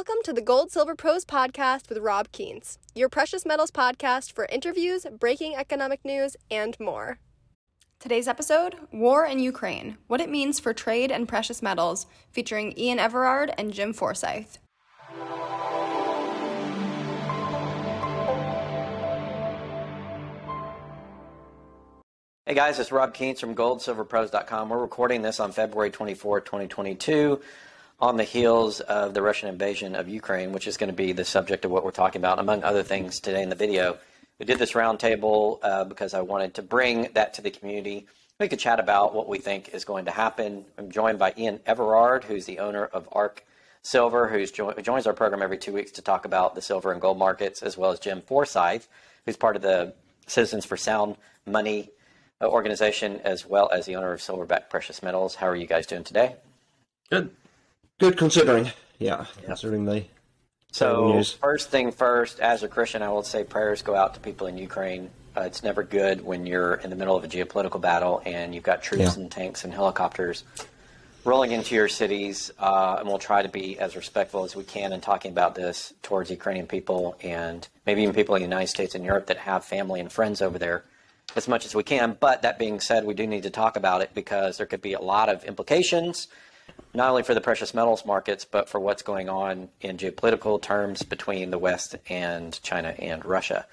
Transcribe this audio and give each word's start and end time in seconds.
Welcome 0.00 0.22
to 0.24 0.32
the 0.32 0.40
Gold 0.40 0.72
Silver 0.72 0.94
Pros 0.94 1.26
podcast 1.26 1.90
with 1.90 1.98
Rob 1.98 2.32
Kientz, 2.32 2.78
your 2.94 3.10
precious 3.10 3.44
metals 3.44 3.70
podcast 3.70 4.32
for 4.32 4.46
interviews, 4.46 5.04
breaking 5.18 5.56
economic 5.56 6.02
news, 6.06 6.38
and 6.50 6.74
more. 6.80 7.18
Today's 7.98 8.26
episode 8.26 8.76
War 8.94 9.26
in 9.26 9.40
Ukraine 9.40 9.98
What 10.06 10.22
It 10.22 10.30
Means 10.30 10.58
for 10.58 10.72
Trade 10.72 11.12
and 11.12 11.28
Precious 11.28 11.60
Metals, 11.60 12.06
featuring 12.32 12.72
Ian 12.78 12.98
Everard 12.98 13.52
and 13.58 13.74
Jim 13.74 13.92
Forsythe. 13.92 14.56
Hey 22.46 22.54
guys, 22.54 22.78
it's 22.78 22.90
Rob 22.90 23.12
Kientz 23.12 23.40
from 23.40 23.54
GoldSilverPros.com. 23.54 24.70
We're 24.70 24.78
recording 24.78 25.20
this 25.20 25.40
on 25.40 25.52
February 25.52 25.90
24, 25.90 26.40
2022 26.40 27.38
on 28.00 28.16
the 28.16 28.24
heels 28.24 28.80
of 28.80 29.14
the 29.14 29.22
Russian 29.22 29.48
invasion 29.48 29.94
of 29.94 30.08
Ukraine, 30.08 30.52
which 30.52 30.66
is 30.66 30.76
going 30.76 30.88
to 30.88 30.96
be 30.96 31.12
the 31.12 31.24
subject 31.24 31.64
of 31.64 31.70
what 31.70 31.84
we're 31.84 31.90
talking 31.90 32.20
about, 32.20 32.38
among 32.38 32.62
other 32.64 32.82
things, 32.82 33.20
today 33.20 33.42
in 33.42 33.50
the 33.50 33.54
video. 33.54 33.98
We 34.38 34.46
did 34.46 34.58
this 34.58 34.72
roundtable 34.72 35.58
uh, 35.62 35.84
because 35.84 36.14
I 36.14 36.22
wanted 36.22 36.54
to 36.54 36.62
bring 36.62 37.08
that 37.12 37.34
to 37.34 37.42
the 37.42 37.50
community. 37.50 38.06
We 38.38 38.48
could 38.48 38.58
chat 38.58 38.80
about 38.80 39.14
what 39.14 39.28
we 39.28 39.38
think 39.38 39.74
is 39.74 39.84
going 39.84 40.06
to 40.06 40.10
happen. 40.10 40.64
I'm 40.78 40.90
joined 40.90 41.18
by 41.18 41.34
Ian 41.36 41.60
Everard, 41.66 42.24
who's 42.24 42.46
the 42.46 42.60
owner 42.60 42.86
of 42.86 43.06
Ark 43.12 43.44
Silver, 43.82 44.28
who's 44.28 44.50
jo- 44.50 44.70
who 44.70 44.80
joins 44.80 45.06
our 45.06 45.12
program 45.12 45.42
every 45.42 45.58
two 45.58 45.74
weeks 45.74 45.90
to 45.92 46.02
talk 46.02 46.24
about 46.24 46.54
the 46.54 46.62
silver 46.62 46.92
and 46.92 47.02
gold 47.02 47.18
markets, 47.18 47.62
as 47.62 47.76
well 47.76 47.90
as 47.90 47.98
Jim 47.98 48.22
Forsythe, 48.22 48.84
who's 49.26 49.36
part 49.36 49.56
of 49.56 49.62
the 49.62 49.92
Citizens 50.26 50.64
for 50.64 50.78
Sound 50.78 51.16
Money 51.46 51.90
organization, 52.42 53.20
as 53.24 53.44
well 53.44 53.68
as 53.72 53.84
the 53.84 53.96
owner 53.96 54.12
of 54.12 54.20
Silverback 54.20 54.70
Precious 54.70 55.02
Metals. 55.02 55.34
How 55.34 55.48
are 55.48 55.56
you 55.56 55.66
guys 55.66 55.86
doing 55.86 56.04
today? 56.04 56.36
Good. 57.10 57.30
Good 58.00 58.16
considering. 58.16 58.70
Yeah, 58.98 59.26
considering 59.44 59.84
the 59.84 60.04
So, 60.72 61.12
news. 61.12 61.32
first 61.32 61.68
thing 61.68 61.92
first, 61.92 62.40
as 62.40 62.62
a 62.62 62.68
Christian, 62.68 63.02
I 63.02 63.10
will 63.10 63.22
say 63.22 63.44
prayers 63.44 63.82
go 63.82 63.94
out 63.94 64.14
to 64.14 64.20
people 64.20 64.46
in 64.46 64.56
Ukraine. 64.56 65.10
Uh, 65.36 65.42
it's 65.42 65.62
never 65.62 65.82
good 65.82 66.24
when 66.24 66.46
you're 66.46 66.74
in 66.76 66.88
the 66.88 66.96
middle 66.96 67.14
of 67.14 67.22
a 67.24 67.28
geopolitical 67.28 67.78
battle 67.80 68.22
and 68.24 68.54
you've 68.54 68.64
got 68.64 68.82
troops 68.82 69.02
Yeah. 69.16 69.22
and 69.22 69.30
tanks 69.30 69.64
and 69.64 69.72
helicopters 69.74 70.44
rolling 71.24 71.52
into 71.52 71.74
your 71.74 71.88
cities. 71.88 72.50
Uh, 72.58 72.96
and 73.00 73.06
we'll 73.08 73.18
try 73.18 73.42
to 73.42 73.48
be 73.50 73.78
as 73.78 73.94
respectful 73.96 74.44
as 74.44 74.56
we 74.56 74.64
can 74.64 74.94
in 74.94 75.02
talking 75.02 75.30
about 75.30 75.54
this 75.54 75.92
towards 76.02 76.30
Ukrainian 76.30 76.66
people 76.66 77.16
and 77.22 77.68
maybe 77.84 78.02
even 78.02 78.14
people 78.14 78.34
in 78.34 78.40
the 78.40 78.46
United 78.48 78.68
States 78.68 78.94
and 78.94 79.04
Europe 79.04 79.26
that 79.26 79.36
have 79.36 79.62
family 79.62 80.00
and 80.00 80.10
friends 80.10 80.40
over 80.40 80.58
there 80.58 80.84
as 81.36 81.46
much 81.46 81.66
as 81.66 81.74
we 81.74 81.82
can. 81.82 82.16
But 82.18 82.40
that 82.42 82.58
being 82.58 82.80
said, 82.80 83.04
we 83.04 83.12
do 83.14 83.26
need 83.26 83.42
to 83.42 83.50
talk 83.50 83.76
about 83.76 84.00
it 84.00 84.10
because 84.14 84.56
there 84.56 84.66
could 84.66 84.80
be 84.82 84.94
a 84.94 85.00
lot 85.02 85.28
of 85.28 85.44
implications 85.44 86.28
not 86.94 87.10
only 87.10 87.22
for 87.22 87.34
the 87.34 87.40
precious 87.40 87.72
metals 87.74 88.04
markets, 88.04 88.44
but 88.44 88.68
for 88.68 88.80
what's 88.80 89.02
going 89.02 89.28
on 89.28 89.68
in 89.80 89.96
geopolitical 89.96 90.60
terms 90.60 91.02
between 91.02 91.50
the 91.50 91.58
West 91.58 91.96
and 92.08 92.60
China 92.62 92.94
and 92.98 93.24
Russia. 93.24 93.66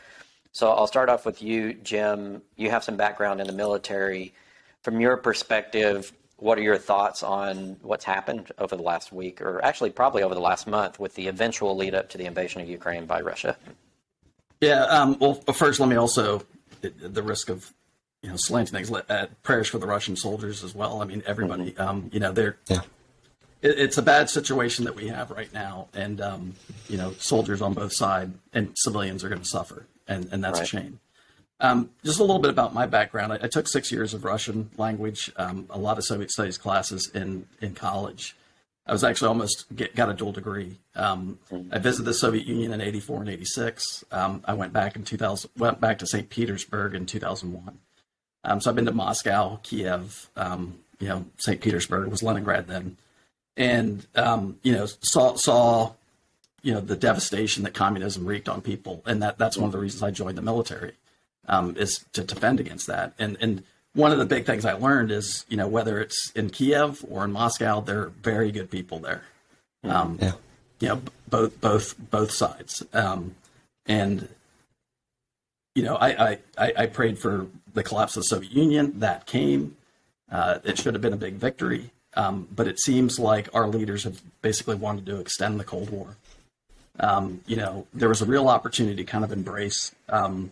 So 0.51 0.71
I'll 0.71 0.87
start 0.87 1.09
off 1.09 1.25
with 1.25 1.41
you, 1.41 1.73
Jim. 1.73 2.41
You 2.55 2.69
have 2.69 2.83
some 2.83 2.97
background 2.97 3.41
in 3.41 3.47
the 3.47 3.53
military. 3.53 4.33
From 4.81 4.99
your 4.99 5.17
perspective, 5.17 6.13
what 6.37 6.57
are 6.57 6.61
your 6.61 6.77
thoughts 6.77 7.23
on 7.23 7.77
what's 7.81 8.05
happened 8.05 8.51
over 8.57 8.75
the 8.75 8.83
last 8.83 9.11
week, 9.11 9.41
or 9.41 9.63
actually 9.63 9.89
probably 9.89 10.23
over 10.23 10.35
the 10.35 10.41
last 10.41 10.67
month, 10.67 10.99
with 10.99 11.15
the 11.15 11.27
eventual 11.27 11.75
lead 11.75 11.95
up 11.95 12.09
to 12.09 12.17
the 12.17 12.25
invasion 12.25 12.61
of 12.61 12.69
Ukraine 12.69 13.05
by 13.05 13.21
Russia? 13.21 13.57
Yeah. 14.61 14.83
Um, 14.85 15.17
well, 15.19 15.35
first, 15.35 15.79
let 15.79 15.89
me 15.89 15.95
also, 15.95 16.43
at 16.83 17.13
the 17.13 17.23
risk 17.23 17.49
of 17.49 17.73
you 18.23 18.29
know 18.29 18.35
slanting 18.37 18.73
things, 18.73 18.89
let- 18.89 19.09
uh, 19.09 19.27
prayers 19.43 19.67
for 19.67 19.77
the 19.79 19.87
Russian 19.87 20.15
soldiers 20.15 20.63
as 20.63 20.73
well. 20.73 21.01
I 21.01 21.05
mean, 21.05 21.23
everybody. 21.25 21.75
Um, 21.77 22.09
you 22.13 22.19
know, 22.19 22.31
they're 22.31 22.57
Yeah. 22.67 22.81
It, 23.61 23.79
it's 23.79 23.97
a 23.97 24.01
bad 24.01 24.29
situation 24.29 24.85
that 24.85 24.95
we 24.95 25.07
have 25.07 25.31
right 25.31 25.51
now, 25.53 25.87
and 25.93 26.21
um, 26.21 26.55
you 26.87 26.97
know, 26.97 27.13
soldiers 27.19 27.61
on 27.61 27.73
both 27.73 27.93
sides 27.93 28.35
and 28.53 28.71
civilians 28.75 29.23
are 29.23 29.29
going 29.29 29.41
to 29.41 29.47
suffer, 29.47 29.85
and 30.07 30.27
and 30.31 30.43
that's 30.43 30.59
Right. 30.59 30.63
a 30.63 30.67
shame. 30.67 30.99
Um, 31.59 31.89
just 32.05 32.19
a 32.19 32.23
little 32.23 32.39
bit 32.41 32.51
about 32.51 32.73
my 32.75 32.85
background. 32.85 33.33
I, 33.33 33.39
I 33.43 33.47
took 33.47 33.67
six 33.67 33.91
years 33.91 34.13
of 34.13 34.23
Russian 34.23 34.69
language, 34.77 35.31
um, 35.37 35.65
a 35.71 35.77
lot 35.79 35.97
of 35.97 36.03
Soviet 36.05 36.29
studies 36.31 36.57
classes 36.57 37.09
in 37.13 37.47
in 37.61 37.73
college. 37.73 38.35
I 38.85 38.93
was 38.93 39.03
actually 39.03 39.27
almost 39.27 39.65
get, 39.75 39.95
got 39.95 40.07
a 40.09 40.13
dual 40.13 40.31
degree. 40.31 40.77
Um, 40.95 41.39
I 41.73 41.77
visited 41.79 42.05
the 42.05 42.13
Soviet 42.13 42.45
Union 42.45 42.71
in 42.71 42.79
'84 42.79 43.21
and 43.21 43.29
'86. 43.29 44.05
Um, 44.11 44.41
I 44.45 44.53
went 44.53 44.71
back 44.71 44.95
in 44.95 45.03
2000, 45.03 45.49
went 45.57 45.81
back 45.81 45.97
to 45.99 46.07
St. 46.07 46.29
Petersburg 46.29 46.93
in 46.95 47.05
2001. 47.05 47.79
Um, 48.45 48.61
so 48.61 48.69
I've 48.69 48.75
been 48.77 48.85
to 48.85 48.93
Moscow, 48.93 49.59
Kiev, 49.63 50.29
um, 50.37 50.75
you 50.99 51.09
know, 51.09 51.25
St. 51.37 51.59
Petersburg 51.59 52.07
was 52.07 52.23
Leningrad 52.23 52.67
then, 52.67 52.95
and 53.57 54.05
um, 54.15 54.57
you 54.63 54.71
know 54.71 54.85
saw 55.01 55.35
saw 55.35 55.91
you 56.61 56.73
know 56.73 56.79
the 56.81 56.95
devastation 56.95 57.63
that 57.63 57.73
communism 57.73 58.25
wreaked 58.25 58.47
on 58.47 58.61
people, 58.61 59.01
and 59.05 59.21
that 59.23 59.37
that's 59.37 59.57
one 59.57 59.65
of 59.65 59.71
the 59.73 59.79
reasons 59.79 60.03
I 60.03 60.11
joined 60.11 60.37
the 60.37 60.41
military 60.41 60.93
um, 61.47 61.75
is 61.77 62.05
to 62.13 62.23
defend 62.23 62.59
against 62.59 62.87
that. 62.87 63.13
And 63.19 63.37
and 63.41 63.63
one 63.93 64.11
of 64.11 64.19
the 64.19 64.25
big 64.25 64.45
things 64.45 64.63
I 64.63 64.73
learned 64.73 65.11
is 65.11 65.45
you 65.49 65.57
know 65.57 65.67
whether 65.67 65.99
it's 65.99 66.31
in 66.31 66.49
Kiev 66.51 67.03
or 67.09 67.25
in 67.25 67.31
Moscow, 67.31 67.81
there 67.81 68.01
are 68.03 68.09
very 68.21 68.51
good 68.51 68.69
people 68.71 68.99
there. 68.99 69.23
Um, 69.83 70.17
Yeah. 70.21 70.33
you 70.79 70.87
know, 70.89 71.01
both 71.29 71.59
both 71.59 71.95
both 72.11 72.31
sides. 72.31 72.83
Um, 72.93 73.35
and 73.85 74.27
you 75.75 75.83
know, 75.83 75.95
I, 75.95 76.29
I 76.31 76.37
I 76.57 76.73
I 76.77 76.85
prayed 76.87 77.17
for 77.19 77.47
the 77.73 77.83
collapse 77.83 78.17
of 78.17 78.21
the 78.23 78.27
Soviet 78.27 78.51
Union. 78.51 78.99
That 78.99 79.25
came. 79.25 79.77
Uh, 80.31 80.59
it 80.63 80.77
should 80.77 80.93
have 80.93 81.01
been 81.01 81.13
a 81.13 81.17
big 81.17 81.35
victory, 81.35 81.91
um, 82.17 82.47
but 82.53 82.67
it 82.67 82.79
seems 82.79 83.19
like 83.19 83.47
our 83.53 83.67
leaders 83.67 84.03
have 84.03 84.21
basically 84.41 84.75
wanted 84.75 85.05
to 85.05 85.19
extend 85.19 85.59
the 85.59 85.63
Cold 85.63 85.91
War. 85.91 86.17
Um, 86.99 87.41
you 87.45 87.55
know, 87.55 87.85
there 87.93 88.09
was 88.09 88.23
a 88.23 88.25
real 88.25 88.47
opportunity 88.49 88.95
to 88.95 89.03
kind 89.03 89.23
of 89.23 89.31
embrace, 89.31 89.93
um, 90.09 90.49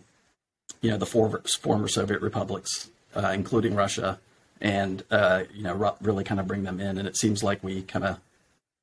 you 0.80 0.90
know, 0.90 0.96
the 0.96 1.06
former, 1.06 1.42
former 1.42 1.88
Soviet 1.88 2.22
republics, 2.22 2.88
uh, 3.16 3.32
including 3.34 3.74
Russia, 3.74 4.20
and 4.60 5.02
uh, 5.10 5.42
you 5.52 5.64
know, 5.64 5.74
ru- 5.74 5.96
really 6.00 6.22
kind 6.22 6.38
of 6.38 6.46
bring 6.46 6.62
them 6.62 6.80
in. 6.80 6.98
And 6.98 7.08
it 7.08 7.16
seems 7.16 7.42
like 7.42 7.64
we 7.64 7.82
kind 7.82 8.04
of 8.04 8.20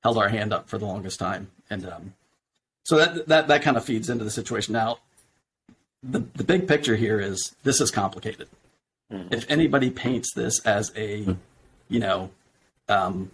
held 0.04 0.18
our 0.18 0.28
hand 0.28 0.52
up 0.52 0.68
for 0.68 0.78
the 0.78 0.86
longest 0.86 1.20
time, 1.20 1.52
and 1.70 1.88
um, 1.88 2.14
so 2.84 2.98
that 2.98 3.28
that 3.30 3.48
that 3.48 3.62
kind 3.62 3.78
of 3.78 3.86
feeds 3.86 4.10
into 4.10 4.26
the 4.26 4.32
situation. 4.32 4.74
Now, 4.74 5.00
the 6.04 6.20
the 6.36 6.44
big 6.44 6.68
picture 6.68 6.98
here 6.98 7.22
is 7.22 7.56
this 7.64 7.80
is 7.80 7.92
complicated. 7.92 8.50
If 9.30 9.50
anybody 9.50 9.92
paints 9.92 10.34
this 10.34 10.60
as 10.62 10.92
a, 10.98 11.38
you 11.88 12.00
know, 12.00 12.32
um, 12.88 13.32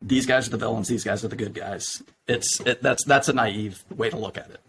these 0.00 0.26
guys 0.26 0.46
are 0.46 0.50
the 0.50 0.56
villains, 0.58 0.88
these 0.88 1.04
guys 1.04 1.24
are 1.24 1.28
the 1.28 1.36
good 1.36 1.54
guys, 1.54 2.02
it's 2.26 2.60
it, 2.60 2.82
that's 2.82 3.04
that's 3.04 3.28
a 3.28 3.32
naive 3.32 3.84
way 3.94 4.10
to 4.10 4.16
look 4.16 4.36
at 4.36 4.50
it. 4.50 4.60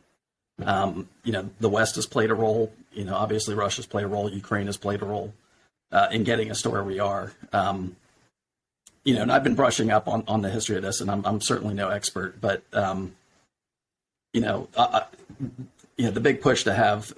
Um, 0.65 1.09
you 1.23 1.31
know, 1.31 1.49
the 1.59 1.69
West 1.69 1.95
has 1.95 2.05
played 2.05 2.31
a 2.31 2.35
role. 2.35 2.73
You 2.91 3.05
know, 3.05 3.15
obviously 3.15 3.53
Russia's 3.53 3.85
played 3.85 4.05
a 4.05 4.07
role. 4.07 4.31
Ukraine 4.31 4.65
has 4.65 4.77
played 4.77 5.01
a 5.01 5.05
role 5.05 5.33
uh, 5.91 6.07
in 6.11 6.23
getting 6.23 6.49
us 6.49 6.61
to 6.63 6.69
where 6.69 6.83
we 6.83 6.99
are. 6.99 7.33
Um, 7.53 7.95
you 9.03 9.13
know, 9.15 9.21
and 9.21 9.31
I've 9.31 9.43
been 9.43 9.55
brushing 9.55 9.91
up 9.91 10.07
on, 10.07 10.23
on 10.27 10.41
the 10.41 10.49
history 10.49 10.75
of 10.75 10.81
this, 10.81 10.99
and 10.99 11.09
I'm, 11.09 11.25
I'm 11.25 11.39
certainly 11.39 11.73
no 11.73 11.89
expert, 11.89 12.41
but 12.41 12.63
um, 12.73 13.15
you 14.33 14.41
know, 14.41 14.67
you 15.97 16.05
know, 16.05 16.11
the 16.11 16.19
big 16.19 16.41
push 16.41 16.63
to 16.65 16.73
have 16.73 17.13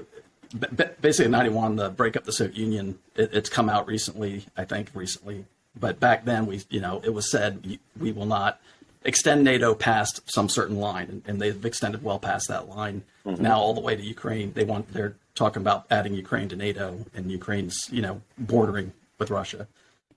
basically 1.02 1.26
in 1.26 1.32
'91 1.32 1.76
the 1.78 1.90
break 1.90 2.16
up 2.16 2.26
the 2.26 2.32
Soviet 2.32 2.58
Union. 2.58 3.00
It, 3.16 3.34
it's 3.34 3.50
come 3.50 3.70
out 3.70 3.88
recently, 3.88 4.46
I 4.56 4.66
think, 4.66 4.92
recently. 4.94 5.46
But 5.78 6.00
back 6.00 6.26
then, 6.26 6.46
we, 6.46 6.62
you 6.70 6.82
know, 6.82 7.02
it 7.04 7.14
was 7.14 7.30
said 7.32 7.78
we- 8.00 8.12
will 8.12 8.26
not 8.26 8.60
extend 9.04 9.44
NATO 9.44 9.74
past 9.74 10.22
some 10.30 10.50
certain 10.50 10.78
line, 10.78 11.08
and, 11.10 11.24
and 11.26 11.42
they've 11.42 11.66
extended 11.66 12.04
well 12.04 12.20
past 12.20 12.48
that 12.50 12.68
line. 12.68 13.04
Now, 13.26 13.60
all 13.60 13.74
the 13.76 13.82
way 13.82 13.96
to 13.96 14.02
Ukraine, 14.02 14.54
they 14.54 14.64
want 14.64 14.92
they're 14.92 15.16
talking 15.36 15.62
about 15.62 15.86
adding 15.92 16.16
Ukraine 16.16 16.50
to 16.50 16.56
NATO, 16.56 17.06
and 17.14 17.32
Ukraine's, 17.32 17.88
you 17.92 18.02
know, 18.02 18.22
bordering 18.38 18.92
with 19.20 19.30
Russia. 19.30 19.68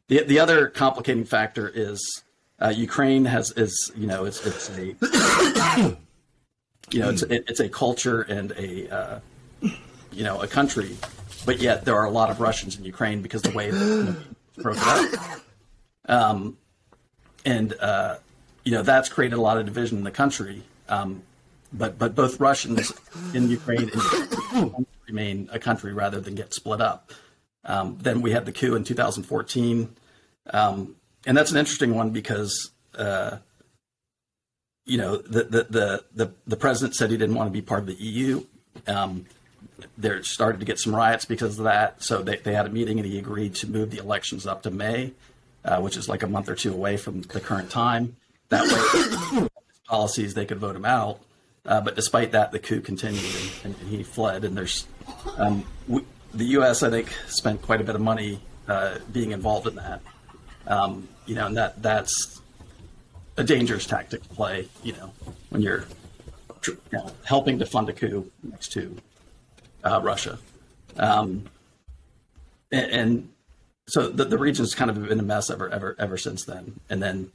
The 0.08 0.24
the 0.24 0.38
other 0.38 0.68
complicating 0.68 1.24
factor 1.24 1.70
is 1.74 2.22
uh, 2.60 2.68
Ukraine 2.68 3.24
has 3.26 3.50
is 3.52 3.92
you 3.94 4.06
know 4.06 4.24
it's 4.24 4.44
it's 4.46 4.70
a 4.70 4.86
you 6.90 7.00
know 7.00 7.10
it's 7.10 7.22
it, 7.22 7.44
it's 7.48 7.60
a 7.60 7.68
culture 7.68 8.22
and 8.22 8.52
a 8.52 8.88
uh, 8.94 9.20
you 10.12 10.24
know 10.24 10.40
a 10.40 10.46
country, 10.46 10.96
but 11.44 11.58
yet 11.58 11.84
there 11.84 11.96
are 11.96 12.06
a 12.06 12.10
lot 12.10 12.30
of 12.30 12.40
Russians 12.40 12.78
in 12.78 12.84
Ukraine 12.84 13.20
because 13.20 13.42
the 13.42 13.50
way 13.50 13.70
that 13.70 13.78
you 13.78 14.04
know, 14.04 14.16
broke 14.56 14.76
it 14.78 14.86
up, 14.86 15.40
um, 16.06 16.58
and 17.44 17.74
uh, 17.80 18.16
you 18.64 18.72
know 18.72 18.82
that's 18.82 19.08
created 19.08 19.36
a 19.36 19.40
lot 19.40 19.58
of 19.58 19.66
division 19.66 19.98
in 19.98 20.04
the 20.04 20.10
country. 20.10 20.62
Um, 20.88 21.22
but 21.72 21.98
but 21.98 22.14
both 22.14 22.38
Russians 22.40 22.92
in 23.34 23.48
Ukraine 23.48 23.90
and 24.52 24.86
remain 25.06 25.48
a 25.52 25.58
country 25.58 25.92
rather 25.92 26.20
than 26.20 26.34
get 26.34 26.52
split 26.52 26.80
up. 26.80 27.12
Um, 27.64 27.98
then 28.00 28.22
we 28.22 28.32
had 28.32 28.44
the 28.44 28.52
coup 28.52 28.74
in 28.74 28.84
2014, 28.84 29.94
um, 30.52 30.96
and 31.26 31.36
that's 31.36 31.52
an 31.52 31.58
interesting 31.58 31.94
one 31.94 32.10
because 32.10 32.70
uh, 32.96 33.38
you 34.84 34.98
know 34.98 35.16
the, 35.16 35.44
the 35.44 35.66
the 35.70 36.04
the 36.14 36.32
the 36.46 36.56
president 36.56 36.94
said 36.94 37.10
he 37.10 37.16
didn't 37.16 37.36
want 37.36 37.48
to 37.48 37.52
be 37.52 37.62
part 37.62 37.80
of 37.80 37.86
the 37.86 37.94
EU. 37.94 38.44
Um, 38.86 39.26
there 39.96 40.22
started 40.22 40.60
to 40.60 40.66
get 40.66 40.78
some 40.78 40.94
riots 40.94 41.24
because 41.24 41.58
of 41.58 41.64
that, 41.64 42.02
so 42.02 42.22
they, 42.22 42.36
they 42.36 42.54
had 42.54 42.66
a 42.66 42.70
meeting 42.70 42.98
and 42.98 43.06
he 43.06 43.18
agreed 43.18 43.54
to 43.56 43.70
move 43.70 43.90
the 43.90 43.98
elections 43.98 44.46
up 44.46 44.62
to 44.62 44.70
May, 44.70 45.12
uh, 45.64 45.80
which 45.80 45.96
is 45.96 46.08
like 46.08 46.22
a 46.22 46.26
month 46.26 46.48
or 46.48 46.54
two 46.54 46.72
away 46.72 46.96
from 46.96 47.22
the 47.22 47.40
current 47.40 47.70
time. 47.70 48.16
That 48.48 49.32
way, 49.32 49.48
policies, 49.86 50.34
they 50.34 50.46
could 50.46 50.58
vote 50.58 50.76
him 50.76 50.84
out. 50.84 51.20
Uh, 51.64 51.80
but 51.80 51.94
despite 51.94 52.32
that, 52.32 52.50
the 52.50 52.58
coup 52.58 52.80
continued 52.80 53.24
and, 53.64 53.74
and 53.80 53.88
he 53.88 54.02
fled. 54.02 54.44
And 54.44 54.56
there's 54.56 54.86
um, 55.38 55.64
we, 55.86 56.04
the 56.34 56.44
U.S. 56.46 56.82
I 56.82 56.90
think 56.90 57.12
spent 57.28 57.62
quite 57.62 57.80
a 57.80 57.84
bit 57.84 57.94
of 57.94 58.00
money 58.00 58.40
uh, 58.68 58.98
being 59.12 59.30
involved 59.30 59.66
in 59.68 59.76
that. 59.76 60.00
Um, 60.66 61.08
you 61.26 61.34
know, 61.34 61.46
and 61.46 61.56
that 61.56 61.80
that's 61.82 62.40
a 63.36 63.44
dangerous 63.44 63.86
tactic 63.86 64.22
to 64.22 64.28
play. 64.30 64.68
You 64.82 64.92
know, 64.94 65.12
when 65.50 65.62
you're 65.62 65.84
you 66.66 66.76
know, 66.92 67.10
helping 67.24 67.58
to 67.58 67.66
fund 67.66 67.88
a 67.88 67.92
coup 67.92 68.30
next 68.42 68.72
to 68.72 68.96
uh, 69.84 70.00
Russia, 70.02 70.38
um, 70.96 71.44
and, 72.70 72.90
and, 72.90 73.28
so 73.88 74.08
the, 74.08 74.24
the 74.24 74.38
region's 74.38 74.74
kind 74.74 74.90
of 74.90 75.08
been 75.08 75.18
a 75.18 75.24
mess 75.24 75.50
ever 75.50 75.68
ever 75.68 75.96
ever 75.98 76.16
since 76.16 76.44
then. 76.44 76.78
And 76.88 77.02
then 77.02 77.32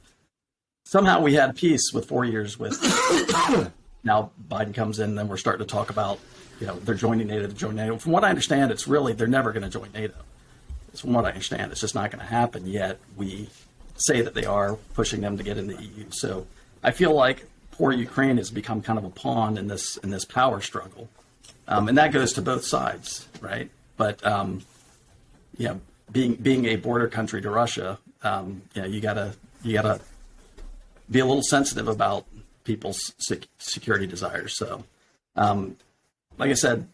somehow 0.84 1.20
we 1.20 1.34
had 1.34 1.54
peace 1.54 1.92
with 1.92 2.06
four 2.06 2.24
years 2.24 2.58
with. 2.58 2.80
now 4.04 4.30
Biden 4.48 4.74
comes 4.74 4.98
in, 4.98 5.14
then 5.14 5.28
we're 5.28 5.36
starting 5.36 5.64
to 5.66 5.70
talk 5.70 5.90
about, 5.90 6.18
you 6.58 6.66
know, 6.66 6.78
they're 6.80 6.94
joining 6.94 7.26
NATO, 7.26 7.46
to 7.46 7.54
join 7.54 7.76
NATO. 7.76 7.98
From 7.98 8.12
what 8.12 8.24
I 8.24 8.30
understand, 8.30 8.70
it's 8.70 8.88
really 8.88 9.12
they're 9.12 9.26
never 9.26 9.52
going 9.52 9.62
to 9.62 9.68
join 9.68 9.90
NATO. 9.92 10.14
It's 10.90 11.02
from 11.02 11.12
what 11.12 11.26
I 11.26 11.28
understand, 11.28 11.70
it's 11.70 11.82
just 11.82 11.94
not 11.94 12.10
going 12.10 12.20
to 12.20 12.26
happen. 12.26 12.66
Yet 12.66 12.98
we 13.16 13.50
say 13.96 14.22
that 14.22 14.34
they 14.34 14.46
are 14.46 14.76
pushing 14.94 15.20
them 15.20 15.36
to 15.36 15.42
get 15.42 15.58
in 15.58 15.66
the 15.66 15.80
EU. 15.82 16.06
So 16.10 16.46
I 16.82 16.92
feel 16.92 17.12
like 17.12 17.44
poor 17.72 17.92
Ukraine 17.92 18.36
has 18.38 18.50
become 18.50 18.82
kind 18.82 18.98
of 18.98 19.04
a 19.04 19.10
pawn 19.10 19.58
in 19.58 19.68
this 19.68 19.96
in 19.98 20.10
this 20.10 20.24
power 20.24 20.60
struggle, 20.60 21.08
um, 21.66 21.88
and 21.88 21.98
that 21.98 22.12
goes 22.12 22.32
to 22.34 22.42
both 22.42 22.64
sides, 22.64 23.28
right? 23.40 23.70
But 23.96 24.24
um, 24.26 24.62
know, 25.68 25.80
being 26.10 26.34
being 26.34 26.66
a 26.66 26.76
border 26.76 27.08
country 27.08 27.42
to 27.42 27.50
Russia, 27.50 27.98
um, 28.22 28.62
you 28.74 28.82
know, 28.82 28.88
you 28.88 29.00
gotta 29.00 29.34
you 29.62 29.74
gotta 29.74 30.00
be 31.10 31.20
a 31.20 31.26
little 31.26 31.42
sensitive 31.42 31.88
about 31.88 32.26
people's 32.64 33.14
sec- 33.18 33.48
security 33.58 34.06
desires. 34.06 34.56
So, 34.56 34.84
um, 35.36 35.76
like 36.36 36.50
I 36.50 36.54
said, 36.54 36.86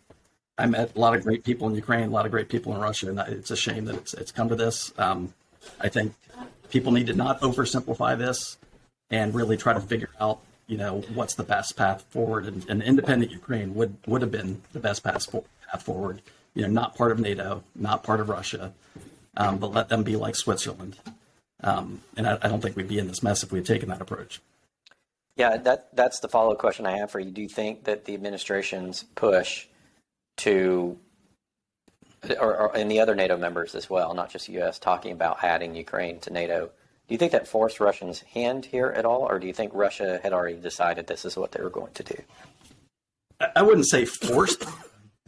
I 0.57 0.67
met 0.67 0.95
a 0.95 0.99
lot 0.99 1.15
of 1.15 1.23
great 1.23 1.45
people 1.45 1.69
in 1.69 1.75
Ukraine, 1.75 2.09
a 2.09 2.11
lot 2.11 2.27
of 2.27 2.33
great 2.33 2.49
people 2.49 2.75
in 2.75 2.81
Russia, 2.81 3.09
and 3.09 3.19
it's 3.21 3.51
a 3.51 3.57
shame 3.57 3.85
that 3.87 3.97
it's 3.97 4.15
it's 4.15 4.33
come 4.33 4.49
to 4.49 4.57
this. 4.57 4.93
Um, 4.99 5.35
I 5.81 5.89
think 5.89 6.15
people 6.71 6.93
need 6.93 7.07
to 7.09 7.15
not 7.15 7.41
oversimplify 7.41 8.17
this 8.19 8.57
and 9.11 9.35
really 9.35 9.57
try 9.57 9.73
to 9.73 9.81
figure 9.81 10.11
out, 10.21 10.41
you 10.67 10.77
know, 10.77 11.03
what's 11.13 11.35
the 11.35 11.43
best 11.43 11.77
path 11.77 12.05
forward. 12.11 12.47
And, 12.47 12.65
and 12.69 12.83
independent 12.83 13.33
Ukraine 13.33 13.75
would 13.75 13.97
would 14.07 14.23
have 14.23 14.31
been 14.31 14.63
the 14.73 14.81
best 14.81 15.05
path, 15.05 15.31
path 15.31 15.83
forward. 15.83 16.23
You 16.55 16.63
know, 16.63 16.69
not 16.69 16.95
part 16.95 17.13
of 17.13 17.19
NATO, 17.19 17.65
not 17.75 18.03
part 18.03 18.21
of 18.21 18.29
Russia, 18.29 18.73
um, 19.37 19.59
but 19.59 19.73
let 19.73 19.89
them 19.89 20.03
be 20.03 20.17
like 20.17 20.37
Switzerland. 20.37 20.97
Um, 21.63 22.03
and 22.17 22.27
I, 22.27 22.39
I, 22.43 22.49
don't 22.49 22.61
think 22.61 22.77
we'd 22.77 22.89
be 22.89 22.99
in 22.99 23.09
this 23.09 23.23
mess 23.23 23.43
if 23.43 23.51
we 23.51 23.59
had 23.59 23.67
taken 23.67 23.89
that 23.89 24.01
approach. 24.01 24.41
Yeah, 25.37 25.57
that 25.57 25.97
that's 25.97 26.21
the 26.21 26.29
follow 26.29 26.53
up 26.53 26.59
question 26.59 26.87
I 26.87 26.99
have 26.99 27.11
for 27.11 27.21
you. 27.21 27.31
Do 27.31 27.43
you 27.43 27.49
think 27.49 27.85
that 27.85 28.05
the 28.05 28.15
administration's 28.15 29.05
push 29.15 29.67
to 30.39 30.99
or, 32.41 32.57
or, 32.57 32.77
and 32.77 32.91
the 32.91 33.01
other 33.01 33.15
NATO 33.15 33.37
members 33.37 33.75
as 33.75 33.89
well, 33.91 34.15
not 34.15 34.31
just 34.31 34.47
the 34.47 34.55
U.S., 34.55 34.79
talking 34.79 35.13
about 35.13 35.43
adding 35.43 35.75
Ukraine 35.75 36.21
to 36.21 36.33
NATO. 36.33 36.71
Do 37.07 37.15
you 37.15 37.19
think 37.19 37.33
that 37.33 37.47
forced 37.47 37.81
Russians' 37.81 38.21
hand 38.21 38.65
here 38.65 38.87
at 38.87 39.05
all, 39.05 39.23
or 39.29 39.39
do 39.39 39.47
you 39.47 39.53
think 39.53 39.73
Russia 39.75 40.21
had 40.23 40.33
already 40.33 40.57
decided 40.57 41.07
this 41.07 41.25
is 41.25 41.37
what 41.37 41.53
they 41.53 41.63
were 41.63 41.71
going 41.71 41.93
to 41.93 42.03
do? 42.03 42.17
I 43.55 43.63
wouldn't 43.63 43.89
say 43.89 44.05
forced. 44.07 44.63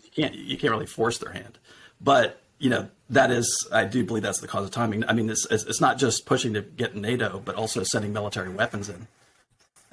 You 0.02 0.10
can't 0.14 0.34
you 0.34 0.56
can't 0.56 0.72
really 0.72 0.86
force 0.86 1.18
their 1.18 1.32
hand, 1.32 1.58
but 2.00 2.40
you 2.58 2.70
know 2.70 2.88
that 3.10 3.30
is 3.30 3.68
I 3.70 3.84
do 3.84 4.04
believe 4.04 4.22
that's 4.22 4.40
the 4.40 4.48
cause 4.48 4.64
of 4.64 4.70
timing. 4.70 5.04
I 5.06 5.12
mean, 5.12 5.28
it's 5.28 5.46
it's 5.50 5.80
not 5.80 5.98
just 5.98 6.24
pushing 6.24 6.54
to 6.54 6.62
get 6.62 6.96
NATO, 6.96 7.42
but 7.44 7.56
also 7.56 7.82
sending 7.82 8.12
military 8.12 8.48
weapons 8.48 8.88
in. 8.88 9.06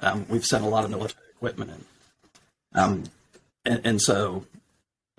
Um, 0.00 0.26
we've 0.28 0.44
sent 0.44 0.64
a 0.64 0.68
lot 0.68 0.84
of 0.84 0.90
military 0.90 1.22
equipment 1.36 1.70
in, 1.70 2.80
um, 2.80 3.04
and, 3.66 3.80
and 3.84 4.02
so 4.02 4.46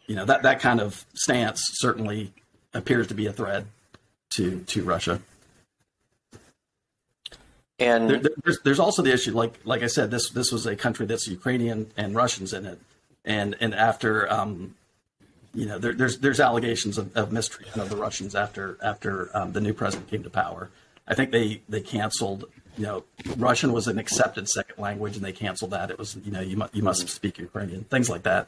you 0.08 0.16
know 0.16 0.26
that 0.26 0.44
that 0.44 0.60
kind 0.60 0.80
of 0.80 1.06
stance 1.14 1.62
certainly 1.74 2.34
appears 2.74 3.08
to 3.08 3.14
be 3.14 3.28
a 3.28 3.34
threat 3.34 3.66
to 4.32 4.62
to 4.62 4.84
Russia. 4.84 5.22
And 7.78 8.10
there, 8.10 8.22
there's, 8.44 8.60
there's 8.62 8.80
also 8.80 9.02
the 9.02 9.14
issue, 9.14 9.34
like 9.34 9.60
like 9.66 9.84
I 9.84 9.88
said, 9.88 10.10
this 10.12 10.30
this 10.30 10.52
was 10.52 10.66
a 10.66 10.76
country 10.76 11.06
that's 11.06 11.28
Ukrainian 11.28 11.92
and 11.98 12.16
Russians 12.16 12.54
in 12.54 12.66
it, 12.66 12.80
and 13.26 13.56
and 13.60 13.76
after 13.76 14.32
um, 14.32 14.76
you 15.54 15.66
know 15.66 15.78
there, 15.78 15.94
there's 15.94 16.20
there's 16.20 16.40
allegations 16.40 16.98
of, 16.98 17.16
of 17.18 17.34
mistreatment 17.34 17.82
of 17.82 17.90
the 17.90 17.98
Russians 17.98 18.34
after 18.34 18.78
after 18.82 19.30
um, 19.36 19.52
the 19.52 19.60
new 19.60 19.74
president 19.74 20.10
came 20.10 20.24
to 20.24 20.30
power. 20.30 20.70
I 21.06 21.16
think 21.16 21.32
they 21.32 21.62
they 21.68 21.82
canceled. 21.82 22.46
You 22.78 22.86
know, 22.86 23.04
Russian 23.38 23.74
was 23.74 23.88
an 23.88 24.00
accepted 24.00 24.48
second 24.48 24.82
language, 24.82 25.18
and 25.18 25.26
they 25.26 25.32
canceled 25.34 25.72
that. 25.72 25.92
It 25.92 25.98
was 25.98 26.16
you 26.24 26.32
know 26.32 26.40
you 26.40 26.56
must 26.56 26.74
you 26.74 26.84
must 26.84 27.10
speak 27.10 27.38
Ukrainian, 27.38 27.84
things 27.86 28.10
like 28.10 28.24
that. 28.24 28.48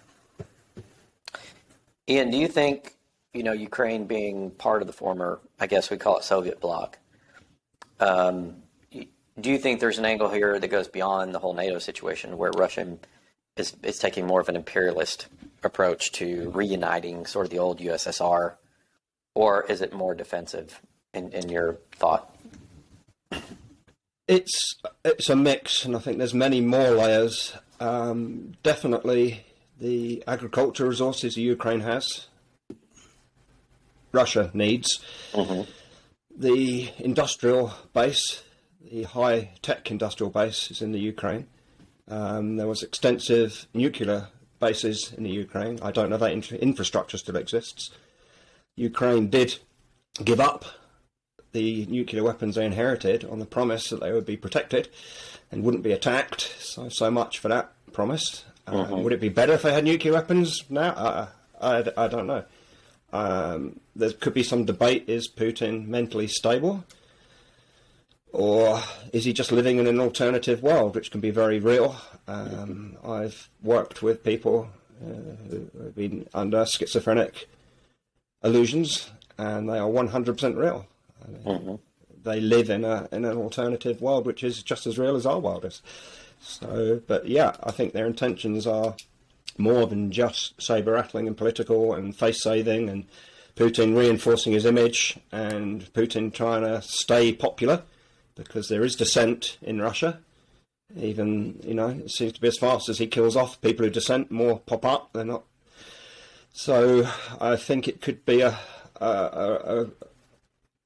Ian, 2.09 2.31
do 2.31 2.37
you 2.37 2.47
think, 2.47 2.95
you 3.33 3.43
know, 3.43 3.51
Ukraine 3.51 4.05
being 4.05 4.51
part 4.51 4.81
of 4.81 4.87
the 4.87 4.93
former, 4.93 5.39
I 5.59 5.67
guess 5.67 5.89
we 5.89 5.97
call 5.97 6.17
it 6.17 6.23
Soviet 6.23 6.59
bloc, 6.61 6.97
um, 7.99 8.55
do 9.39 9.51
you 9.51 9.57
think 9.57 9.79
there's 9.79 9.99
an 9.99 10.05
angle 10.05 10.29
here 10.29 10.59
that 10.59 10.67
goes 10.67 10.87
beyond 10.87 11.33
the 11.33 11.39
whole 11.39 11.53
NATO 11.53 11.79
situation 11.79 12.37
where 12.37 12.51
Russia 12.51 12.97
is, 13.55 13.75
is 13.83 13.99
taking 13.99 14.25
more 14.25 14.41
of 14.41 14.49
an 14.49 14.55
imperialist 14.55 15.27
approach 15.63 16.11
to 16.13 16.51
reuniting 16.51 17.25
sort 17.25 17.45
of 17.45 17.51
the 17.51 17.59
old 17.59 17.79
USSR? 17.79 18.55
Or 19.35 19.63
is 19.65 19.81
it 19.81 19.93
more 19.93 20.15
defensive 20.15 20.81
in, 21.13 21.31
in 21.31 21.49
your 21.49 21.77
thought? 21.91 22.35
It's 24.27 24.75
it's 25.05 25.29
a 25.29 25.35
mix, 25.37 25.85
and 25.85 25.95
I 25.95 25.99
think 25.99 26.17
there's 26.17 26.33
many 26.33 26.59
more 26.59 26.89
layers. 26.89 27.53
Um, 27.79 28.55
definitely, 28.61 29.45
the 29.79 30.21
agricultural 30.27 30.89
resources 30.89 31.35
the 31.35 31.43
Ukraine 31.43 31.79
has, 31.81 32.27
Russia 34.11 34.51
needs. 34.53 34.99
Mm-hmm. 35.31 35.69
The 36.35 36.91
industrial 36.97 37.73
base, 37.93 38.43
the 38.91 39.03
high 39.03 39.51
tech 39.61 39.89
industrial 39.91 40.29
base, 40.29 40.71
is 40.71 40.81
in 40.81 40.91
the 40.91 40.99
Ukraine. 40.99 41.47
Um, 42.07 42.57
there 42.57 42.67
was 42.67 42.83
extensive 42.83 43.67
nuclear 43.73 44.29
bases 44.59 45.13
in 45.17 45.23
the 45.23 45.29
Ukraine. 45.29 45.79
I 45.81 45.91
don't 45.91 46.09
know 46.09 46.15
if 46.15 46.21
that 46.21 46.55
infrastructure 46.61 47.17
still 47.17 47.35
exists. 47.35 47.91
Ukraine 48.75 49.29
did 49.29 49.57
give 50.23 50.39
up 50.39 50.65
the 51.51 51.85
nuclear 51.87 52.23
weapons 52.23 52.55
they 52.55 52.65
inherited 52.65 53.25
on 53.25 53.39
the 53.39 53.45
promise 53.45 53.89
that 53.89 53.99
they 53.99 54.11
would 54.11 54.25
be 54.25 54.37
protected 54.37 54.89
and 55.51 55.63
wouldn't 55.63 55.83
be 55.83 55.91
attacked. 55.91 56.55
So, 56.59 56.89
so 56.89 57.09
much 57.09 57.39
for 57.39 57.47
that 57.47 57.71
promise. 57.93 58.45
Mm-hmm. 58.67 59.01
would 59.01 59.13
it 59.13 59.21
be 59.21 59.29
better 59.29 59.53
if 59.53 59.61
they 59.61 59.73
had 59.73 59.85
nuclear 59.85 60.13
weapons 60.13 60.61
now? 60.69 60.89
Uh, 60.89 61.27
I, 61.61 61.85
I 61.95 62.07
don't 62.09 62.27
know. 62.27 62.43
Um, 63.13 63.79
there 63.95 64.11
could 64.11 64.33
be 64.33 64.43
some 64.43 64.65
debate 64.65 65.05
is 65.07 65.29
Putin 65.29 65.87
mentally 65.87 66.27
stable? 66.27 66.83
Or 68.37 68.83
is 69.13 69.25
he 69.25 69.33
just 69.33 69.51
living 69.51 69.79
in 69.79 69.87
an 69.87 69.99
alternative 69.99 70.61
world, 70.61 70.93
which 70.93 71.09
can 71.09 71.19
be 71.19 71.31
very 71.31 71.57
real? 71.57 71.95
Um, 72.27 72.95
I've 73.03 73.49
worked 73.63 74.03
with 74.03 74.23
people 74.23 74.69
uh, 75.03 75.09
who 75.49 75.71
have 75.81 75.95
been 75.95 76.29
under 76.35 76.63
schizophrenic 76.63 77.49
illusions, 78.43 79.09
and 79.39 79.67
they 79.67 79.79
are 79.79 79.89
100% 79.89 80.55
real. 80.55 80.85
I 81.25 81.31
mean, 81.31 81.41
mm-hmm. 81.41 81.75
They 82.23 82.39
live 82.39 82.69
in, 82.69 82.85
a, 82.85 83.09
in 83.11 83.25
an 83.25 83.37
alternative 83.37 84.03
world, 84.03 84.27
which 84.27 84.43
is 84.43 84.61
just 84.61 84.85
as 84.85 84.99
real 84.99 85.15
as 85.15 85.25
our 85.25 85.39
world 85.39 85.65
is. 85.65 85.81
So, 86.39 87.01
but 87.07 87.27
yeah, 87.27 87.55
I 87.63 87.71
think 87.71 87.93
their 87.93 88.05
intentions 88.05 88.67
are 88.67 88.95
more 89.57 89.87
than 89.87 90.11
just 90.11 90.61
saber 90.61 90.91
rattling 90.91 91.25
and 91.25 91.35
political 91.35 91.95
and 91.95 92.15
face 92.15 92.43
saving 92.43 92.87
and 92.87 93.05
Putin 93.55 93.97
reinforcing 93.97 94.53
his 94.53 94.67
image 94.67 95.17
and 95.31 95.91
Putin 95.93 96.31
trying 96.31 96.61
to 96.61 96.83
stay 96.83 97.33
popular 97.33 97.81
because 98.37 98.69
there 98.69 98.83
is 98.83 98.95
dissent 98.95 99.57
in 99.61 99.81
Russia. 99.81 100.19
Even, 100.95 101.59
you 101.63 101.73
know, 101.73 101.89
it 101.89 102.11
seems 102.11 102.33
to 102.33 102.41
be 102.41 102.47
as 102.47 102.57
fast 102.57 102.87
as 102.87 102.97
he 102.97 103.07
kills 103.07 103.35
off 103.35 103.61
people 103.61 103.85
who 103.85 103.91
dissent, 103.91 104.31
more 104.31 104.59
pop 104.59 104.85
up. 104.85 105.09
They're 105.13 105.25
not. 105.25 105.43
So 106.53 107.09
I 107.41 107.55
think 107.55 107.87
it 107.87 108.01
could 108.01 108.25
be 108.25 108.41
a, 108.41 108.57
a, 109.01 109.05
a, 109.05 109.87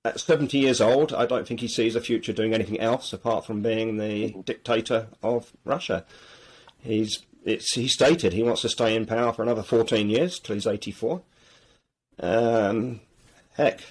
at 0.03 0.20
70 0.20 0.58
years 0.58 0.81
old, 0.81 1.13
I 1.13 1.25
don't 1.25 1.48
think 1.48 1.60
he 1.60 1.67
sees 1.67 1.96
a 1.96 2.01
future 2.01 2.34
doing 2.34 2.53
anything 2.53 2.79
else 2.79 3.13
apart 3.13 3.46
from 3.46 3.62
being 3.62 3.98
the 3.98 4.36
dictator 4.43 5.08
of 5.22 5.51
Russia. 5.63 6.05
He's 6.79 7.20
it's 7.43 7.74
he 7.74 7.88
stated 7.88 8.34
he 8.34 8.43
wants 8.43 8.62
to 8.62 8.70
stay 8.70 8.96
in 8.96 9.05
power 9.05 9.34
for 9.34 9.41
another 9.41 9.63
14 9.63 10.10
years 10.10 10.39
till 10.39 10.55
he's 10.55 10.67
84. 10.67 11.22
Um, 12.20 13.01
heck, 13.53 13.81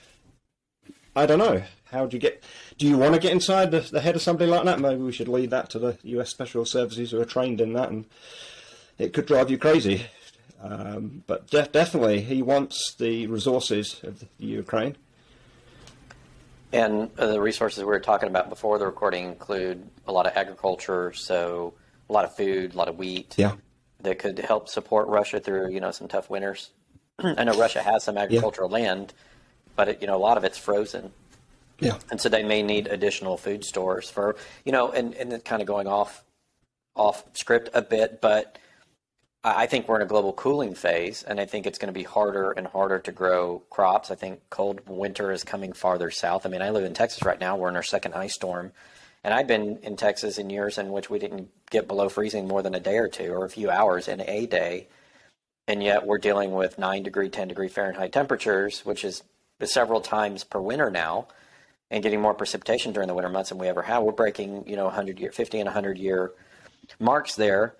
I 1.14 1.26
don't 1.26 1.38
know. 1.38 1.62
How 1.90 2.06
do 2.06 2.16
you 2.16 2.20
get? 2.20 2.42
Do 2.78 2.86
you 2.86 2.96
want 2.96 3.14
to 3.14 3.20
get 3.20 3.32
inside 3.32 3.70
the, 3.70 3.80
the 3.80 4.00
head 4.00 4.16
of 4.16 4.22
somebody 4.22 4.50
like 4.50 4.64
that? 4.64 4.80
Maybe 4.80 5.02
we 5.02 5.12
should 5.12 5.28
leave 5.28 5.50
that 5.50 5.70
to 5.70 5.78
the 5.78 5.98
U.S. 6.02 6.30
Special 6.30 6.64
Services 6.64 7.10
who 7.10 7.20
are 7.20 7.24
trained 7.24 7.60
in 7.60 7.72
that, 7.72 7.90
and 7.90 8.06
it 8.98 9.12
could 9.12 9.26
drive 9.26 9.50
you 9.50 9.58
crazy. 9.58 10.06
Um, 10.62 11.24
but 11.26 11.48
de- 11.48 11.68
definitely, 11.68 12.20
he 12.20 12.42
wants 12.42 12.94
the 12.94 13.26
resources 13.26 14.00
of 14.02 14.20
the 14.20 14.26
Ukraine. 14.38 14.96
And 16.72 17.10
uh, 17.18 17.26
the 17.26 17.40
resources 17.40 17.80
we 17.80 17.86
were 17.86 17.98
talking 17.98 18.28
about 18.28 18.48
before 18.48 18.78
the 18.78 18.86
recording 18.86 19.24
include 19.24 19.88
a 20.06 20.12
lot 20.12 20.26
of 20.26 20.36
agriculture, 20.36 21.12
so 21.14 21.74
a 22.08 22.12
lot 22.12 22.24
of 22.24 22.36
food, 22.36 22.74
a 22.74 22.76
lot 22.76 22.88
of 22.88 22.98
wheat. 22.98 23.34
Yeah. 23.36 23.54
That 24.02 24.18
could 24.18 24.38
help 24.38 24.68
support 24.68 25.08
Russia 25.08 25.40
through 25.40 25.72
you 25.72 25.80
know 25.80 25.90
some 25.90 26.08
tough 26.08 26.30
winters. 26.30 26.70
I 27.18 27.44
know 27.44 27.58
Russia 27.58 27.82
has 27.82 28.04
some 28.04 28.16
agricultural 28.16 28.70
yeah. 28.70 28.84
land, 28.84 29.14
but 29.76 29.88
it, 29.88 30.00
you 30.00 30.06
know 30.06 30.16
a 30.16 30.18
lot 30.18 30.36
of 30.38 30.44
it's 30.44 30.56
frozen. 30.56 31.12
Yeah. 31.80 31.98
And 32.10 32.20
so 32.20 32.28
they 32.28 32.42
may 32.42 32.62
need 32.62 32.86
additional 32.86 33.36
food 33.36 33.64
stores 33.64 34.10
for 34.10 34.36
you 34.64 34.72
know, 34.72 34.92
and 34.92 35.14
and 35.14 35.44
kind 35.44 35.62
of 35.62 35.68
going 35.68 35.86
off 35.86 36.24
off 36.94 37.24
script 37.34 37.70
a 37.72 37.82
bit, 37.82 38.20
but 38.20 38.58
I 39.42 39.66
think 39.66 39.88
we're 39.88 39.96
in 39.96 40.02
a 40.02 40.06
global 40.06 40.34
cooling 40.34 40.74
phase, 40.74 41.22
and 41.22 41.40
I 41.40 41.46
think 41.46 41.66
it's 41.66 41.78
going 41.78 41.92
to 41.92 41.98
be 41.98 42.02
harder 42.02 42.50
and 42.52 42.66
harder 42.66 42.98
to 42.98 43.12
grow 43.12 43.62
crops. 43.70 44.10
I 44.10 44.14
think 44.14 44.40
cold 44.50 44.82
winter 44.86 45.32
is 45.32 45.44
coming 45.44 45.72
farther 45.72 46.10
south. 46.10 46.44
I 46.44 46.50
mean, 46.50 46.60
I 46.60 46.68
live 46.68 46.84
in 46.84 46.92
Texas 46.92 47.24
right 47.24 47.40
now. 47.40 47.56
We're 47.56 47.70
in 47.70 47.76
our 47.76 47.82
second 47.82 48.12
ice 48.12 48.34
storm. 48.34 48.72
And 49.24 49.32
I've 49.32 49.46
been 49.46 49.78
in 49.82 49.96
Texas 49.96 50.36
in 50.36 50.50
years 50.50 50.76
in 50.76 50.92
which 50.92 51.08
we 51.08 51.18
didn't 51.18 51.48
get 51.70 51.88
below 51.88 52.10
freezing 52.10 52.48
more 52.48 52.62
than 52.62 52.74
a 52.74 52.80
day 52.80 52.98
or 52.98 53.08
two 53.08 53.32
or 53.32 53.46
a 53.46 53.50
few 53.50 53.70
hours 53.70 54.08
in 54.08 54.20
a 54.20 54.44
day. 54.44 54.88
And 55.66 55.82
yet 55.82 56.06
we're 56.06 56.18
dealing 56.18 56.52
with 56.52 56.78
9 56.78 57.02
degree, 57.02 57.30
10 57.30 57.48
degree 57.48 57.68
Fahrenheit 57.68 58.12
temperatures, 58.12 58.84
which 58.84 59.04
is 59.04 59.22
several 59.64 60.02
times 60.02 60.44
per 60.44 60.60
winter 60.60 60.90
now, 60.90 61.28
and 61.90 62.02
getting 62.02 62.20
more 62.20 62.34
precipitation 62.34 62.92
during 62.92 63.08
the 63.08 63.14
winter 63.14 63.28
months 63.28 63.50
than 63.50 63.58
we 63.58 63.68
ever 63.68 63.82
have. 63.82 64.02
We're 64.02 64.12
breaking, 64.12 64.64
you 64.66 64.76
know, 64.76 64.84
100 64.84 65.18
year, 65.18 65.32
50 65.32 65.58
and 65.58 65.66
100 65.66 65.98
year 65.98 66.32
marks 66.98 67.34
there. 67.34 67.74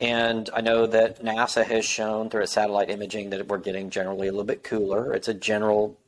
And 0.00 0.48
I 0.54 0.62
know 0.62 0.86
that 0.86 1.22
NASA 1.22 1.64
has 1.64 1.84
shown 1.84 2.30
through 2.30 2.42
a 2.42 2.46
satellite 2.46 2.88
imaging 2.88 3.30
that 3.30 3.48
we're 3.48 3.58
getting 3.58 3.90
generally 3.90 4.28
a 4.28 4.32
little 4.32 4.46
bit 4.46 4.64
cooler. 4.64 5.12
It's 5.12 5.28
a 5.28 5.34
general, 5.34 5.98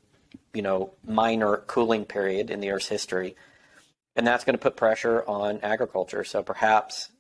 you 0.55 0.63
know, 0.63 0.93
minor 1.07 1.59
cooling 1.59 2.07
period 2.07 2.51
in 2.51 2.61
the 2.61 2.71
Earth's 2.71 2.89
history. 2.89 3.37
And 4.17 4.27
that's 4.27 4.45
going 4.45 4.55
to 4.55 4.63
put 4.63 4.77
pressure 4.77 5.23
on 5.27 5.61
agriculture. 5.63 6.25
So 6.25 6.43
perhaps, 6.43 7.11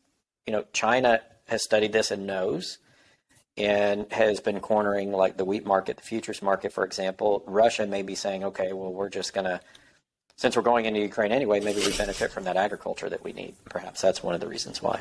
you 0.46 0.52
know, 0.52 0.64
China 0.72 1.20
has 1.48 1.62
studied 1.62 1.92
this 1.92 2.10
and 2.10 2.26
knows 2.26 2.78
and 3.58 4.10
has 4.10 4.40
been 4.40 4.60
cornering 4.60 5.12
like 5.12 5.36
the 5.36 5.44
wheat 5.44 5.66
market, 5.66 5.98
the 5.98 6.02
futures 6.02 6.40
market, 6.40 6.72
for 6.72 6.84
example. 6.84 7.42
Russia 7.46 7.86
may 7.86 8.02
be 8.02 8.14
saying, 8.14 8.44
okay, 8.44 8.72
well, 8.72 8.92
we're 8.92 9.10
just 9.10 9.34
going 9.34 9.44
to, 9.44 9.60
since 10.36 10.56
we're 10.56 10.62
going 10.62 10.86
into 10.86 11.00
Ukraine 11.00 11.32
anyway, 11.32 11.60
maybe 11.60 11.80
we 11.80 11.96
benefit 11.96 12.30
from 12.30 12.44
that 12.44 12.56
agriculture 12.56 13.08
that 13.08 13.22
we 13.22 13.32
need. 13.32 13.54
Perhaps 13.68 14.00
that's 14.00 14.22
one 14.22 14.34
of 14.34 14.40
the 14.40 14.48
reasons 14.48 14.82
why 14.82 15.00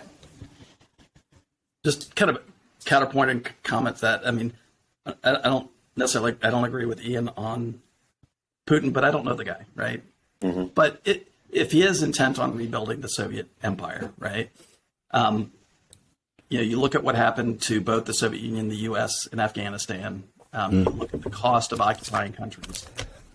just 1.84 2.16
kind 2.16 2.32
of 2.32 2.42
counterpointing 2.86 3.48
comments 3.64 4.02
that 4.02 4.26
I 4.28 4.32
mean, 4.32 4.54
I, 5.06 5.14
I, 5.24 5.50
don't 5.50 5.70
necessarily 5.96 6.36
I 6.42 6.50
don't 6.50 6.64
agree 6.64 6.86
with 6.86 7.04
Ian 7.04 7.30
on 7.38 7.82
Putin, 8.68 8.94
but 8.94 9.04
I 9.04 9.12
don't 9.12 9.26
know 9.26 9.34
the 9.34 9.46
guy, 9.46 9.66
right? 9.76 10.02
Mm-hmm. 10.42 10.66
But 10.74 11.02
it, 11.06 11.32
if 11.52 11.72
he 11.72 11.84
is 11.84 12.02
intent 12.02 12.40
on 12.40 12.56
rebuilding 12.56 13.02
the 13.02 13.08
Soviet 13.08 13.48
Empire, 13.62 14.12
right? 14.18 14.50
Um, 15.12 15.52
you 16.50 16.58
know, 16.58 16.64
you 16.64 16.80
look 16.80 16.96
at 16.96 17.04
what 17.04 17.16
happened 17.16 17.62
to 17.64 17.82
both 17.82 18.06
the 18.06 18.14
Soviet 18.14 18.42
Union, 18.42 18.70
the 18.70 18.76
U.S., 18.78 19.28
and 19.32 19.40
Afghanistan. 19.40 20.24
Um, 20.54 20.86
mm. 20.86 20.98
Look 20.98 21.14
at 21.14 21.22
the 21.22 21.30
cost 21.30 21.72
of 21.72 21.80
occupying 21.80 22.34
countries. 22.34 22.86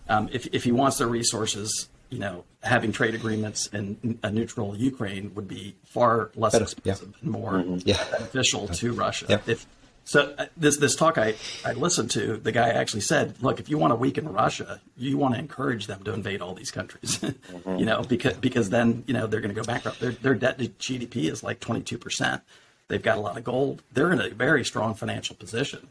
Um, 0.09 0.29
if 0.31 0.47
if 0.53 0.63
he 0.63 0.71
wants 0.71 0.97
their 0.97 1.07
resources, 1.07 1.89
you 2.09 2.19
know, 2.19 2.45
having 2.63 2.91
trade 2.91 3.15
agreements 3.15 3.67
in 3.67 4.19
a 4.23 4.31
neutral 4.31 4.75
Ukraine 4.75 5.33
would 5.35 5.47
be 5.47 5.75
far 5.85 6.31
less 6.35 6.53
Better, 6.53 6.63
expensive 6.63 7.09
yeah. 7.09 7.19
and 7.21 7.31
more 7.31 7.53
mm-hmm. 7.53 7.77
yeah. 7.85 8.03
beneficial 8.11 8.67
to 8.67 8.93
Russia. 8.93 9.25
Yeah. 9.29 9.39
If 9.45 9.65
so, 10.07 10.33
uh, 10.37 10.45
this 10.55 10.77
this 10.77 10.95
talk 10.95 11.17
I, 11.17 11.35
I 11.65 11.73
listened 11.73 12.11
to, 12.11 12.37
the 12.37 12.53
guy 12.53 12.69
actually 12.69 13.01
said, 13.01 13.35
"Look, 13.43 13.59
if 13.59 13.67
you 13.69 13.77
want 13.77 13.91
to 13.91 13.95
weaken 13.95 14.31
Russia, 14.31 14.79
you 14.95 15.17
want 15.17 15.33
to 15.33 15.39
encourage 15.39 15.87
them 15.87 16.01
to 16.05 16.13
invade 16.13 16.41
all 16.41 16.53
these 16.53 16.71
countries, 16.71 17.19
mm-hmm. 17.21 17.77
you 17.77 17.85
know, 17.85 18.03
because 18.03 18.37
because 18.37 18.69
then 18.69 19.03
you 19.05 19.13
know 19.13 19.27
they're 19.27 19.41
going 19.41 19.53
to 19.53 19.61
go 19.61 19.65
bankrupt. 19.65 19.99
Their 19.99 20.11
their 20.11 20.33
debt 20.33 20.59
to 20.59 20.69
GDP 20.69 21.29
is 21.29 21.43
like 21.43 21.59
twenty 21.59 21.81
two 21.81 21.97
percent. 21.97 22.41
They've 22.87 23.03
got 23.03 23.17
a 23.17 23.19
lot 23.21 23.37
of 23.37 23.43
gold. 23.43 23.83
They're 23.91 24.13
in 24.13 24.21
a 24.21 24.29
very 24.29 24.63
strong 24.63 24.93
financial 24.93 25.35
position." 25.35 25.89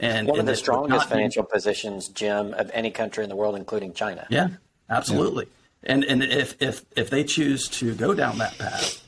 And 0.00 0.26
one 0.26 0.40
of 0.40 0.46
the 0.46 0.56
strongest 0.56 1.08
financial 1.08 1.44
positions, 1.44 2.08
Jim, 2.08 2.52
of 2.54 2.70
any 2.74 2.90
country 2.90 3.22
in 3.22 3.30
the 3.30 3.36
world, 3.36 3.54
including 3.54 3.92
China. 3.92 4.26
Yeah, 4.28 4.48
Absolutely. 4.88 5.44
Yeah. 5.44 5.92
And 5.92 6.04
and 6.04 6.22
if 6.22 6.60
if 6.62 6.84
if 6.96 7.10
they 7.10 7.24
choose 7.24 7.68
to 7.68 7.94
go 7.94 8.14
down 8.14 8.38
that 8.38 8.56
path, 8.58 9.06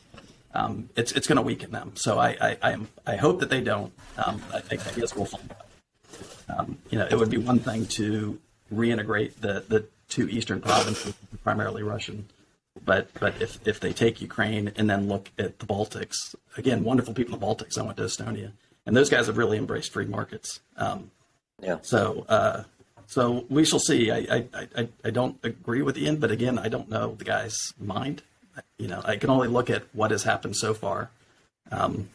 um, 0.55 0.91
it's 0.97 1.13
it's 1.13 1.27
going 1.27 1.37
to 1.37 1.43
weaken 1.43 1.71
them. 1.71 1.93
So 1.95 2.19
I 2.19 2.37
I 2.41 2.59
I, 2.63 2.73
am, 2.73 2.89
I 3.07 3.17
hope 3.17 3.41
that 3.41 3.51
they 3.51 3.61
don't. 3.61 3.93
Um, 4.19 4.43
I, 4.53 4.59
I 4.71 4.77
guess 4.77 5.15
we'll 5.17 5.25
find 5.25 5.51
out. 5.53 6.59
Um, 6.59 6.79
you 6.91 6.99
know, 6.99 7.07
it 7.11 7.19
would 7.19 7.31
be 7.31 7.39
one 7.39 7.59
thing 7.59 7.87
to 7.87 8.39
reintegrate 8.73 9.41
the 9.41 9.65
the 9.67 9.87
two 10.09 10.29
eastern 10.29 10.61
provinces, 10.61 11.15
primarily 11.43 11.83
Russian. 11.83 12.29
But 12.85 13.09
but 13.19 13.41
if 13.41 13.67
if 13.67 13.81
they 13.81 13.95
take 13.95 14.21
Ukraine 14.21 14.73
and 14.77 14.89
then 14.91 15.09
look 15.09 15.31
at 15.39 15.59
the 15.61 15.67
Baltics 15.67 16.35
again, 16.59 16.85
wonderful 16.85 17.15
people 17.15 17.35
in 17.35 17.41
the 17.41 17.47
Baltics. 17.47 17.79
I 17.79 17.83
went 17.83 17.97
to 17.97 18.05
Estonia, 18.05 18.53
and 18.87 18.97
those 18.97 19.11
guys 19.11 19.27
have 19.27 19.37
really 19.37 19.59
embraced 19.59 19.93
free 19.93 20.07
markets. 20.07 20.61
Um, 20.77 21.11
yeah. 21.61 21.79
So 21.83 22.25
uh, 22.29 22.63
so 23.07 23.45
we 23.49 23.65
shall 23.65 23.79
see. 23.79 24.11
I, 24.11 24.19
I, 24.31 24.69
I, 24.77 24.89
I 25.05 25.11
don't 25.11 25.39
agree 25.43 25.83
with 25.83 25.97
Ian, 25.99 26.17
but 26.17 26.31
again, 26.31 26.59
I 26.59 26.69
don't 26.69 26.89
know 26.89 27.15
the 27.15 27.25
guy's 27.25 27.73
mind. 27.79 28.23
You 28.79 28.89
know, 28.89 29.03
I 29.05 29.17
can 29.17 29.31
only 29.31 29.49
look 29.49 29.69
at 29.71 29.85
what 29.93 30.11
has 30.11 30.23
happened 30.23 30.57
so 30.57 30.75
far. 30.75 31.11
Um, 31.71 32.09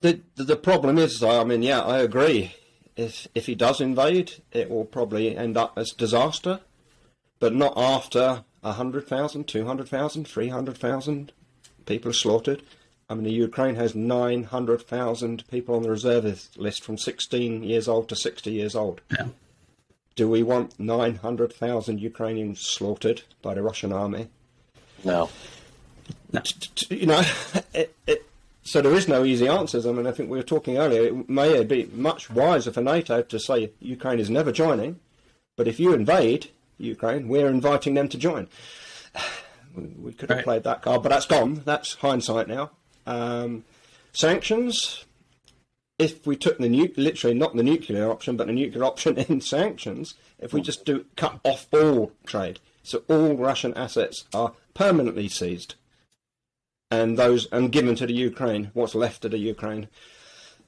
the 0.00 0.20
the 0.36 0.56
problem 0.56 0.98
is, 0.98 1.22
I 1.22 1.44
mean, 1.44 1.62
yeah, 1.62 1.80
I 1.80 1.98
agree. 1.98 2.54
If 2.96 3.28
if 3.34 3.46
he 3.46 3.54
does 3.54 3.80
invade, 3.80 4.32
it 4.52 4.70
will 4.70 4.84
probably 4.84 5.36
end 5.36 5.56
up 5.56 5.76
as 5.76 5.90
disaster, 5.90 6.60
but 7.38 7.54
not 7.54 7.74
after 7.76 8.44
100,000, 8.60 9.44
200,000, 9.44 10.26
300,000 10.26 11.32
people 11.86 12.10
are 12.10 12.14
slaughtered. 12.14 12.62
I 13.08 13.14
mean, 13.14 13.32
Ukraine 13.32 13.76
has 13.76 13.94
900,000 13.94 15.48
people 15.50 15.74
on 15.74 15.82
the 15.82 15.90
reserve 15.90 16.48
list 16.56 16.84
from 16.84 16.98
16 16.98 17.62
years 17.62 17.88
old 17.88 18.08
to 18.10 18.16
60 18.16 18.50
years 18.50 18.74
old. 18.74 19.00
Yeah. 19.10 19.28
Do 20.14 20.28
we 20.28 20.42
want 20.42 20.78
900,000 20.78 22.00
Ukrainians 22.00 22.60
slaughtered 22.60 23.22
by 23.40 23.54
the 23.54 23.62
Russian 23.62 23.92
army? 23.92 24.28
No. 25.04 25.30
no. 26.32 26.42
You 26.90 27.06
know, 27.06 27.22
it, 27.72 27.94
it, 28.06 28.26
so 28.62 28.82
there 28.82 28.92
is 28.92 29.08
no 29.08 29.24
easy 29.24 29.48
answers. 29.48 29.86
I 29.86 29.92
mean, 29.92 30.06
I 30.06 30.12
think 30.12 30.28
we 30.28 30.36
were 30.36 30.42
talking 30.42 30.76
earlier, 30.76 31.04
it 31.04 31.28
may 31.30 31.64
be 31.64 31.88
much 31.94 32.28
wiser 32.28 32.72
for 32.72 32.82
NATO 32.82 33.22
to 33.22 33.38
say 33.38 33.70
Ukraine 33.80 34.18
is 34.18 34.28
never 34.28 34.52
joining, 34.52 35.00
but 35.56 35.66
if 35.66 35.80
you 35.80 35.94
invade 35.94 36.50
Ukraine, 36.76 37.28
we're 37.28 37.48
inviting 37.48 37.94
them 37.94 38.08
to 38.08 38.18
join. 38.18 38.48
We 39.76 40.12
could 40.12 40.30
have 40.30 40.38
right. 40.38 40.44
played 40.44 40.64
that 40.64 40.82
card, 40.82 41.04
but 41.04 41.10
that's 41.10 41.26
gone. 41.26 41.62
That's 41.64 41.94
hindsight 41.94 42.48
now. 42.48 42.72
Um, 43.08 43.64
sanctions, 44.12 45.06
if 45.98 46.26
we 46.26 46.36
took 46.36 46.58
the 46.58 46.68
literally 46.98 47.34
not 47.34 47.56
the 47.56 47.62
nuclear 47.62 48.10
option, 48.10 48.36
but 48.36 48.46
the 48.46 48.52
nuclear 48.52 48.84
option 48.84 49.16
in 49.28 49.40
sanctions, 49.40 50.14
if 50.38 50.52
we 50.52 50.60
just 50.60 50.84
do 50.84 51.06
cut 51.16 51.40
off 51.42 51.66
all 51.72 52.12
trade, 52.26 52.60
so 52.82 53.02
all 53.08 53.34
Russian 53.34 53.72
assets 53.74 54.24
are 54.34 54.52
permanently 54.74 55.26
seized, 55.26 55.74
and 56.90 57.18
those 57.18 57.46
and 57.50 57.72
given 57.72 57.94
to 57.94 58.06
the 58.06 58.12
Ukraine, 58.12 58.70
what's 58.74 58.94
left 58.94 59.24
of 59.24 59.30
the 59.30 59.38
Ukraine, 59.38 59.88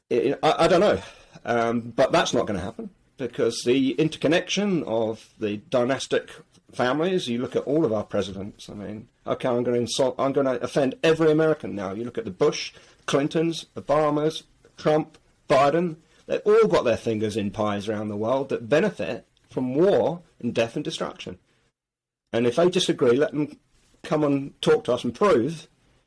it, 0.08 0.38
I, 0.42 0.64
I, 0.64 0.68
don't 0.68 0.80
know, 0.80 1.00
um, 1.44 1.80
but 1.80 2.10
that's 2.10 2.32
not 2.32 2.46
going 2.46 2.58
to 2.58 2.64
happen 2.64 2.88
because 3.18 3.62
the 3.66 3.92
interconnection 3.92 4.82
of 4.84 5.28
the 5.38 5.58
dynastic 5.68 6.30
families. 6.72 7.28
You 7.28 7.38
look 7.38 7.56
at 7.56 7.64
all 7.64 7.84
of 7.84 7.92
our 7.92 8.04
presidents. 8.04 8.68
I 8.68 8.74
mean, 8.74 9.08
okay, 9.26 9.48
I'm 9.48 9.62
going 9.62 9.74
to 9.74 9.80
insult, 9.80 10.14
I'm 10.18 10.32
going 10.32 10.46
to 10.46 10.62
offend 10.62 10.96
every 11.02 11.30
American 11.30 11.74
now. 11.74 11.92
You 11.92 12.04
look 12.04 12.18
at 12.18 12.24
the 12.24 12.30
Bush, 12.30 12.72
Clintons, 13.06 13.66
Obamas, 13.76 14.42
Trump, 14.76 15.18
Biden. 15.48 15.96
They've 16.26 16.40
all 16.44 16.68
got 16.68 16.84
their 16.84 16.96
fingers 16.96 17.36
in 17.36 17.50
pies 17.50 17.88
around 17.88 18.08
the 18.08 18.16
world 18.16 18.48
that 18.50 18.68
benefit 18.68 19.26
from 19.50 19.74
war 19.74 20.22
and 20.40 20.54
death 20.54 20.76
and 20.76 20.84
destruction. 20.84 21.38
And 22.32 22.46
if 22.46 22.56
they 22.56 22.70
disagree, 22.70 23.16
let 23.16 23.32
them 23.32 23.58
come 24.02 24.24
and 24.24 24.60
talk 24.62 24.84
to 24.84 24.92
us 24.92 25.04
and 25.04 25.14
prove 25.14 25.66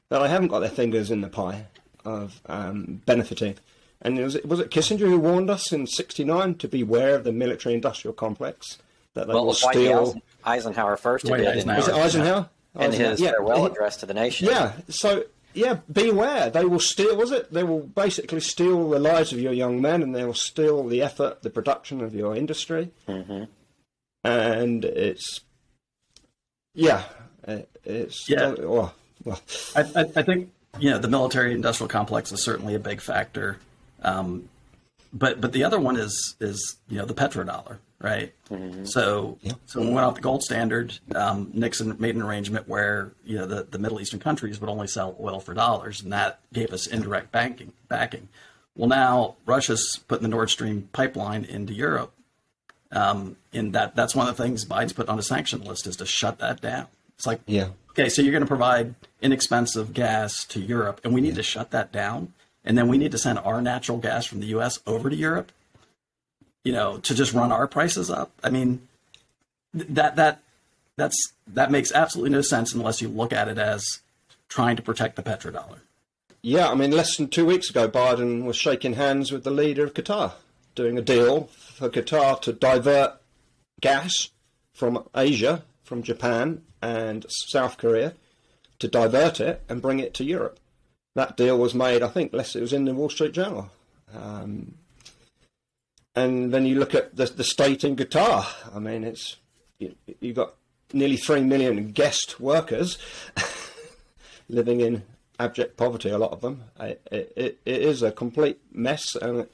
that 0.09 0.19
they 0.19 0.29
haven't 0.29 0.47
got 0.47 0.59
their 0.59 0.69
fingers 0.69 1.11
in 1.11 1.21
the 1.21 1.27
pie 1.27 1.67
of 2.05 2.41
um, 2.45 3.01
benefiting. 3.05 3.55
And 4.01 4.17
was 4.17 4.35
it, 4.35 4.45
was 4.45 4.59
it 4.59 4.69
Kissinger 4.69 4.99
who 4.99 5.19
warned 5.19 5.49
us 5.49 5.71
in 5.71 5.87
'69 5.87 6.55
to 6.55 6.67
beware 6.67 7.15
of 7.15 7.23
the 7.23 7.31
military-industrial 7.31 8.13
complex? 8.13 8.77
That 9.13 9.27
they 9.27 9.33
well, 9.33 9.45
will 9.45 9.53
steal. 9.53 10.21
Eisenhower 10.45 10.97
first 10.97 11.25
did. 11.25 11.45
Eisenhower. 11.45 11.77
Was 11.77 11.87
it 11.87 11.95
Eisenhower? 11.95 12.49
In 12.79 12.91
his 12.91 13.21
yeah. 13.21 13.31
farewell 13.31 13.67
address 13.67 13.97
to 13.97 14.07
the 14.07 14.15
nation. 14.15 14.47
Yeah. 14.47 14.73
So 14.89 15.25
yeah, 15.53 15.79
beware. 15.91 16.49
They 16.49 16.65
will 16.65 16.79
steal. 16.79 17.15
Was 17.15 17.31
it? 17.31 17.53
They 17.53 17.63
will 17.63 17.81
basically 17.81 18.39
steal 18.39 18.89
the 18.89 18.99
lives 18.99 19.31
of 19.31 19.39
your 19.39 19.53
young 19.53 19.81
men, 19.81 20.01
and 20.01 20.15
they 20.15 20.23
will 20.23 20.33
steal 20.33 20.87
the 20.87 21.01
effort, 21.01 21.43
the 21.43 21.51
production 21.51 22.01
of 22.01 22.15
your 22.15 22.35
industry. 22.35 22.91
Mm-hmm. 23.07 23.43
And 24.23 24.85
it's 24.85 25.41
yeah, 26.73 27.03
it's 27.83 28.27
yeah. 28.27 28.53
Well, 28.57 28.95
well. 29.23 29.39
I, 29.75 29.81
I, 29.81 30.05
I 30.15 30.23
think 30.23 30.51
you 30.79 30.89
know 30.89 30.97
the 30.97 31.07
military-industrial 31.07 31.89
complex 31.89 32.31
is 32.31 32.41
certainly 32.41 32.73
a 32.73 32.79
big 32.79 33.01
factor. 33.01 33.59
Um, 34.01 34.49
but 35.13 35.39
but 35.39 35.53
the 35.53 35.63
other 35.63 35.79
one 35.79 35.95
is 35.95 36.35
is 36.39 36.77
you 36.89 36.97
know 36.97 37.05
the 37.05 37.13
petrodollar, 37.13 37.77
right? 37.99 38.33
Mm-hmm. 38.49 38.85
So 38.85 39.37
yeah. 39.41 39.53
so 39.65 39.79
when 39.79 39.89
we 39.89 39.95
went 39.95 40.07
off 40.07 40.15
the 40.15 40.21
gold 40.21 40.43
standard, 40.43 40.97
um, 41.15 41.51
Nixon 41.53 41.95
made 41.99 42.15
an 42.15 42.23
arrangement 42.23 42.67
where 42.67 43.13
you 43.23 43.37
know 43.37 43.45
the, 43.45 43.63
the 43.69 43.77
Middle 43.77 44.01
Eastern 44.01 44.19
countries 44.19 44.59
would 44.59 44.69
only 44.69 44.87
sell 44.87 45.15
oil 45.19 45.39
for 45.39 45.53
dollars, 45.53 46.01
and 46.01 46.11
that 46.11 46.39
gave 46.51 46.73
us 46.73 46.87
indirect 46.87 47.31
banking 47.31 47.73
backing. 47.87 48.27
Well, 48.75 48.89
now 48.89 49.35
Russia's 49.45 49.99
putting 50.07 50.23
the 50.23 50.29
Nord 50.29 50.49
Stream 50.49 50.89
pipeline 50.93 51.45
into 51.45 51.73
Europe, 51.73 52.11
um, 52.91 53.37
and 53.53 53.71
that 53.73 53.95
that's 53.95 54.15
one 54.15 54.27
of 54.27 54.35
the 54.35 54.43
things 54.43 54.65
Biden's 54.65 54.93
put 54.93 55.09
on 55.09 55.19
a 55.19 55.23
sanction 55.23 55.63
list 55.63 55.85
is 55.85 55.95
to 55.97 56.07
shut 56.07 56.39
that 56.39 56.59
down. 56.59 56.87
It's 57.15 57.27
like, 57.27 57.41
yeah, 57.45 57.67
okay, 57.91 58.09
so 58.09 58.23
you're 58.23 58.31
going 58.31 58.41
to 58.41 58.47
provide 58.47 58.95
inexpensive 59.21 59.93
gas 59.93 60.43
to 60.45 60.59
Europe, 60.59 61.01
and 61.03 61.13
we 61.13 61.21
need 61.21 61.29
yeah. 61.29 61.35
to 61.35 61.43
shut 61.43 61.69
that 61.69 61.91
down 61.91 62.33
and 62.65 62.77
then 62.77 62.87
we 62.87 62.97
need 62.97 63.11
to 63.11 63.17
send 63.17 63.39
our 63.39 63.61
natural 63.61 63.97
gas 63.97 64.25
from 64.25 64.39
the 64.39 64.47
U.S. 64.47 64.79
over 64.87 65.09
to 65.09 65.15
Europe, 65.15 65.51
you 66.63 66.71
know, 66.71 66.97
to 66.99 67.13
just 67.13 67.33
run 67.33 67.51
our 67.51 67.67
prices 67.67 68.09
up. 68.09 68.31
I 68.43 68.49
mean, 68.49 68.87
that 69.73 70.15
that 70.15 70.41
that's 70.95 71.33
that 71.47 71.71
makes 71.71 71.91
absolutely 71.91 72.31
no 72.31 72.41
sense 72.41 72.73
unless 72.73 73.01
you 73.01 73.09
look 73.09 73.33
at 73.33 73.47
it 73.47 73.57
as 73.57 73.99
trying 74.47 74.75
to 74.75 74.81
protect 74.81 75.15
the 75.15 75.23
petrodollar. 75.23 75.79
Yeah, 76.41 76.69
I 76.69 76.75
mean, 76.75 76.91
less 76.91 77.15
than 77.17 77.29
two 77.29 77.45
weeks 77.45 77.69
ago, 77.69 77.87
Biden 77.87 78.43
was 78.43 78.57
shaking 78.57 78.93
hands 78.93 79.31
with 79.31 79.43
the 79.43 79.51
leader 79.51 79.83
of 79.83 79.93
Qatar, 79.93 80.33
doing 80.75 80.97
a 80.97 81.01
deal 81.01 81.45
for 81.75 81.89
Qatar 81.89 82.41
to 82.41 82.53
divert 82.53 83.13
gas 83.81 84.29
from 84.73 85.07
Asia, 85.15 85.63
from 85.83 86.03
Japan 86.03 86.61
and 86.81 87.25
South 87.29 87.77
Korea, 87.77 88.13
to 88.79 88.87
divert 88.89 89.39
it 89.39 89.63
and 89.69 89.81
bring 89.81 89.99
it 89.99 90.13
to 90.15 90.25
Europe 90.25 90.59
that 91.15 91.37
deal 91.37 91.57
was 91.57 91.75
made, 91.75 92.01
I 92.01 92.07
think, 92.07 92.33
less 92.33 92.55
it 92.55 92.61
was 92.61 92.73
in 92.73 92.85
the 92.85 92.93
Wall 92.93 93.09
Street 93.09 93.33
Journal. 93.33 93.69
Um, 94.15 94.75
and 96.15 96.53
then 96.53 96.65
you 96.65 96.79
look 96.79 96.93
at 96.95 97.15
the, 97.15 97.25
the 97.25 97.43
state 97.43 97.83
in 97.83 97.95
Qatar. 97.95 98.45
I 98.73 98.79
mean, 98.79 99.03
it's 99.03 99.37
you, 99.79 99.95
you've 100.19 100.35
got 100.35 100.53
nearly 100.91 101.17
three 101.17 101.41
million 101.41 101.91
guest 101.91 102.39
workers 102.39 102.97
living 104.49 104.81
in 104.81 105.03
abject 105.39 105.77
poverty. 105.77 106.09
A 106.09 106.17
lot 106.17 106.31
of 106.31 106.41
them. 106.41 106.63
It, 106.79 107.01
it, 107.11 107.59
it 107.65 107.81
is 107.81 108.03
a 108.03 108.11
complete 108.11 108.59
mess. 108.71 109.15
And 109.15 109.47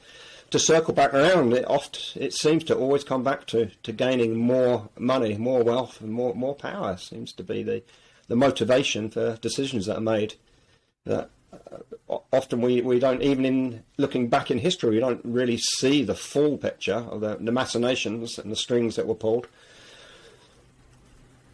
to 0.49 0.59
circle 0.59 0.93
back 0.93 1.13
around, 1.13 1.53
it 1.53 1.65
oft 1.69 2.17
it 2.17 2.33
seems 2.33 2.63
to 2.65 2.75
always 2.75 3.03
come 3.03 3.23
back 3.23 3.45
to, 3.47 3.67
to 3.83 3.91
gaining 3.91 4.35
more 4.35 4.89
money, 4.97 5.37
more 5.37 5.63
wealth, 5.63 6.01
and 6.01 6.11
more 6.11 6.33
more 6.33 6.55
power. 6.55 6.97
Seems 6.97 7.31
to 7.33 7.43
be 7.43 7.63
the 7.63 7.83
the 8.27 8.35
motivation 8.35 9.09
for 9.09 9.37
decisions 9.37 9.85
that 9.85 9.97
are 9.97 10.01
made 10.01 10.35
that 11.05 11.29
often 12.31 12.61
we, 12.61 12.81
we 12.81 12.99
don't 12.99 13.21
even 13.21 13.45
in 13.45 13.83
looking 13.97 14.27
back 14.27 14.51
in 14.51 14.57
history 14.57 14.91
we 14.91 14.99
don't 14.99 15.21
really 15.23 15.57
see 15.57 16.03
the 16.03 16.15
full 16.15 16.57
picture 16.57 17.05
of 17.09 17.21
the, 17.21 17.37
the 17.39 17.51
machinations 17.51 18.37
and 18.37 18.51
the 18.51 18.55
strings 18.55 18.95
that 18.95 19.07
were 19.07 19.15
pulled. 19.15 19.47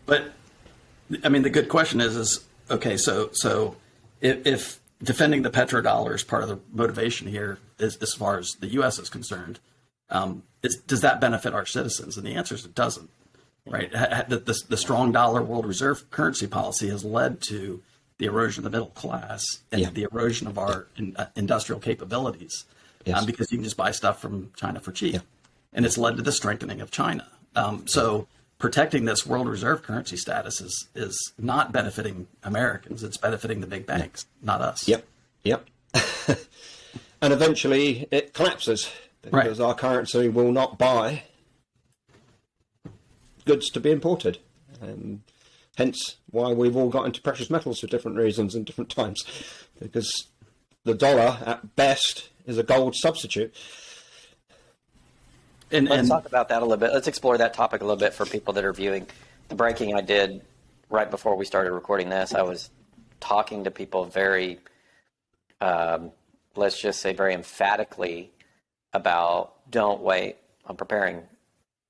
But 0.06 0.34
i 1.24 1.30
mean 1.30 1.44
the 1.44 1.50
good 1.52 1.70
question 1.70 2.02
is 2.02 2.16
is 2.16 2.44
okay 2.72 2.98
so 2.98 3.30
so 3.32 3.75
if, 4.22 4.46
if 4.46 4.80
defending 5.04 5.44
the 5.44 5.52
petrodollar 5.52 6.16
is 6.16 6.24
part 6.24 6.42
of 6.42 6.50
the 6.50 6.60
motivation 6.74 7.28
here 7.28 7.60
is, 7.78 7.96
as 7.98 8.14
far 8.14 8.40
as 8.40 8.54
the 8.60 8.68
us 8.70 8.98
is 8.98 9.10
concerned 9.10 9.60
um, 10.10 10.44
is, 10.64 10.78
does 10.78 11.02
that 11.02 11.20
benefit 11.20 11.54
our 11.54 11.66
citizens? 11.66 12.16
And 12.16 12.25
the 12.25 12.36
answer 12.36 12.54
is 12.54 12.64
it 12.64 12.75
doesn't 12.75 13.10
right? 13.66 13.92
The, 13.92 14.38
the, 14.38 14.64
the 14.70 14.78
strong 14.78 15.12
dollar 15.12 15.42
world 15.42 15.66
reserve 15.66 16.10
currency 16.12 16.48
policy 16.48 16.90
has 16.90 17.04
led 17.04 17.42
to 17.44 17.82
the 18.17 18.25
erosion 18.25 18.62
of 18.62 18.72
the 18.72 18.75
middle 18.75 18.91
class 18.91 19.43
and 19.72 19.81
yeah. 19.81 19.89
the 19.89 20.03
erosion 20.03 20.48
of 20.48 20.57
our 20.57 20.88
in, 20.95 21.15
uh, 21.17 21.27
industrial 21.36 21.79
capabilities 21.79 22.65
yes. 23.05 23.19
um, 23.19 23.25
because 23.25 23.51
you 23.51 23.57
can 23.57 23.63
just 23.63 23.77
buy 23.77 23.91
stuff 23.91 24.22
from 24.22 24.51
China 24.55 24.79
for 24.79 24.91
cheap. 24.91 25.13
Yeah. 25.13 25.19
And 25.74 25.86
it's 25.86 25.98
led 25.98 26.15
to 26.17 26.24
the 26.24 26.31
strengthening 26.31 26.81
of 26.81 26.91
China. 26.91 27.27
Um, 27.55 27.88
so 27.88 28.27
protecting 28.57 29.05
this 29.05 29.25
world 29.25 29.48
reserve 29.48 29.84
currency 29.84 30.17
status 30.17 30.62
is, 30.62 30.88
is 30.95 31.34
not 31.38 31.72
benefiting 31.72 32.27
Americans. 32.43 33.03
It's 33.03 33.17
benefiting 33.17 33.62
the 33.62 33.67
big 33.67 33.86
banks, 33.86 34.25
not 34.41 34.62
us. 34.62 34.88
Yep. 34.88 35.05
Yep. 35.43 35.65
and 37.22 37.34
eventually 37.34 38.07
it 38.12 38.34
collapses 38.34 38.89
because 39.22 39.59
right. 39.59 39.66
our 39.66 39.75
currency 39.75 40.29
will 40.29 40.51
not 40.51 40.77
buy 40.77 41.24
goods 43.46 43.70
to 43.70 43.79
be 43.79 43.92
imported. 43.92 44.40
And 44.81 45.22
Hence 45.77 46.16
why 46.29 46.53
we've 46.53 46.75
all 46.75 46.90
got 46.90 47.05
into 47.05 47.22
precious 47.22 47.50
metals 47.50 47.79
for 47.79 47.88
different 47.88 48.18
reasons 48.18 48.55
and 48.55 48.66
different 48.66 48.90
times. 48.90 49.25
Because 49.79 50.27
the 50.85 50.94
dollar, 50.94 51.38
at 51.46 51.75
best, 51.75 52.29
is 52.46 52.57
a 52.57 52.64
gold 52.64 52.96
substitute. 52.96 53.53
And, 55.72 55.90
Let's 55.90 56.01
and, 56.01 56.09
talk 56.09 56.25
about 56.25 56.50
that 56.50 56.61
a 56.61 56.66
little 56.66 56.77
bit. 56.77 56.94
Let's 56.94 57.07
explore 57.07 57.38
that 57.38 57.53
topic 57.53 57.81
a 57.81 57.83
little 57.83 58.00
bit 58.00 58.14
for 58.14 58.25
people 58.25 58.53
that 58.53 58.64
are 58.64 58.72
viewing. 58.72 59.07
The 59.50 59.55
breaking 59.55 59.96
I 59.96 60.01
did 60.01 60.42
right 60.90 61.09
before 61.09 61.35
we 61.35 61.44
started 61.44 61.72
recording 61.72 62.09
this, 62.09 62.33
I 62.33 62.44
was 62.44 62.70
talking 63.20 63.66
to 63.66 63.72
people 63.72 64.05
very, 64.05 64.59
um, 65.59 66.11
let's 66.55 66.79
just 66.79 67.01
say, 67.01 67.14
very 67.14 67.33
emphatically 67.33 68.31
about 68.94 69.53
don't 69.70 70.01
wait 70.01 70.38
on 70.66 70.77
preparing. 70.77 71.24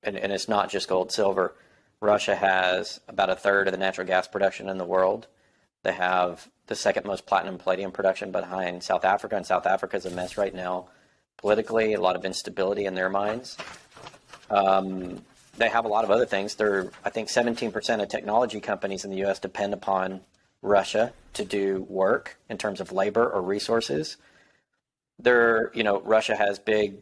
And, 0.02 0.18
and 0.18 0.32
it's 0.32 0.48
not 0.48 0.72
just 0.72 0.88
gold, 0.88 1.12
silver 1.12 1.54
Russia 2.06 2.36
has 2.36 3.00
about 3.08 3.30
a 3.30 3.36
third 3.36 3.68
of 3.68 3.72
the 3.72 3.78
natural 3.78 4.06
gas 4.06 4.28
production 4.28 4.70
in 4.70 4.78
the 4.78 4.86
world. 4.86 5.28
They 5.84 5.94
have 5.94 6.48
the 6.68 6.76
second 6.76 7.06
most 7.06 7.26
platinum 7.26 7.58
palladium 7.58 7.92
production 7.92 8.32
behind 8.32 8.84
South 8.84 9.04
Africa, 9.04 9.36
and 9.36 9.46
South 9.46 9.66
Africa 9.66 9.98
is 9.98 10.06
a 10.06 10.12
mess 10.12 10.38
right 10.38 10.54
now 10.54 10.88
politically, 11.38 11.94
a 11.94 12.02
lot 12.02 12.16
of 12.16 12.24
instability 12.24 12.86
in 12.86 12.96
their 12.96 13.10
minds. 13.10 13.58
Um, 14.50 15.24
they 15.58 15.70
have 15.70 15.86
a 15.86 15.88
lot 15.88 16.04
of 16.04 16.12
other 16.12 16.26
things. 16.26 16.56
They're, 16.56 16.92
I 17.04 17.10
think, 17.10 17.28
17% 17.28 18.02
of 18.02 18.08
technology 18.10 18.60
companies 18.60 19.04
in 19.04 19.12
the 19.12 19.18
U.S. 19.18 19.40
depend 19.40 19.74
upon 19.74 20.22
Russia 20.62 21.14
to 21.34 21.46
do 21.46 21.86
work 21.90 22.38
in 22.50 22.58
terms 22.58 22.82
of 22.82 22.92
labor 22.92 23.28
or 23.28 23.42
resources. 23.42 24.18
They're, 25.20 25.72
you 25.74 25.84
know, 25.84 26.02
Russia 26.02 26.36
has 26.36 26.60
big 26.60 26.98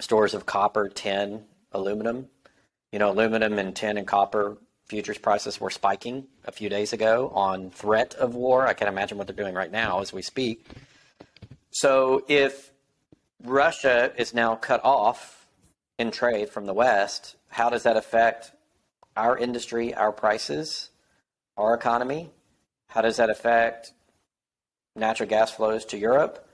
stores 0.00 0.34
of 0.34 0.46
copper, 0.46 0.88
tin, 0.88 1.44
aluminum 1.72 2.28
you 2.94 3.00
know, 3.00 3.10
aluminum 3.10 3.58
and 3.58 3.74
tin 3.74 3.98
and 3.98 4.06
copper 4.06 4.56
futures 4.86 5.18
prices 5.18 5.60
were 5.60 5.68
spiking 5.68 6.28
a 6.44 6.52
few 6.52 6.68
days 6.68 6.92
ago 6.92 7.28
on 7.34 7.68
threat 7.70 8.14
of 8.14 8.36
war. 8.36 8.68
I 8.68 8.72
can't 8.72 8.88
imagine 8.88 9.18
what 9.18 9.26
they're 9.26 9.34
doing 9.34 9.52
right 9.52 9.72
now 9.72 9.98
as 9.98 10.12
we 10.12 10.22
speak. 10.22 10.64
So 11.72 12.24
if 12.28 12.70
Russia 13.42 14.12
is 14.16 14.32
now 14.32 14.54
cut 14.54 14.80
off 14.84 15.48
in 15.98 16.12
trade 16.12 16.50
from 16.50 16.66
the 16.66 16.72
West, 16.72 17.34
how 17.48 17.68
does 17.68 17.82
that 17.82 17.96
affect 17.96 18.52
our 19.16 19.36
industry, 19.36 19.92
our 19.92 20.12
prices, 20.12 20.90
our 21.56 21.74
economy? 21.74 22.30
How 22.86 23.00
does 23.00 23.16
that 23.16 23.28
affect 23.28 23.92
natural 24.94 25.28
gas 25.28 25.50
flows 25.50 25.84
to 25.86 25.98
Europe? 25.98 26.48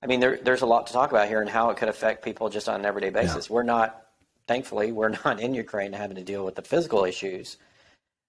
I 0.00 0.06
mean, 0.06 0.20
there, 0.20 0.38
there's 0.40 0.62
a 0.62 0.66
lot 0.66 0.86
to 0.86 0.92
talk 0.92 1.10
about 1.10 1.26
here 1.26 1.40
and 1.40 1.50
how 1.50 1.70
it 1.70 1.78
could 1.78 1.88
affect 1.88 2.24
people 2.24 2.48
just 2.48 2.68
on 2.68 2.78
an 2.78 2.86
everyday 2.86 3.10
basis. 3.10 3.48
Yeah. 3.50 3.54
We're 3.56 3.64
not 3.64 4.06
thankfully, 4.50 4.90
we're 4.90 5.08
not 5.24 5.40
in 5.40 5.54
Ukraine 5.54 5.92
having 5.92 6.16
to 6.16 6.24
deal 6.24 6.44
with 6.44 6.56
the 6.56 6.62
physical 6.62 7.04
issues. 7.04 7.56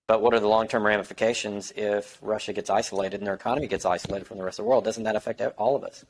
But 0.07 0.21
what 0.21 0.33
are 0.33 0.39
the 0.39 0.47
long 0.47 0.67
term 0.67 0.85
ramifications 0.85 1.71
if 1.75 2.19
Russia 2.21 2.53
gets 2.53 2.69
isolated 2.69 3.19
and 3.19 3.27
their 3.27 3.33
economy 3.33 3.67
gets 3.67 3.85
isolated 3.85 4.25
from 4.27 4.37
the 4.37 4.43
rest 4.43 4.59
of 4.59 4.65
the 4.65 4.69
world? 4.69 4.83
Doesn't 4.83 5.03
that 5.03 5.15
affect 5.15 5.41
all 5.57 5.75
of 5.75 5.83
us? 5.83 6.05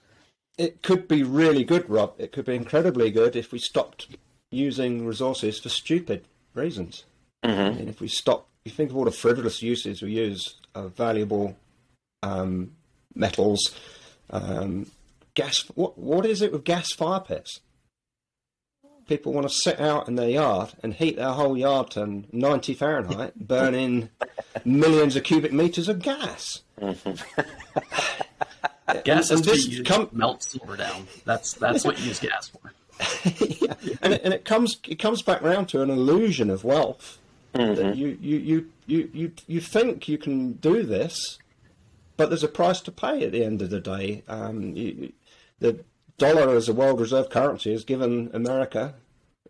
It 0.57 0.81
could 0.81 1.07
be 1.07 1.23
really 1.23 1.63
good, 1.63 1.89
Rob. 1.89 2.13
It 2.17 2.31
could 2.31 2.45
be 2.45 2.55
incredibly 2.55 3.09
good 3.11 3.35
if 3.35 3.51
we 3.51 3.59
stopped 3.59 4.07
using 4.49 5.05
resources 5.05 5.59
for 5.59 5.69
stupid 5.69 6.25
reasons. 6.53 7.05
Mm-hmm. 7.45 7.79
And 7.79 7.89
if 7.89 8.01
we 8.01 8.07
stop, 8.07 8.47
you 8.65 8.71
think 8.71 8.89
of 8.89 8.97
all 8.97 9.05
the 9.05 9.11
frivolous 9.11 9.61
uses 9.61 10.01
we 10.01 10.11
use 10.11 10.55
of 10.75 10.95
valuable 10.95 11.55
um, 12.21 12.71
metals, 13.15 13.75
um, 14.29 14.87
gas. 15.35 15.63
What 15.75 15.97
what 15.97 16.25
is 16.25 16.41
it 16.41 16.51
with 16.51 16.63
gas 16.63 16.91
fire 16.91 17.21
pits? 17.21 17.61
People 19.11 19.33
want 19.33 19.45
to 19.45 19.53
sit 19.53 19.77
out 19.81 20.07
in 20.07 20.15
their 20.15 20.29
yard 20.29 20.69
and 20.81 20.93
heat 20.93 21.17
their 21.17 21.33
whole 21.33 21.57
yard 21.57 21.91
to 21.91 22.23
90 22.31 22.73
Fahrenheit, 22.73 23.35
burning 23.47 24.07
millions 24.63 25.17
of 25.17 25.23
cubic 25.25 25.51
meters 25.51 25.89
of 25.89 26.01
gas. 26.01 26.61
gas 29.03 29.29
and, 29.29 29.45
is 29.45 29.67
to 29.67 29.83
com- 29.83 30.07
melt 30.13 30.43
silver 30.43 30.77
down. 30.77 31.07
That's 31.25 31.55
that's 31.55 31.83
what 31.83 31.99
you 31.99 32.05
use 32.05 32.21
gas 32.21 32.47
for. 32.47 32.71
yeah. 33.59 33.73
and, 34.01 34.13
it, 34.13 34.21
and 34.23 34.33
it 34.33 34.45
comes 34.45 34.79
it 34.87 34.95
comes 34.95 35.21
back 35.21 35.41
round 35.41 35.67
to 35.69 35.81
an 35.81 35.89
illusion 35.89 36.49
of 36.49 36.63
wealth. 36.63 37.17
Mm-hmm. 37.53 37.99
You, 37.99 38.17
you, 38.21 38.37
you, 38.37 38.71
you, 38.87 39.09
you, 39.13 39.31
you 39.45 39.59
think 39.59 40.07
you 40.07 40.17
can 40.17 40.53
do 40.53 40.83
this, 40.83 41.37
but 42.15 42.29
there's 42.29 42.45
a 42.45 42.47
price 42.47 42.79
to 42.79 42.93
pay 42.93 43.25
at 43.25 43.33
the 43.33 43.43
end 43.43 43.61
of 43.61 43.71
the 43.71 43.81
day. 43.81 44.23
Um, 44.29 44.73
you, 44.73 45.11
the 45.59 45.83
dollar 46.21 46.55
as 46.55 46.69
a 46.69 46.73
world 46.73 46.99
reserve 46.99 47.29
currency 47.29 47.71
has 47.71 47.83
given 47.83 48.29
America 48.31 48.93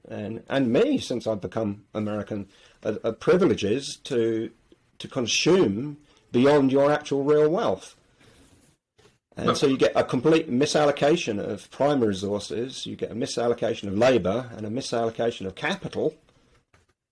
and 0.07 0.41
and 0.47 0.71
me 0.71 0.97
since 0.97 1.27
I've 1.27 1.41
become 1.41 1.83
American 1.93 2.47
a, 2.83 2.93
a 3.03 3.13
privileges 3.13 3.99
to 4.05 4.51
to 4.99 5.07
consume 5.07 5.97
beyond 6.31 6.71
your 6.71 6.91
actual 6.91 7.23
real 7.23 7.49
wealth. 7.49 7.95
And 9.35 9.57
so 9.57 9.65
you 9.65 9.77
get 9.77 9.93
a 9.95 10.03
complete 10.03 10.51
misallocation 10.51 11.39
of 11.39 11.71
primary 11.71 12.09
resources, 12.09 12.85
you 12.85 12.95
get 12.95 13.11
a 13.11 13.15
misallocation 13.15 13.87
of 13.87 13.97
labour, 13.97 14.49
and 14.55 14.65
a 14.65 14.69
misallocation 14.69 15.47
of 15.47 15.55
capital, 15.55 16.15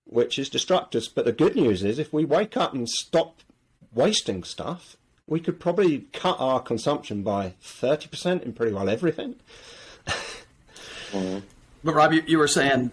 which 0.03 0.37
is 0.37 0.49
destructive. 0.49 1.07
But 1.15 1.25
the 1.25 1.31
good 1.31 1.55
news 1.55 1.81
is, 1.81 1.97
if 1.97 2.13
we 2.13 2.25
wake 2.25 2.55
up 2.57 2.73
and 2.73 2.87
stop 2.87 3.39
wasting 3.93 4.43
stuff, 4.43 4.97
we 5.29 5.39
could 5.39 5.59
probably 5.59 6.07
cut 6.11 6.37
our 6.39 6.59
consumption 6.59 7.21
by 7.21 7.53
30% 7.63 8.43
in 8.43 8.53
pretty 8.53 8.73
well 8.73 8.89
everything. 8.89 9.35
But 11.83 11.95
Rob, 11.95 12.13
you, 12.13 12.23
you 12.27 12.37
were 12.37 12.47
saying 12.47 12.91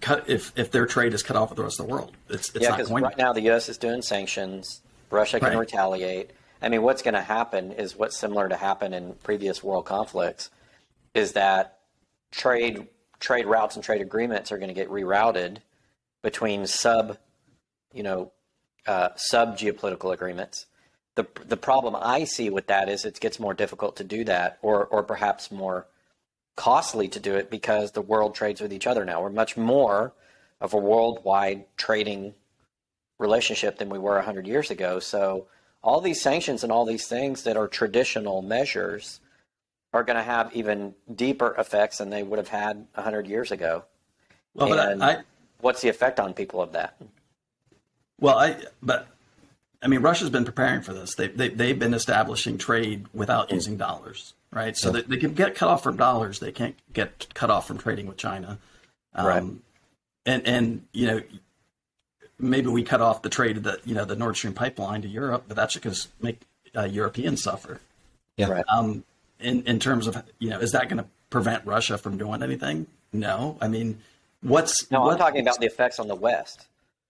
cut 0.00 0.28
if 0.28 0.52
if 0.56 0.70
their 0.70 0.86
trade 0.86 1.14
is 1.14 1.22
cut 1.22 1.36
off 1.36 1.50
with 1.50 1.56
the 1.56 1.64
rest 1.64 1.80
of 1.80 1.86
the 1.86 1.92
world, 1.92 2.12
it's 2.28 2.50
it's 2.54 2.62
yeah, 2.62 2.68
not 2.68 2.76
because 2.76 2.90
going. 2.90 3.02
right 3.02 3.16
now 3.18 3.32
the 3.32 3.40
U.S. 3.42 3.68
is 3.68 3.78
doing 3.78 4.02
sanctions. 4.02 4.82
Russia 5.10 5.40
can 5.40 5.48
Right. 5.48 5.58
retaliate. 5.58 6.30
I 6.60 6.68
mean, 6.68 6.82
what's 6.82 7.02
going 7.02 7.14
to 7.14 7.22
happen 7.22 7.72
is 7.72 7.96
what's 7.96 8.16
similar 8.16 8.48
to 8.48 8.56
happen 8.56 8.92
in 8.92 9.14
previous 9.22 9.64
world 9.64 9.86
conflicts, 9.86 10.50
is 11.14 11.32
that 11.32 11.78
trade 12.30 12.86
trade 13.18 13.46
routes 13.46 13.74
and 13.74 13.84
trade 13.84 14.02
agreements 14.02 14.52
are 14.52 14.58
going 14.58 14.68
to 14.68 14.74
get 14.74 14.88
rerouted 14.90 15.58
between 16.22 16.66
sub, 16.66 17.18
you 17.92 18.02
know, 18.02 18.32
uh, 18.86 19.08
sub 19.16 19.56
geopolitical 19.56 20.12
agreements. 20.12 20.66
The 21.16 21.26
the 21.46 21.56
problem 21.56 21.96
I 21.98 22.24
see 22.24 22.50
with 22.50 22.68
that 22.68 22.88
is 22.88 23.04
it 23.04 23.20
gets 23.20 23.40
more 23.40 23.54
difficult 23.54 23.96
to 23.96 24.04
do 24.04 24.24
that, 24.24 24.58
or 24.62 24.86
or 24.86 25.02
perhaps 25.02 25.50
more 25.50 25.86
costly 26.56 27.08
to 27.08 27.20
do 27.20 27.34
it 27.36 27.50
because 27.50 27.92
the 27.92 28.00
world 28.00 28.34
trades 28.34 28.60
with 28.60 28.72
each 28.72 28.86
other 28.86 29.04
now. 29.04 29.22
We're 29.22 29.30
much 29.30 29.56
more 29.56 30.12
of 30.60 30.72
a 30.72 30.78
worldwide 30.78 31.64
trading 31.76 32.34
relationship 33.18 33.78
than 33.78 33.88
we 33.88 33.98
were 33.98 34.14
100 34.14 34.46
years 34.46 34.70
ago. 34.70 34.98
So 34.98 35.46
all 35.82 36.00
these 36.00 36.20
sanctions 36.20 36.62
and 36.62 36.72
all 36.72 36.84
these 36.84 37.06
things 37.06 37.44
that 37.44 37.56
are 37.56 37.68
traditional 37.68 38.42
measures 38.42 39.20
are 39.92 40.02
going 40.02 40.16
to 40.16 40.22
have 40.22 40.54
even 40.54 40.94
deeper 41.14 41.54
effects 41.58 41.98
than 41.98 42.10
they 42.10 42.22
would 42.22 42.38
have 42.38 42.48
had 42.48 42.86
100 42.94 43.26
years 43.26 43.52
ago. 43.52 43.84
well, 44.54 44.68
but 44.68 44.90
and 44.90 45.02
I, 45.02 45.10
I 45.10 45.22
what's 45.60 45.80
the 45.80 45.88
effect 45.88 46.18
on 46.20 46.34
people 46.34 46.60
of 46.60 46.72
that? 46.72 46.96
well 48.18 48.38
I 48.38 48.56
but 48.82 49.06
I 49.82 49.88
mean 49.88 50.00
Russia's 50.00 50.30
been 50.30 50.44
preparing 50.44 50.82
for 50.82 50.92
this. 50.92 51.14
They 51.14 51.28
they 51.28 51.48
they've 51.48 51.78
been 51.78 51.94
establishing 51.94 52.58
trade 52.58 53.06
without 53.12 53.52
using 53.52 53.76
dollars, 53.76 54.34
right? 54.50 54.76
So 54.76 54.90
they, 54.90 55.02
they 55.02 55.16
can 55.16 55.34
get 55.34 55.54
cut 55.54 55.68
off 55.68 55.82
from 55.82 55.96
dollars. 55.96 56.40
They 56.40 56.52
can't 56.52 56.76
get 56.92 57.32
cut 57.34 57.50
off 57.50 57.66
from 57.66 57.78
trading 57.78 58.06
with 58.06 58.16
China. 58.16 58.58
Um, 59.14 59.26
Right. 59.26 59.44
And 60.26 60.46
and 60.46 60.86
you 60.92 61.06
know 61.06 61.22
maybe 62.38 62.68
we 62.68 62.82
cut 62.82 63.00
off 63.00 63.22
the 63.22 63.28
trade 63.28 63.56
of 63.58 63.62
the 63.62 63.80
you 63.84 63.94
know 63.94 64.04
the 64.04 64.16
Nord 64.16 64.36
Stream 64.36 64.52
pipeline 64.52 65.02
to 65.02 65.08
Europe, 65.08 65.44
but 65.48 65.56
that's 65.56 65.74
just 65.74 66.08
make 66.20 66.40
uh, 66.76 66.84
Europeans 66.84 67.42
suffer. 67.42 67.80
Yeah. 68.36 68.48
Right. 68.48 68.64
Um, 68.68 69.04
in 69.40 69.62
in 69.62 69.78
terms 69.78 70.06
of 70.06 70.22
you 70.38 70.50
know, 70.50 70.58
is 70.58 70.72
that 70.72 70.88
going 70.88 70.98
to 70.98 71.06
prevent 71.30 71.64
Russia 71.66 71.98
from 71.98 72.18
doing 72.18 72.42
anything? 72.42 72.86
No. 73.12 73.56
I 73.60 73.68
mean, 73.68 73.98
what's 74.42 74.90
No, 74.90 75.10
I'm 75.10 75.18
talking 75.18 75.40
about 75.40 75.60
the 75.60 75.66
effects 75.66 75.98
on 75.98 76.08
the 76.08 76.14
West. 76.14 76.66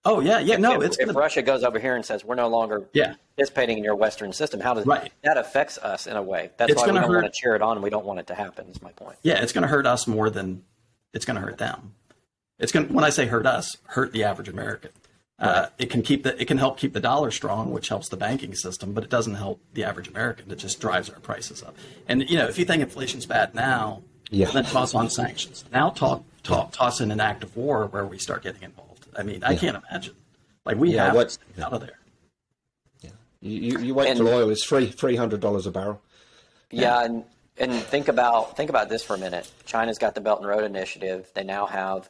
Oh 0.09 0.21
yeah, 0.21 0.39
yeah. 0.39 0.55
No, 0.55 0.79
if, 0.81 0.83
it's 0.87 0.97
if 0.97 1.05
gonna, 1.07 1.19
Russia 1.19 1.41
goes 1.41 1.63
over 1.65 1.79
here 1.79 1.95
and 1.95 2.05
says 2.05 2.23
we're 2.23 2.35
no 2.35 2.47
longer 2.47 2.87
Yeah. 2.93 3.15
participating 3.35 3.77
in 3.77 3.83
your 3.83 3.95
Western 3.95 4.31
system, 4.31 4.61
how 4.61 4.73
does 4.73 4.85
Right. 4.85 5.11
that 5.23 5.37
affects 5.37 5.77
us 5.79 6.07
in 6.07 6.15
a 6.15 6.23
way? 6.23 6.49
That's 6.57 6.71
It's 6.71 6.79
why 6.81 6.85
we 6.85 6.91
gonna 6.93 7.01
don't 7.01 7.09
hurt- 7.13 7.21
want 7.23 7.33
to 7.33 7.39
cheer 7.39 7.55
it 7.55 7.61
on. 7.61 7.75
and 7.77 7.83
We 7.83 7.89
don't 7.89 8.05
want 8.05 8.19
it 8.19 8.27
to 8.27 8.35
happen. 8.35 8.67
Is 8.69 8.81
my 8.81 8.91
point. 8.93 9.17
yeah, 9.21 9.41
it's 9.41 9.51
going 9.51 9.63
to 9.63 9.67
hurt 9.67 9.85
us 9.85 10.07
more 10.07 10.29
than 10.29 10.63
it's 11.13 11.25
going 11.25 11.35
to 11.35 11.41
hurt 11.41 11.57
them. 11.57 11.93
It's 12.57 12.71
going. 12.71 12.87
When 12.93 13.03
I 13.03 13.09
say 13.09 13.25
hurt 13.25 13.45
us, 13.45 13.77
hurt 13.87 14.13
the 14.13 14.23
average 14.23 14.47
American. 14.49 14.91
Uh, 15.39 15.67
it 15.77 15.91
can 15.91 16.01
keep 16.01 16.23
the 16.23 16.41
it 16.41 16.45
can 16.45 16.57
help 16.57 16.79
keep 16.79 16.93
the 16.93 16.99
dollar 17.01 17.29
strong, 17.29 17.71
which 17.71 17.89
helps 17.89 18.07
the 18.09 18.17
banking 18.17 18.55
system, 18.55 18.93
but 18.93 19.03
it 19.03 19.09
doesn't 19.11 19.35
help 19.35 19.59
the 19.73 19.83
average 19.83 20.07
American. 20.07 20.49
It 20.49 20.55
just 20.57 20.79
drives 20.79 21.09
our 21.09 21.19
prices 21.19 21.61
up. 21.61 21.75
And 22.07 22.27
you 22.29 22.37
know, 22.37 22.47
if 22.47 22.57
you 22.57 22.65
think 22.65 22.81
inflation's 22.81 23.25
bad 23.27 23.53
now, 23.53 24.01
Yeah. 24.31 24.49
then 24.51 24.63
toss 24.63 24.95
on 24.95 25.09
sanctions. 25.11 25.63
Now 25.71 25.89
talk, 25.91 26.23
talk 26.43 26.71
toss 26.71 26.99
in 27.01 27.11
an 27.11 27.19
act 27.19 27.43
of 27.43 27.55
war 27.57 27.85
where 27.85 28.05
we 28.05 28.17
start 28.17 28.41
getting 28.41 28.63
involved. 28.63 28.86
I 29.17 29.23
mean, 29.23 29.43
I 29.43 29.55
can't 29.55 29.77
imagine. 29.89 30.15
Like 30.65 30.77
we 30.77 30.93
Yeah, 30.93 31.05
have 31.07 31.15
what- 31.15 31.29
to 31.29 31.33
stay 31.33 31.61
out 31.63 31.73
of 31.73 31.81
there. 31.81 31.93
You, 33.39 33.51
you, 33.51 33.79
you 33.79 33.93
wait 33.93 34.09
And- 34.09 34.17
till 34.17 34.27
oil 34.29 34.49
is 34.49 34.63
three 34.63 34.87
three 34.87 35.15
hundred 35.15 35.41
dollars 35.41 35.67
a 35.67 35.71
barrel. 35.71 36.01
Yeah, 36.71 37.03
and 37.03 37.23
and 37.57 37.71
think 37.71 38.07
about 38.07 38.57
think 38.57 38.69
about 38.71 38.89
this 38.89 39.03
for 39.03 39.15
a 39.15 39.17
minute. 39.19 39.49
China's 39.65 39.99
got 39.99 40.15
the 40.15 40.21
Belt 40.21 40.39
and 40.39 40.47
Road 40.49 40.63
Initiative. 40.63 41.29
They 41.35 41.43
now 41.43 41.65
have 41.67 42.09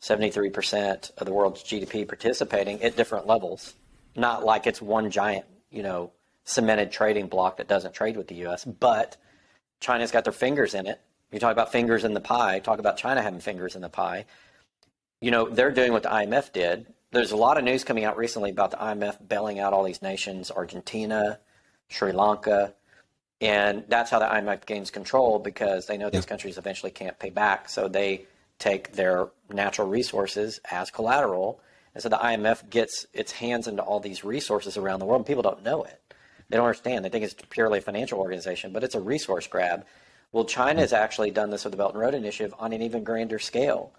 73% 0.00 1.10
of 1.18 1.26
the 1.26 1.32
world's 1.32 1.62
GDP 1.64 2.06
participating 2.06 2.80
at 2.84 2.96
different 2.96 3.26
levels. 3.26 3.74
Not 4.14 4.44
like 4.44 4.66
it's 4.68 4.80
one 4.80 5.10
giant, 5.10 5.44
you 5.70 5.82
know, 5.82 6.12
cemented 6.44 6.92
trading 6.92 7.26
block 7.26 7.56
that 7.56 7.66
doesn't 7.68 7.92
trade 7.94 8.16
with 8.16 8.28
the 8.28 8.36
US, 8.46 8.64
but 8.64 9.16
China's 9.80 10.12
got 10.12 10.22
their 10.24 10.32
fingers 10.32 10.74
in 10.74 10.86
it. 10.86 11.00
You 11.32 11.40
talk 11.40 11.52
about 11.52 11.72
fingers 11.72 12.04
in 12.04 12.14
the 12.14 12.20
pie, 12.20 12.60
talk 12.60 12.78
about 12.78 12.96
China 12.96 13.20
having 13.20 13.40
fingers 13.40 13.74
in 13.74 13.82
the 13.82 13.88
pie. 13.88 14.24
You 15.20 15.30
know, 15.30 15.48
they're 15.48 15.72
doing 15.72 15.92
what 15.92 16.02
the 16.04 16.10
IMF 16.10 16.52
did. 16.52 16.86
There's 17.10 17.32
a 17.32 17.36
lot 17.36 17.58
of 17.58 17.64
news 17.64 17.84
coming 17.84 18.04
out 18.04 18.16
recently 18.16 18.50
about 18.50 18.70
the 18.70 18.76
IMF 18.76 19.26
bailing 19.26 19.58
out 19.58 19.72
all 19.72 19.82
these 19.82 20.02
nations, 20.02 20.50
Argentina, 20.50 21.40
Sri 21.88 22.12
Lanka, 22.12 22.74
and 23.40 23.84
that's 23.88 24.10
how 24.10 24.18
the 24.18 24.26
IMF 24.26 24.66
gains 24.66 24.90
control 24.90 25.38
because 25.38 25.86
they 25.86 25.96
know 25.96 26.10
these 26.10 26.26
countries 26.26 26.58
eventually 26.58 26.90
can't 26.90 27.18
pay 27.18 27.30
back. 27.30 27.68
So 27.68 27.88
they 27.88 28.26
take 28.58 28.92
their 28.92 29.28
natural 29.48 29.88
resources 29.88 30.60
as 30.70 30.90
collateral. 30.90 31.60
And 31.94 32.02
so 32.02 32.08
the 32.08 32.16
IMF 32.16 32.68
gets 32.68 33.06
its 33.12 33.30
hands 33.30 33.68
into 33.68 33.82
all 33.82 34.00
these 34.00 34.24
resources 34.24 34.76
around 34.76 34.98
the 34.98 35.06
world. 35.06 35.20
And 35.20 35.26
people 35.26 35.42
don't 35.42 35.62
know 35.62 35.84
it. 35.84 36.00
They 36.48 36.56
don't 36.56 36.66
understand. 36.66 37.04
They 37.04 37.10
think 37.10 37.24
it's 37.24 37.36
purely 37.50 37.78
a 37.78 37.82
financial 37.82 38.18
organization, 38.18 38.72
but 38.72 38.82
it's 38.82 38.94
a 38.96 39.00
resource 39.00 39.46
grab. 39.46 39.86
Well, 40.32 40.44
China 40.44 40.80
has 40.80 40.92
actually 40.92 41.30
done 41.30 41.50
this 41.50 41.64
with 41.64 41.72
the 41.72 41.76
Belt 41.76 41.92
and 41.92 42.00
Road 42.00 42.14
Initiative 42.14 42.54
on 42.58 42.72
an 42.72 42.82
even 42.82 43.04
grander 43.04 43.38
scale. 43.38 43.92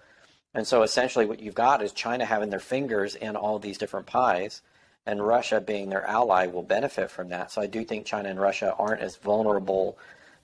And 0.54 0.66
so 0.66 0.82
essentially, 0.82 1.26
what 1.26 1.40
you've 1.40 1.56
got 1.56 1.82
is 1.82 1.92
China 1.92 2.26
having 2.26 2.50
their 2.50 2.60
fingers 2.60 3.16
in 3.16 3.36
all 3.36 3.60
these 3.60 3.78
different 3.78 4.08
pies, 4.08 4.62
and 5.06 5.26
Russia 5.26 5.62
being 5.62 5.90
their 5.90 6.06
ally 6.06 6.48
will 6.48 6.64
benefit 6.64 7.12
from 7.12 7.30
that. 7.30 7.52
So 7.52 7.62
I 7.62 7.68
do 7.68 7.84
think 7.84 8.06
China 8.06 8.30
and 8.30 8.40
Russia 8.40 8.76
aren't 8.78 9.02
as 9.02 9.16
vulnerable 9.18 9.98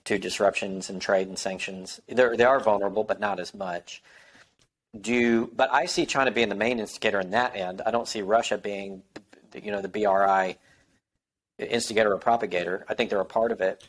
to 0.04 0.18
disruptions 0.18 0.88
in 0.88 1.00
trade 1.00 1.26
and 1.26 1.38
sanctions. 1.38 2.00
They're, 2.08 2.36
they 2.36 2.44
are 2.44 2.60
vulnerable, 2.60 3.02
but 3.02 3.18
not 3.18 3.40
as 3.40 3.52
much. 3.52 4.02
Do 4.98 5.12
you, 5.12 5.50
but 5.54 5.72
I 5.72 5.86
see 5.86 6.06
China 6.06 6.30
being 6.30 6.48
the 6.48 6.54
main 6.54 6.78
instigator 6.78 7.20
in 7.20 7.30
that 7.32 7.56
end. 7.56 7.82
I 7.84 7.90
don't 7.90 8.08
see 8.08 8.22
Russia 8.22 8.56
being, 8.56 9.02
you 9.60 9.72
know, 9.72 9.82
the 9.82 9.88
BRI 9.88 10.56
instigator 11.58 12.12
or 12.12 12.18
propagator. 12.18 12.84
I 12.88 12.94
think 12.94 13.10
they're 13.10 13.20
a 13.20 13.24
part 13.24 13.50
of 13.50 13.60
it. 13.60 13.84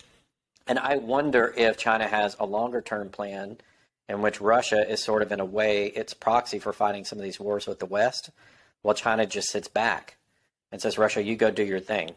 And 0.66 0.80
I 0.80 0.98
wonder 0.98 1.54
if 1.56 1.78
China 1.78 2.08
has 2.08 2.36
a 2.40 2.46
longer 2.46 2.82
term 2.82 3.10
plan 3.10 3.58
in 4.10 4.22
which 4.22 4.40
Russia 4.42 4.90
is 4.90 5.04
sort 5.04 5.22
of, 5.22 5.32
in 5.32 5.40
a 5.40 5.46
way, 5.46 5.88
its 5.88 6.14
proxy 6.14 6.60
for 6.60 6.74
fighting 6.74 7.06
some 7.06 7.18
of 7.20 7.24
these 7.24 7.40
wars 7.40 7.68
with 7.68 7.80
the 7.80 7.86
West, 7.86 8.30
while 8.82 8.96
China 8.96 9.26
just 9.26 9.50
sits 9.50 9.68
back 9.68 10.18
and 10.72 10.82
says, 10.82 10.98
Russia, 10.98 11.22
you 11.22 11.36
go 11.36 11.52
do 11.52 11.64
your 11.64 11.80
thing. 11.80 12.12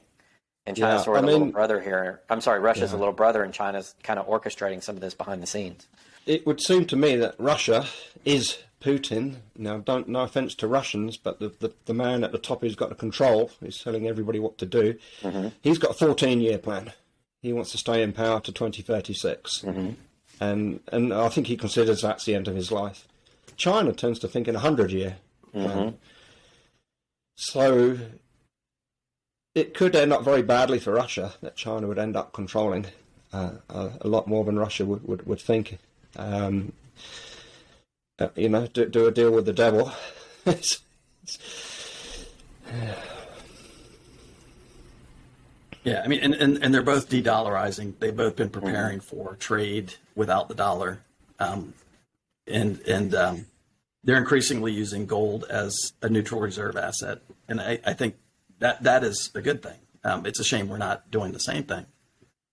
And 0.67 0.77
China's 0.77 1.01
Yeah, 1.01 1.05
sort 1.05 1.19
of 1.19 1.25
I 1.25 1.29
a 1.29 1.31
little 1.33 1.51
brother 1.51 1.81
here. 1.81 2.21
I'm 2.29 2.41
sorry, 2.41 2.61
Russia's 2.61 2.93
a 2.93 2.97
little 2.97 3.15
brother, 3.15 3.43
and 3.43 3.53
China's 3.53 3.95
kind 4.03 4.19
of 4.19 4.27
orchestrating 4.27 4.83
some 4.83 4.95
of 4.95 5.01
this 5.01 5.15
behind 5.15 5.43
the 5.43 5.47
scenes. 5.47 5.89
It 6.27 6.47
would 6.47 6.61
seem 6.61 6.85
to 6.87 6.97
me 6.97 7.17
that 7.17 7.35
Russia 7.39 7.87
is 8.25 8.59
Putin. 8.81 9.37
Now, 9.57 9.79
don't 9.79 10.09
no 10.09 10.21
offence 10.21 10.55
to 10.57 10.67
Russians, 10.69 11.17
but 11.17 11.41
the, 11.41 11.49
the, 11.59 11.73
the 11.87 11.95
man 11.95 12.25
at 12.25 12.33
the 12.33 12.39
top 12.39 12.61
who's 12.61 12.77
got 12.77 12.89
the 12.91 12.95
control 12.95 13.51
is 13.63 13.79
telling 13.79 14.07
everybody 14.07 14.39
what 14.39 14.59
to 14.59 14.67
do. 14.67 14.97
Mm-hmm. 15.23 15.49
He's 15.63 15.79
got 15.79 15.93
a 15.93 15.95
14 15.95 16.41
year 16.41 16.59
plan. 16.59 16.93
He 17.43 17.53
wants 17.53 17.73
to 17.73 17.79
stay 17.79 18.03
in 18.03 18.13
power 18.13 18.41
to 18.41 18.53
2036. 18.53 19.65
And, 20.41 20.81
and 20.91 21.13
I 21.13 21.29
think 21.29 21.47
he 21.49 21.57
considers 21.57 22.01
that's 22.01 22.25
the 22.25 22.35
end 22.35 22.49
of 22.49 22.55
his 22.57 22.73
life. 22.73 23.07
China 23.57 23.93
tends 23.93 24.19
to 24.21 24.29
think 24.29 24.49
in 24.49 24.55
a 24.55 24.59
100 24.59 24.91
year 24.91 25.17
plan. 25.53 25.99
So 27.37 27.99
it 29.55 29.75
could 29.75 29.95
end 29.95 30.13
up 30.13 30.25
very 30.25 30.43
badly 30.43 30.79
for 30.79 30.93
Russia 30.93 31.35
that 31.43 31.57
China 31.57 31.87
would 31.87 31.99
end 31.99 32.17
up 32.17 32.33
controlling 32.33 32.87
uh, 33.33 33.53
a, 33.69 33.91
a 34.03 34.09
lot 34.09 34.27
more 34.27 34.45
than 34.45 34.59
Russia 34.59 34.85
would, 34.87 35.07
would, 35.07 35.27
would 35.27 35.41
think. 35.41 35.79
Um, 36.17 36.73
uh, 38.19 38.29
you 38.35 38.49
know, 38.49 38.67
do, 38.67 38.87
do 38.87 39.07
a 39.07 39.11
deal 39.13 39.31
with 39.31 39.47
the 39.47 39.53
devil. 39.53 39.93
It's- 40.47 40.79
Yeah, 45.85 46.03
I 46.05 46.09
mean, 46.09 46.21
and, 46.21 46.35
and, 46.35 46.63
and 46.63 46.75
they're 46.75 46.83
both 46.83 47.09
de-dollarizing. 47.09 47.95
They've 47.99 48.17
both 48.17 48.37
been 48.37 48.51
preparing 48.51 49.01
for 49.01 49.37
trade 49.37 49.95
without 50.15 50.49
the 50.49 50.55
dollar, 50.55 51.01
um, 51.39 51.73
and 52.47 52.81
and 52.83 53.15
um, 53.15 53.47
they're 54.05 54.19
increasingly 54.19 54.73
using 54.73 55.07
gold 55.07 55.45
as 55.49 55.93
a 56.03 56.09
neutral 56.09 56.41
reserve 56.41 56.77
asset. 56.77 57.21
And 57.49 57.61
I, 57.61 57.79
I 57.87 57.95
think 57.95 58.17
that 58.59 58.83
that 58.83 59.05
is 59.05 59.31
a 59.35 59.41
good 59.41 59.63
thing. 59.63 59.79
Um, 60.05 60.27
it's 60.27 60.41
a 60.41 60.45
shame 60.45 60.69
we're 60.69 60.79
not 60.79 61.11
doing 61.11 61.33
the 61.33 61.41
same 61.41 61.65
thing. 61.65 61.87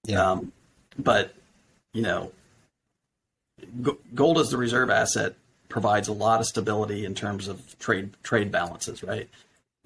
Yeah. 0.05 0.31
Um, 0.31 0.53
but 0.97 1.33
you 1.93 2.01
know, 2.01 2.31
g- 3.83 3.97
gold 4.15 4.37
as 4.37 4.49
the 4.49 4.57
reserve 4.57 4.89
asset 4.89 5.35
provides 5.69 6.07
a 6.07 6.13
lot 6.13 6.39
of 6.39 6.45
stability 6.45 7.05
in 7.05 7.13
terms 7.13 7.47
of 7.47 7.77
trade 7.79 8.13
trade 8.23 8.51
balances, 8.51 9.03
right? 9.03 9.29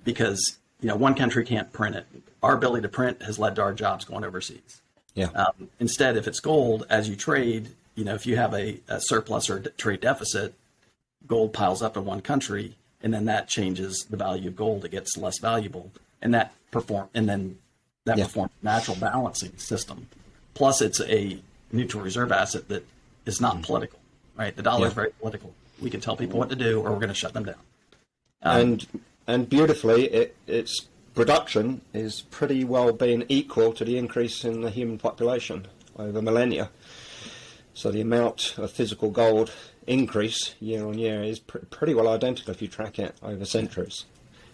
Because 0.04 0.58
you 0.80 0.88
know 0.88 0.96
one 0.96 1.16
country 1.16 1.44
can't 1.44 1.72
print 1.74 1.96
it. 1.96 2.06
Our 2.44 2.56
ability 2.56 2.82
to 2.84 2.90
print 2.90 3.22
has 3.24 3.38
led 3.38 3.56
to 3.56 3.62
our 3.62 3.74
jobs 3.74 4.06
going 4.06 4.24
overseas. 4.24 4.82
Yeah. 5.14 5.28
Um, 5.36 5.70
instead, 5.80 6.18
if 6.18 6.28
it's 6.28 6.40
gold, 6.40 6.86
as 6.90 7.08
you 7.10 7.16
trade, 7.16 7.70
you 7.96 8.04
know, 8.06 8.16
if 8.16 8.26
you 8.26 8.36
have 8.38 8.54
a, 8.54 8.80
a 8.88 9.00
surplus 9.02 9.50
or 9.50 9.60
trade 9.60 10.02
deficit, 10.02 10.54
gold 11.28 11.54
piles 11.54 11.82
up 11.82 11.98
in 11.98 12.06
one 12.06 12.22
country, 12.22 12.76
and 13.04 13.14
then 13.14 13.26
that 13.26 13.48
changes 13.48 14.06
the 14.10 14.18
value 14.18 14.48
of 14.50 14.56
gold. 14.56 14.86
It 14.86 14.92
gets 14.92 15.18
less 15.18 15.40
valuable, 15.40 15.92
and 16.22 16.34
that 16.34 16.54
perform, 16.72 17.10
and 17.14 17.28
then 17.28 17.58
that 18.06 18.18
Yeah. 18.18 18.24
performs 18.26 18.52
natural 18.64 18.98
balancing 18.98 19.58
system. 19.58 20.08
Plus, 20.54 20.82
it's 20.82 21.02
a 21.02 21.40
neutral 21.72 22.04
reserve 22.04 22.32
asset 22.32 22.68
that 22.70 22.86
is 23.26 23.40
not 23.40 23.62
political, 23.62 24.00
right? 24.36 24.56
The 24.56 24.64
dollar 24.64 24.88
is 24.88 24.94
very 24.94 25.12
political. 25.20 25.54
We 25.82 25.90
can 25.90 26.02
tell 26.02 26.16
people 26.16 26.40
what 26.40 26.50
to 26.50 26.56
do, 26.56 26.80
or 26.80 26.92
we're 26.92 26.98
going 26.98 27.10
to 27.10 27.14
shut 27.14 27.34
them 27.34 27.46
down. 27.46 27.56
and 28.42 28.88
and 29.28 29.48
beautifully, 29.48 30.06
it, 30.06 30.36
its 30.48 30.88
production 31.14 31.82
is 31.94 32.22
pretty 32.22 32.64
well 32.64 32.92
being 32.94 33.26
equal 33.30 33.74
to 33.74 33.86
the 33.86 33.98
increase 33.98 34.44
in 34.46 34.62
the 34.62 34.70
human 34.70 34.98
population 34.98 35.68
over 35.98 36.22
millennia. 36.22 36.70
So 37.74 37.92
the 37.92 38.02
amount 38.02 38.56
of 38.58 38.72
physical 38.72 39.10
gold 39.12 39.52
increase 39.88 40.56
year 40.60 40.86
on 40.86 40.98
year 40.98 41.24
is 41.24 41.40
pr- 41.40 41.60
pretty 41.70 41.94
well 41.94 42.08
identical 42.08 42.54
if 42.54 42.62
you 42.62 42.68
track 42.68 43.00
it 43.00 43.16
over 43.24 43.46
centuries. 43.46 44.06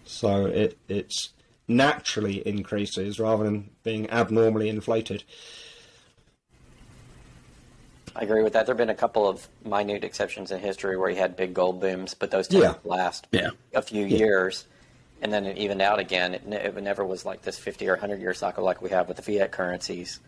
So 0.06 0.46
it 0.46 0.78
it's 0.88 1.30
naturally 1.68 2.48
increases 2.48 3.20
rather 3.20 3.44
than 3.44 3.70
being 3.84 4.10
abnormally 4.10 4.70
inflated. 4.70 5.24
I 8.16 8.22
agree 8.24 8.42
with 8.42 8.54
that. 8.54 8.66
There 8.66 8.74
have 8.74 8.78
been 8.78 8.90
a 8.90 8.96
couple 8.96 9.28
of 9.28 9.48
minute 9.66 10.04
exceptions 10.04 10.52
in 10.52 10.60
history 10.60 10.98
where 10.98 11.10
you 11.10 11.18
had 11.18 11.36
big 11.36 11.54
gold 11.54 11.80
booms, 11.82 12.14
but 12.14 12.32
those 12.32 12.48
tend 12.48 12.64
Yeah. 12.64 12.74
to 12.74 12.88
last 12.88 13.28
Yeah. 13.32 13.50
a 13.74 13.82
few 13.82 14.06
years, 14.06 14.66
and 15.22 15.32
then 15.32 15.46
it 15.46 15.58
evened 15.58 15.82
out 15.82 16.00
again. 16.00 16.34
It, 16.34 16.44
it 16.52 16.84
never 16.84 17.06
was 17.06 17.26
like 17.26 17.42
this 17.42 17.58
50 17.58 17.88
or 17.88 17.94
100 17.94 18.20
year 18.22 18.34
cycle 18.34 18.64
like 18.64 18.82
we 18.82 18.90
have 18.92 19.08
with 19.08 19.18
the 19.18 19.24
fiat 19.24 19.52
currencies, 19.52 20.20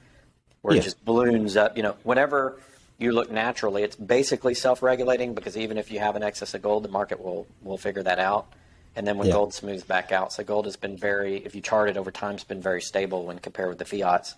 where 0.61 0.75
Yeah. 0.75 0.81
it 0.81 0.83
just 0.83 1.03
balloons 1.05 1.55
up. 1.57 1.77
You 1.77 1.83
know, 1.83 1.95
whenever 2.03 2.59
you 2.97 3.11
look 3.11 3.31
naturally, 3.31 3.83
it's 3.83 3.95
basically 3.95 4.53
self 4.53 4.81
regulating 4.81 5.33
because 5.33 5.57
even 5.57 5.77
if 5.77 5.91
you 5.91 5.99
have 5.99 6.15
an 6.15 6.23
excess 6.23 6.53
of 6.53 6.61
gold, 6.61 6.83
the 6.83 6.89
market 6.89 7.19
will, 7.23 7.47
will 7.61 7.77
figure 7.77 8.03
that 8.03 8.19
out. 8.19 8.47
And 8.95 9.07
then 9.07 9.17
when 9.17 9.27
Yeah. 9.27 9.33
gold 9.33 9.53
smooths 9.53 9.83
back 9.83 10.11
out, 10.11 10.33
so 10.33 10.43
gold 10.43 10.65
has 10.65 10.75
been 10.75 10.97
very, 10.97 11.37
if 11.37 11.55
you 11.55 11.61
chart 11.61 11.89
it 11.89 11.97
over 11.97 12.11
time, 12.11 12.35
it's 12.35 12.43
been 12.43 12.61
very 12.61 12.81
stable 12.81 13.25
when 13.25 13.39
compared 13.39 13.69
with 13.69 13.77
the 13.77 13.85
fiats 13.85 14.35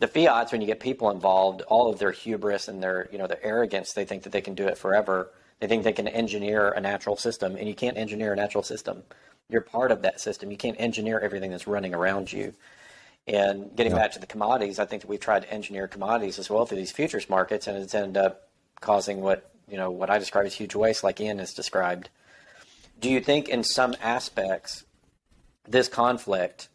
the 0.00 0.06
fiats 0.06 0.52
when 0.52 0.60
you 0.60 0.66
get 0.66 0.78
people 0.80 1.10
involved 1.10 1.62
all 1.62 1.90
of 1.90 1.98
their 1.98 2.12
hubris 2.12 2.68
and 2.68 2.82
their 2.82 3.08
you 3.10 3.18
know 3.18 3.26
their 3.26 3.44
arrogance 3.44 3.92
they 3.92 4.04
think 4.04 4.22
that 4.22 4.30
they 4.32 4.40
can 4.40 4.54
do 4.54 4.66
it 4.68 4.78
forever 4.78 5.30
they 5.60 5.66
think 5.66 5.82
they 5.82 5.92
can 5.92 6.06
engineer 6.08 6.70
a 6.70 6.80
natural 6.80 7.16
system 7.16 7.56
and 7.56 7.66
you 7.66 7.74
can't 7.74 7.96
engineer 7.96 8.32
a 8.32 8.36
natural 8.36 8.62
system 8.62 9.02
you're 9.48 9.60
part 9.60 9.90
of 9.90 10.02
that 10.02 10.20
system. 10.20 10.50
You 10.50 10.56
can't 10.56 10.78
engineer 10.78 11.18
everything 11.18 11.50
that's 11.50 11.66
running 11.66 11.94
around 11.94 12.32
you. 12.32 12.54
And 13.26 13.74
getting 13.76 13.92
back 13.92 14.12
to 14.12 14.18
the 14.18 14.26
commodities 14.26 14.78
i 14.78 14.86
think 14.86 15.02
that 15.02 15.08
we've 15.08 15.20
tried 15.20 15.42
to 15.42 15.52
engineer 15.52 15.86
commodities 15.86 16.38
as 16.38 16.48
well 16.48 16.64
through 16.64 16.78
these 16.78 16.92
futures 16.92 17.28
markets 17.28 17.66
and 17.66 17.76
it's 17.76 17.94
ended 17.94 18.16
up 18.16 18.48
causing 18.80 19.20
what 19.20 19.52
you 19.68 19.76
know 19.76 19.90
what 19.90 20.08
i 20.08 20.18
describe 20.18 20.46
as 20.46 20.54
huge 20.54 20.74
waste 20.74 21.04
like 21.04 21.20
ian 21.20 21.38
has 21.38 21.52
described. 21.52 22.08
Do 22.98 23.10
you 23.10 23.20
think 23.20 23.50
in 23.50 23.64
some 23.64 23.94
aspects 24.00 24.84
this 25.68 25.88
conflict 25.88 26.68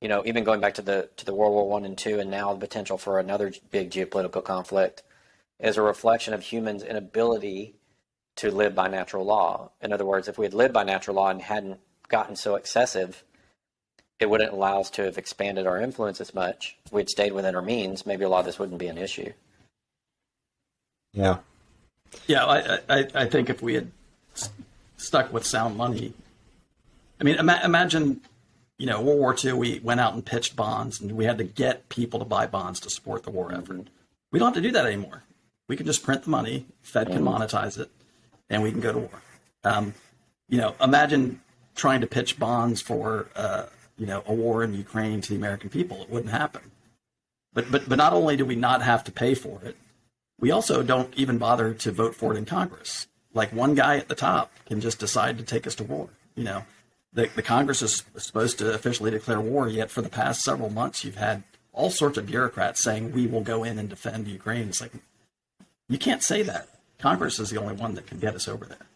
you 0.00 0.08
know, 0.08 0.22
even 0.24 0.44
going 0.44 0.60
back 0.60 0.74
to 0.74 0.82
the 0.82 1.10
to 1.18 1.24
the 1.24 1.34
World 1.34 1.52
War 1.52 1.68
One 1.68 1.84
and 1.84 1.96
two, 1.96 2.20
and 2.20 2.30
now 2.30 2.52
the 2.54 2.60
potential 2.60 2.96
for 2.96 3.18
another 3.18 3.52
big 3.70 3.90
geopolitical 3.90 4.42
conflict, 4.42 5.02
is 5.58 5.76
a 5.76 5.82
reflection 5.82 6.32
of 6.32 6.42
humans' 6.42 6.82
inability 6.82 7.74
to 8.36 8.50
live 8.50 8.74
by 8.74 8.88
natural 8.88 9.24
law. 9.26 9.70
In 9.82 9.92
other 9.92 10.06
words, 10.06 10.28
if 10.28 10.38
we 10.38 10.46
had 10.46 10.54
lived 10.54 10.72
by 10.72 10.84
natural 10.84 11.16
law 11.16 11.28
and 11.28 11.42
hadn't 11.42 11.80
gotten 12.10 12.36
so 12.36 12.56
excessive, 12.56 13.22
it 14.18 14.28
wouldn't 14.28 14.52
allow 14.52 14.80
us 14.80 14.90
to 14.90 15.04
have 15.04 15.16
expanded 15.16 15.66
our 15.66 15.80
influence 15.80 16.20
as 16.20 16.34
much. 16.34 16.76
If 16.84 16.92
we'd 16.92 17.08
stayed 17.08 17.32
within 17.32 17.54
our 17.54 17.62
means, 17.62 18.04
maybe 18.04 18.24
a 18.24 18.28
lot 18.28 18.40
of 18.40 18.44
this 18.46 18.58
wouldn't 18.58 18.78
be 18.78 18.88
an 18.88 18.98
issue. 18.98 19.32
Yeah. 21.14 21.38
Yeah, 22.26 22.44
I, 22.44 22.78
I, 22.88 23.06
I 23.14 23.24
think 23.26 23.48
if 23.48 23.62
we 23.62 23.74
had 23.74 23.90
s- 24.36 24.50
stuck 24.96 25.32
with 25.32 25.46
sound 25.46 25.76
money, 25.76 26.12
I 27.20 27.24
mean, 27.24 27.36
ima- 27.36 27.60
imagine, 27.64 28.20
you 28.78 28.86
know, 28.86 29.00
World 29.00 29.18
War 29.18 29.36
II, 29.42 29.52
we 29.54 29.78
went 29.78 30.00
out 30.00 30.14
and 30.14 30.24
pitched 30.24 30.56
bonds 30.56 31.00
and 31.00 31.12
we 31.12 31.24
had 31.24 31.38
to 31.38 31.44
get 31.44 31.88
people 31.88 32.18
to 32.18 32.24
buy 32.24 32.46
bonds 32.46 32.80
to 32.80 32.90
support 32.90 33.22
the 33.22 33.30
war 33.30 33.52
effort. 33.52 33.86
We 34.32 34.38
don't 34.38 34.48
have 34.48 34.62
to 34.62 34.68
do 34.68 34.72
that 34.72 34.86
anymore. 34.86 35.22
We 35.68 35.76
can 35.76 35.86
just 35.86 36.02
print 36.02 36.24
the 36.24 36.30
money, 36.30 36.66
Fed 36.82 37.08
can 37.08 37.22
monetize 37.22 37.78
it, 37.78 37.90
and 38.48 38.62
we 38.62 38.72
can 38.72 38.80
go 38.80 38.92
to 38.92 38.98
war. 38.98 39.22
Um, 39.62 39.94
you 40.48 40.58
know, 40.58 40.74
imagine 40.80 41.40
trying 41.80 42.02
to 42.02 42.06
pitch 42.06 42.38
bonds 42.38 42.82
for, 42.82 43.28
uh, 43.34 43.64
you 43.96 44.06
know, 44.06 44.22
a 44.26 44.34
war 44.34 44.62
in 44.62 44.74
Ukraine 44.74 45.22
to 45.22 45.30
the 45.30 45.36
American 45.36 45.70
people. 45.70 46.02
It 46.02 46.10
wouldn't 46.10 46.30
happen. 46.30 46.70
But, 47.54 47.72
but, 47.72 47.88
but 47.88 47.96
not 47.96 48.12
only 48.12 48.36
do 48.36 48.44
we 48.44 48.54
not 48.54 48.82
have 48.82 49.02
to 49.04 49.12
pay 49.12 49.34
for 49.34 49.60
it, 49.64 49.76
we 50.38 50.50
also 50.50 50.82
don't 50.82 51.12
even 51.16 51.38
bother 51.38 51.72
to 51.72 51.90
vote 51.90 52.14
for 52.14 52.32
it 52.32 52.36
in 52.36 52.44
Congress. 52.44 53.06
Like 53.32 53.52
one 53.52 53.74
guy 53.74 53.96
at 53.96 54.08
the 54.08 54.14
top 54.14 54.52
can 54.66 54.80
just 54.80 54.98
decide 54.98 55.38
to 55.38 55.44
take 55.44 55.66
us 55.66 55.74
to 55.76 55.84
war. 55.84 56.10
You 56.34 56.44
know, 56.44 56.64
the, 57.14 57.30
the 57.34 57.42
Congress 57.42 57.80
is 57.80 58.04
supposed 58.16 58.58
to 58.58 58.74
officially 58.74 59.10
declare 59.10 59.40
war, 59.40 59.68
yet 59.68 59.90
for 59.90 60.02
the 60.02 60.08
past 60.08 60.42
several 60.42 60.70
months, 60.70 61.02
you've 61.02 61.16
had 61.16 61.42
all 61.72 61.90
sorts 61.90 62.18
of 62.18 62.26
bureaucrats 62.26 62.82
saying 62.82 63.12
we 63.12 63.26
will 63.26 63.42
go 63.42 63.64
in 63.64 63.78
and 63.78 63.88
defend 63.88 64.28
Ukraine. 64.28 64.68
It's 64.68 64.80
like, 64.80 64.92
you 65.88 65.98
can't 65.98 66.22
say 66.22 66.42
that. 66.42 66.68
Congress 66.98 67.38
is 67.38 67.48
the 67.50 67.58
only 67.58 67.74
one 67.74 67.94
that 67.94 68.06
can 68.06 68.18
get 68.18 68.34
us 68.34 68.46
over 68.46 68.66
there. 68.66 68.86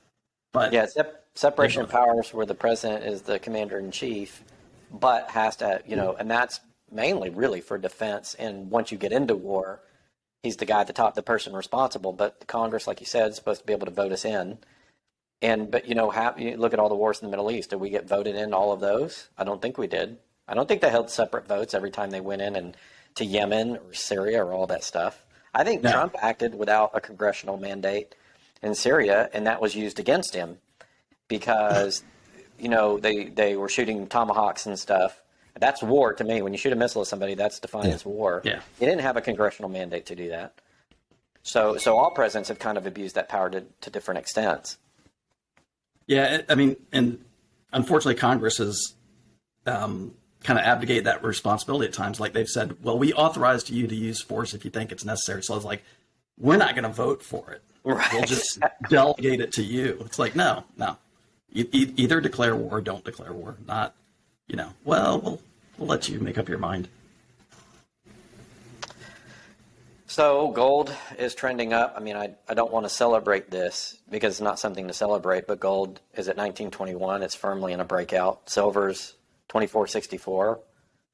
But 0.52 0.72
Yeah, 0.72 0.86
separation 1.34 1.82
of 1.82 1.90
powers 1.90 2.32
where 2.32 2.46
the 2.46 2.54
president 2.54 3.04
is 3.04 3.22
the 3.22 3.38
commander 3.38 3.78
in 3.78 3.90
chief, 3.90 4.44
but 4.90 5.30
has 5.30 5.56
to, 5.56 5.82
you 5.86 5.96
know, 5.96 6.14
and 6.18 6.30
that's 6.30 6.60
mainly 6.90 7.30
really 7.30 7.60
for 7.60 7.76
defense. 7.78 8.34
And 8.34 8.70
once 8.70 8.92
you 8.92 8.98
get 8.98 9.12
into 9.12 9.34
war, 9.34 9.80
he's 10.42 10.56
the 10.56 10.64
guy 10.64 10.80
at 10.80 10.86
the 10.86 10.92
top, 10.92 11.14
the 11.14 11.22
person 11.22 11.52
responsible. 11.52 12.12
But 12.12 12.40
the 12.40 12.46
Congress, 12.46 12.86
like 12.86 13.00
you 13.00 13.06
said, 13.06 13.30
is 13.30 13.36
supposed 13.36 13.60
to 13.60 13.66
be 13.66 13.72
able 13.72 13.86
to 13.86 13.92
vote 13.92 14.12
us 14.12 14.24
in. 14.24 14.58
And 15.42 15.70
but 15.70 15.88
you 15.88 15.94
know, 15.94 16.10
ha 16.10 16.34
you 16.38 16.56
look 16.56 16.72
at 16.72 16.78
all 16.78 16.88
the 16.88 16.94
wars 16.94 17.20
in 17.20 17.26
the 17.26 17.30
Middle 17.30 17.50
East. 17.50 17.70
Did 17.70 17.80
we 17.80 17.90
get 17.90 18.08
voted 18.08 18.36
in 18.36 18.54
all 18.54 18.72
of 18.72 18.80
those? 18.80 19.28
I 19.36 19.44
don't 19.44 19.60
think 19.60 19.76
we 19.76 19.88
did. 19.88 20.18
I 20.46 20.54
don't 20.54 20.68
think 20.68 20.80
they 20.80 20.90
held 20.90 21.10
separate 21.10 21.48
votes 21.48 21.74
every 21.74 21.90
time 21.90 22.10
they 22.10 22.20
went 22.20 22.42
in 22.42 22.54
and 22.54 22.76
to 23.16 23.24
Yemen 23.24 23.76
or 23.76 23.94
Syria 23.94 24.44
or 24.44 24.52
all 24.52 24.66
that 24.68 24.84
stuff. 24.84 25.24
I 25.52 25.64
think 25.64 25.82
No. 25.82 25.90
Trump 25.90 26.16
acted 26.20 26.54
without 26.54 26.90
a 26.94 27.00
congressional 27.00 27.56
mandate 27.56 28.14
in 28.62 28.74
Syria, 28.74 29.30
and 29.32 29.46
that 29.46 29.60
was 29.60 29.74
used 29.74 29.98
against 29.98 30.34
him 30.34 30.58
because 31.28 32.02
you 32.58 32.68
know 32.68 32.98
they 32.98 33.24
they 33.24 33.56
were 33.56 33.68
shooting 33.68 34.06
tomahawks 34.06 34.66
and 34.66 34.78
stuff. 34.78 35.20
That's 35.58 35.82
war 35.82 36.12
to 36.14 36.24
me. 36.24 36.42
When 36.42 36.52
you 36.52 36.58
shoot 36.58 36.72
a 36.72 36.76
missile 36.76 37.02
at 37.02 37.06
somebody, 37.08 37.34
that's 37.34 37.60
defined 37.60 37.86
Yeah. 37.88 37.94
as 37.94 38.04
war. 38.04 38.42
Yeah. 38.44 38.60
He 38.78 38.86
didn't 38.86 39.02
have 39.02 39.16
a 39.16 39.20
congressional 39.20 39.70
mandate 39.70 40.06
to 40.06 40.16
do 40.16 40.30
that. 40.30 40.54
So 41.42 41.76
so 41.76 41.96
all 41.96 42.10
presidents 42.10 42.48
have 42.48 42.58
kind 42.58 42.76
of 42.78 42.86
abused 42.86 43.14
that 43.14 43.28
power 43.28 43.50
to, 43.50 43.64
to 43.82 43.90
different 43.90 44.18
extents. 44.18 44.78
Yeah, 46.06 46.42
I 46.48 46.52
I 46.52 46.54
mean, 46.56 46.76
and 46.92 47.24
unfortunately, 47.72 48.16
Congress 48.20 48.58
has 48.58 48.94
um, 49.66 50.14
kind 50.42 50.58
of 50.58 50.64
abdicated 50.64 51.04
that 51.04 51.24
responsibility 51.24 51.86
at 51.86 51.94
times. 51.94 52.20
Like 52.20 52.32
they've 52.34 52.48
said, 52.48 52.82
well, 52.82 52.98
we 52.98 53.12
authorized 53.14 53.70
you 53.70 53.86
to 53.86 53.94
use 53.94 54.20
force 54.22 54.52
if 54.54 54.64
you 54.64 54.70
think 54.70 54.92
it's 54.92 55.04
necessary. 55.04 55.42
So 55.42 55.56
it's 55.56 55.64
like, 55.64 55.82
we're 56.38 56.56
not 56.58 56.74
going 56.74 56.82
to 56.84 56.90
vote 56.90 57.22
for 57.22 57.52
it. 57.52 57.62
Right. 57.84 58.06
We'll 58.12 58.24
just 58.24 58.58
delegate 58.90 59.40
it 59.40 59.52
to 59.52 59.62
you. 59.62 60.02
It's 60.04 60.18
like, 60.18 60.34
no, 60.36 60.64
no. 60.76 60.96
Either 61.54 62.20
declare 62.20 62.56
war 62.56 62.78
or 62.78 62.80
don't 62.80 63.04
declare 63.04 63.32
war. 63.32 63.56
Not, 63.66 63.94
you 64.48 64.56
know, 64.56 64.70
well, 64.84 65.20
we'll, 65.20 65.40
we'll 65.78 65.88
let 65.88 66.08
you 66.08 66.18
make 66.18 66.36
up 66.36 66.48
your 66.48 66.58
mind. 66.58 66.88
So 70.06 70.48
gold 70.48 70.94
is 71.18 71.34
trending 71.34 71.72
up. 71.72 71.94
I 71.96 72.00
mean, 72.00 72.16
I, 72.16 72.34
I 72.48 72.54
don't 72.54 72.72
want 72.72 72.84
to 72.86 72.90
celebrate 72.90 73.50
this 73.50 73.98
because 74.10 74.34
it's 74.34 74.40
not 74.40 74.58
something 74.58 74.86
to 74.88 74.94
celebrate, 74.94 75.46
but 75.46 75.58
gold 75.60 76.00
is 76.12 76.28
at 76.28 76.36
1921. 76.36 77.22
It's 77.22 77.34
firmly 77.34 77.72
in 77.72 77.80
a 77.80 77.84
breakout. 77.84 78.48
Silver's 78.48 79.14
2464. 79.48 80.56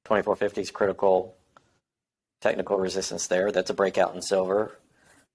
2450 0.05 0.61
is 0.61 0.71
critical 0.71 1.37
technical 2.41 2.79
resistance 2.79 3.27
there. 3.27 3.53
That's 3.53 3.71
a 3.71 3.75
breakout 3.75 4.15
in 4.15 4.23
silver. 4.23 4.79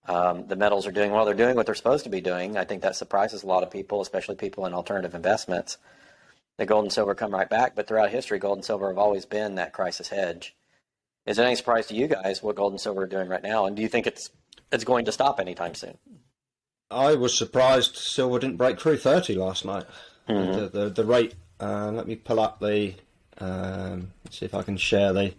Um, 0.08 0.48
the 0.48 0.56
metals 0.56 0.86
are 0.86 0.92
doing 0.92 1.12
well. 1.12 1.26
They're 1.26 1.34
doing 1.34 1.56
what 1.56 1.66
they're 1.66 1.76
supposed 1.76 2.04
to 2.04 2.10
be 2.10 2.22
doing. 2.22 2.58
I 2.58 2.64
think 2.64 2.84
that 2.84 2.96
surprises 2.96 3.44
a 3.44 3.48
lot 3.48 3.64
of 3.64 3.72
people, 3.72 4.02
especially 4.02 4.36
people 4.36 4.66
in 4.66 4.74
alternative 4.74 5.16
investments. 5.16 5.78
The 6.58 6.66
gold 6.66 6.86
and 6.86 6.94
silver 6.94 7.16
come 7.16 7.32
right 7.32 7.50
back, 7.50 7.76
but 7.76 7.88
throughout 7.88 8.12
history, 8.12 8.40
gold 8.40 8.60
and 8.60 8.66
silver 8.66 8.88
have 8.88 8.98
always 8.98 9.26
been 9.26 9.56
that 9.56 9.74
crisis 9.74 10.10
hedge. 10.10 10.56
Is 11.26 11.40
it 11.40 11.44
any 11.44 11.56
surprise 11.56 11.88
to 11.88 11.96
you 11.96 12.08
guys 12.08 12.44
what 12.44 12.56
gold 12.56 12.74
and 12.74 12.80
silver 12.80 13.02
are 13.04 13.08
doing 13.08 13.28
right 13.28 13.44
now? 13.44 13.66
And 13.66 13.76
do 13.76 13.82
you 13.82 13.88
think 13.88 14.08
it's 14.08 14.30
it's 14.72 14.84
going 14.84 15.06
to 15.06 15.12
stop 15.12 15.40
anytime 15.40 15.74
soon? 15.76 15.98
I 16.92 17.16
was 17.16 17.36
surprised 17.36 17.96
silver 17.96 18.40
didn't 18.40 18.58
break 18.58 18.80
through 18.80 18.98
30 18.98 19.36
last 19.36 19.66
night. 19.66 19.86
The, 20.28 20.70
the, 20.72 20.90
the 20.90 21.06
rate, 21.06 21.36
uh, 21.60 21.92
let 21.92 22.08
me 22.08 22.16
pull 22.16 22.40
up 22.40 22.60
the, 22.60 22.96
um, 23.40 24.12
see 24.30 24.46
if 24.46 24.56
I 24.56 24.64
can 24.64 24.78
share 24.78 25.14
the, 25.14 25.34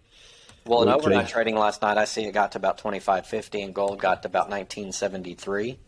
Well, 0.67 0.83
in 0.83 0.89
Weekly. 0.89 1.01
overnight 1.13 1.29
trading 1.29 1.57
last 1.57 1.83
night, 1.83 1.97
I 1.99 2.05
see 2.05 2.25
it 2.25 2.33
got 2.33 2.53
to 2.53 2.59
about 2.59 2.79
twenty 2.79 2.99
five 2.99 3.27
fifty, 3.27 3.63
and 3.63 3.75
gold 3.75 4.01
got 4.01 4.23
to 4.23 4.29
about 4.29 4.51
nineteen 4.51 4.93
seventy 4.93 5.35
three, 5.35 5.79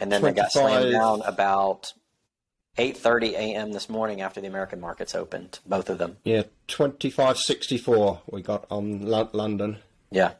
and 0.00 0.10
then 0.10 0.22
they 0.22 0.32
got 0.32 0.52
slammed 0.52 0.92
down 0.92 1.22
about 1.22 1.92
eight 2.78 2.96
thirty 2.96 3.34
a.m. 3.34 3.72
this 3.72 3.88
morning 3.88 4.20
after 4.20 4.40
the 4.40 4.46
American 4.46 4.80
markets 4.80 5.14
opened. 5.14 5.58
Both 5.66 5.88
of 5.90 5.98
them. 5.98 6.16
yeah, 6.24 6.42
2564 6.68 8.22
we 8.30 8.42
got 8.42 8.66
on 8.70 9.06
London. 9.06 9.78
Yeah. 10.10 10.32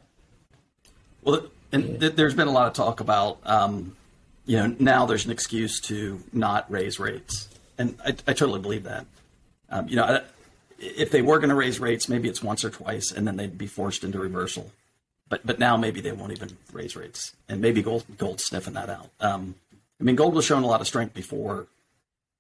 Well, 1.23 1.47
and 1.73 2.01
th- 2.01 2.15
there's 2.15 2.35
been 2.35 2.49
a 2.49 2.53
lot 2.53 2.69
of 2.69 2.73
talk 2.75 3.01
about, 3.01 3.39
um, 3.45 3.97
you 4.45 4.57
know, 4.59 4.77
now 4.79 5.07
there's 5.07 5.25
an 5.25 5.33
excuse 5.33 5.81
to 5.83 6.21
not 6.33 6.71
raise 6.71 7.01
rates, 7.01 7.49
and 7.79 7.99
I, 8.05 8.11
I 8.11 8.33
totally 8.33 8.61
believe 8.61 8.85
that. 8.85 9.07
Um, 9.69 9.89
you 9.89 9.97
know, 9.97 10.05
I, 10.05 10.21
if 10.79 11.11
they 11.11 11.23
were 11.23 11.39
going 11.39 11.49
to 11.51 11.55
raise 11.55 11.81
rates, 11.81 12.09
maybe 12.09 12.29
it's 12.29 12.43
once 12.43 12.65
or 12.65 12.71
twice, 12.71 13.11
and 13.13 13.27
then 13.27 13.37
they'd 13.37 13.57
be 13.59 13.67
forced 13.67 14.05
into 14.05 14.19
reversal. 14.19 14.71
But 15.29 15.45
but 15.45 15.59
now 15.59 15.77
maybe 15.77 16.01
they 16.01 16.13
won't 16.13 16.33
even 16.33 16.57
raise 16.73 16.95
rates, 16.97 17.35
and 17.49 17.61
maybe 17.61 17.83
gold 17.83 18.05
gold 18.19 18.41
sniffing 18.41 18.75
that 18.75 18.89
out. 18.89 19.11
Um, 19.21 19.57
I 20.01 20.05
mean, 20.05 20.17
gold 20.17 20.35
was 20.35 20.45
showing 20.45 20.63
a 20.65 20.67
lot 20.67 20.81
of 20.81 20.87
strength 20.87 21.15
before, 21.15 21.67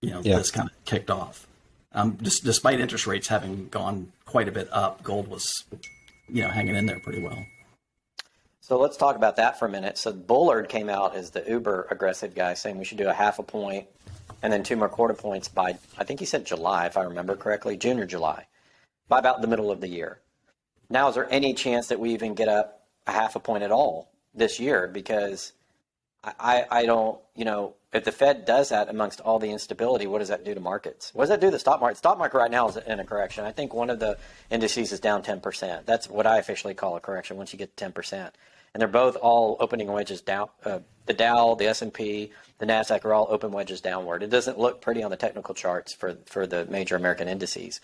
you 0.02 0.10
know, 0.10 0.20
Yeah. 0.22 0.36
this 0.36 0.50
kind 0.50 0.68
of 0.68 0.84
kicked 0.84 1.10
off. 1.10 1.46
Um, 1.92 2.18
just, 2.20 2.44
despite 2.44 2.78
interest 2.78 3.06
rates 3.06 3.28
having 3.28 3.68
gone 3.68 4.12
quite 4.26 4.46
a 4.48 4.52
bit 4.52 4.68
up, 4.70 5.02
gold 5.02 5.28
was, 5.28 5.64
you 6.28 6.42
know, 6.42 6.48
hanging 6.50 6.76
in 6.76 6.84
there 6.86 7.00
pretty 7.00 7.22
well. 7.22 7.46
So 8.60 8.78
let's 8.78 8.96
talk 8.96 9.16
about 9.16 9.36
that 9.36 9.58
for 9.58 9.66
a 9.66 9.70
minute. 9.70 9.96
So 9.96 10.12
Bullard 10.12 10.68
came 10.68 10.88
out 10.90 11.14
as 11.16 11.30
the 11.30 11.42
uber 11.48 11.86
aggressive 11.90 12.34
guy, 12.34 12.54
saying 12.54 12.78
we 12.78 12.84
should 12.84 12.98
do 12.98 13.08
a 13.08 13.12
half 13.14 13.38
a 13.38 13.42
point 13.42 13.86
and 14.46 14.52
then 14.52 14.62
two 14.62 14.76
more 14.76 14.88
quarter 14.88 15.12
points 15.12 15.48
by, 15.48 15.76
I 15.98 16.04
think 16.04 16.20
he 16.20 16.26
said 16.26 16.46
July, 16.46 16.86
if 16.86 16.96
I 16.96 17.02
remember 17.02 17.34
correctly, 17.34 17.76
June 17.76 17.98
or 17.98 18.06
July, 18.06 18.46
by 19.08 19.18
about 19.18 19.40
the 19.40 19.48
middle 19.48 19.72
of 19.72 19.80
the 19.80 19.88
year. 19.88 20.20
Now, 20.88 21.08
is 21.08 21.16
there 21.16 21.26
any 21.32 21.52
chance 21.52 21.88
that 21.88 21.98
we 21.98 22.14
even 22.14 22.34
get 22.34 22.46
up 22.46 22.86
a 23.08 23.10
half 23.10 23.34
a 23.34 23.40
point 23.40 23.64
at 23.64 23.72
all 23.72 24.08
this 24.36 24.60
year? 24.60 24.86
Because 24.86 25.52
I, 26.22 26.64
I, 26.70 26.86
don't, 26.86 27.18
you 27.34 27.44
know, 27.44 27.74
if 27.92 28.04
the 28.04 28.12
Fed 28.12 28.44
does 28.44 28.68
that 28.68 28.88
amongst 28.88 29.20
all 29.20 29.40
the 29.40 29.50
instability, 29.50 30.06
what 30.06 30.20
does 30.20 30.28
that 30.28 30.44
do 30.44 30.54
to 30.54 30.60
markets? 30.60 31.10
What 31.12 31.24
does 31.24 31.30
that 31.30 31.40
do 31.40 31.48
to 31.48 31.50
the 31.50 31.58
stock 31.58 31.80
market? 31.80 31.96
Stock 31.96 32.16
market 32.16 32.38
right 32.38 32.48
now 32.48 32.68
is 32.68 32.76
in 32.76 33.00
a 33.00 33.04
correction. 33.04 33.44
I 33.44 33.50
think 33.50 33.74
one 33.74 33.90
of 33.90 33.98
the 33.98 34.16
indices 34.48 34.92
is 34.92 35.00
down 35.00 35.24
10%. 35.24 35.86
That's 35.86 36.08
what 36.08 36.24
I 36.24 36.38
officially 36.38 36.74
call 36.74 36.94
a 36.94 37.00
correction 37.00 37.36
once 37.36 37.52
you 37.52 37.58
get 37.58 37.74
10%. 37.74 38.30
And 38.76 38.80
they're 38.82 38.88
both 38.88 39.16
all 39.16 39.56
opening 39.58 39.90
wedges 39.90 40.20
down. 40.20 40.50
Uh, 40.62 40.80
the 41.06 41.14
Dow, 41.14 41.54
the 41.54 41.66
S&P, 41.68 42.30
the 42.58 42.66
Nasdaq 42.66 43.06
are 43.06 43.14
all 43.14 43.26
open 43.30 43.50
wedges 43.50 43.80
downward. 43.80 44.22
It 44.22 44.28
doesn't 44.28 44.58
look 44.58 44.82
pretty 44.82 45.02
on 45.02 45.10
the 45.10 45.16
technical 45.16 45.54
charts 45.54 45.94
for 45.94 46.18
for 46.26 46.46
the 46.46 46.66
major 46.66 46.94
American 46.94 47.26
indices. 47.26 47.80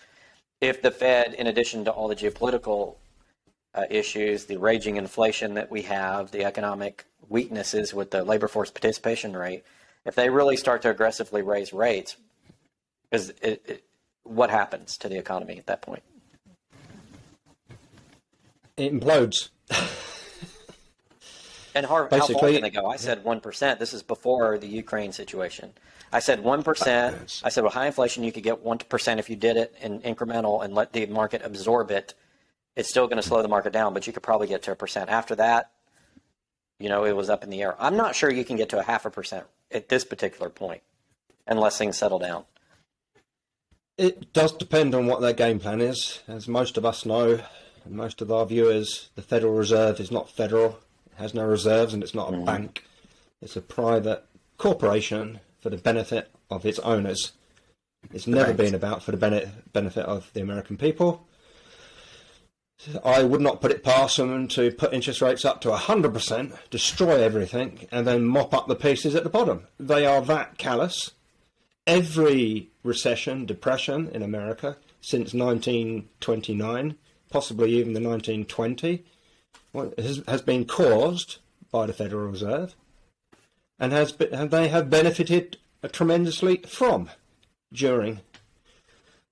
If 0.61 0.83
the 0.83 0.91
Fed, 0.91 1.33
in 1.33 1.47
addition 1.47 1.83
to 1.85 1.91
all 1.91 2.07
the 2.07 2.15
geopolitical 2.15 2.97
uh, 3.73 3.85
issues, 3.89 4.45
the 4.45 4.57
raging 4.57 4.97
inflation 4.97 5.55
that 5.55 5.71
we 5.71 5.81
have, 5.81 6.29
the 6.29 6.45
economic 6.45 7.05
weaknesses 7.27 7.91
with 7.91 8.11
the 8.11 8.23
labor 8.23 8.47
force 8.47 8.69
participation 8.69 9.35
rate, 9.35 9.63
if 10.05 10.13
they 10.13 10.29
really 10.29 10.57
start 10.57 10.83
to 10.83 10.91
aggressively 10.91 11.41
raise 11.41 11.73
rates, 11.73 12.17
is 13.11 13.33
it, 13.41 13.63
it, 13.65 13.83
what 14.21 14.51
happens 14.51 14.95
to 14.99 15.09
the 15.09 15.17
economy 15.17 15.57
at 15.57 15.65
that 15.65 15.81
point? 15.81 16.03
It 18.77 18.93
implodes. 18.93 19.49
And 21.75 21.85
how, 21.85 22.07
how 22.09 22.27
far 22.27 22.51
can 22.51 22.61
they 22.61 22.69
go? 22.69 22.85
I 22.85 22.97
said 22.97 23.23
1%. 23.23 23.79
This 23.79 23.93
is 23.93 24.03
before 24.03 24.57
the 24.57 24.67
Ukraine 24.67 25.11
situation. 25.11 25.73
I 26.11 26.19
said 26.19 26.43
1%. 26.43 27.41
I 27.43 27.49
said 27.49 27.63
with 27.63 27.73
high 27.73 27.87
inflation, 27.87 28.23
you 28.23 28.31
could 28.31 28.43
get 28.43 28.63
1% 28.63 29.17
if 29.17 29.29
you 29.29 29.35
did 29.35 29.57
it 29.57 29.75
in 29.81 29.99
incremental 30.01 30.63
and 30.63 30.75
let 30.75 30.93
the 30.93 31.05
market 31.07 31.41
absorb 31.43 31.89
it. 31.89 32.13
It's 32.75 32.89
still 32.89 33.07
going 33.07 33.21
to 33.21 33.27
slow 33.27 33.41
the 33.41 33.47
market 33.47 33.73
down, 33.73 33.93
but 33.93 34.05
you 34.05 34.13
could 34.13 34.23
probably 34.23 34.47
get 34.47 34.63
to 34.63 34.71
a 34.71 34.75
percent. 34.75 35.09
After 35.09 35.35
that, 35.35 35.71
you 36.79 36.89
know, 36.89 37.05
it 37.05 37.15
was 37.15 37.29
up 37.29 37.43
in 37.43 37.49
the 37.49 37.61
air. 37.61 37.75
I'm 37.79 37.97
not 37.97 38.15
sure 38.15 38.31
you 38.31 38.45
can 38.45 38.57
get 38.57 38.69
to 38.69 38.79
a 38.79 38.83
half 38.83 39.05
a 39.05 39.09
percent 39.09 39.45
at 39.71 39.89
this 39.89 40.03
particular 40.03 40.49
point 40.49 40.81
unless 41.47 41.77
things 41.77 41.97
settle 41.97 42.19
down. 42.19 42.45
It 43.97 44.33
does 44.33 44.51
depend 44.51 44.95
on 44.95 45.05
what 45.05 45.21
their 45.21 45.33
game 45.33 45.59
plan 45.59 45.81
is. 45.81 46.21
As 46.27 46.47
most 46.47 46.77
of 46.77 46.85
us 46.85 47.05
know, 47.05 47.39
and 47.85 47.93
most 47.93 48.21
of 48.21 48.31
our 48.31 48.45
viewers, 48.45 49.09
the 49.15 49.21
Federal 49.21 49.53
Reserve 49.53 49.99
is 49.99 50.09
not 50.09 50.29
federal, 50.29 50.79
has 51.17 51.33
no 51.33 51.45
reserves, 51.45 51.93
and 51.93 52.03
it's 52.03 52.15
not 52.15 52.29
a 52.29 52.33
mm-hmm. 52.33 52.45
bank. 52.45 52.83
It's 53.41 53.55
a 53.55 53.61
private 53.61 54.25
corporation 54.57 55.39
for 55.61 55.69
the 55.69 55.77
benefit 55.77 56.31
of 56.49 56.65
its 56.65 56.79
owners. 56.79 57.33
It's 58.13 58.27
never 58.27 58.53
been 58.53 58.75
about 58.75 59.03
for 59.03 59.11
the 59.11 59.17
bene- 59.17 59.51
benefit 59.71 60.05
of 60.05 60.31
the 60.33 60.41
American 60.41 60.77
people. 60.77 61.27
I 63.03 63.23
would 63.23 63.39
not 63.39 63.61
put 63.61 63.71
it 63.71 63.83
past 63.83 64.17
them 64.17 64.47
to 64.49 64.71
put 64.71 64.93
interest 64.93 65.21
rates 65.21 65.45
up 65.45 65.61
to 65.61 65.69
100%, 65.69 66.57
destroy 66.69 67.21
everything, 67.21 67.87
and 67.91 68.05
then 68.05 68.25
mop 68.25 68.53
up 68.53 68.67
the 68.67 68.75
pieces 68.75 69.15
at 69.15 69.23
the 69.23 69.29
bottom. 69.29 69.67
They 69.79 70.05
are 70.05 70.21
that 70.21 70.57
callous 70.57 71.11
every 71.87 72.69
recession, 72.83 73.45
depression 73.45 74.09
in 74.09 74.21
America 74.21 74.77
since 75.01 75.33
1929, 75.33 76.95
possibly 77.29 77.71
even 77.71 77.93
the 77.93 77.99
1920, 77.99 78.87
well, 78.87 79.03
has, 79.73 80.21
has 80.27 80.41
been 80.41 80.65
caused 80.65 81.37
by 81.71 81.85
the 81.85 81.93
Federal 81.93 82.27
Reserve, 82.27 82.75
and 83.79 83.91
has 83.91 84.11
be, 84.11 84.31
and 84.31 84.51
they 84.51 84.67
have 84.67 84.89
benefited 84.89 85.57
tremendously 85.91 86.57
from 86.67 87.09
during. 87.71 88.21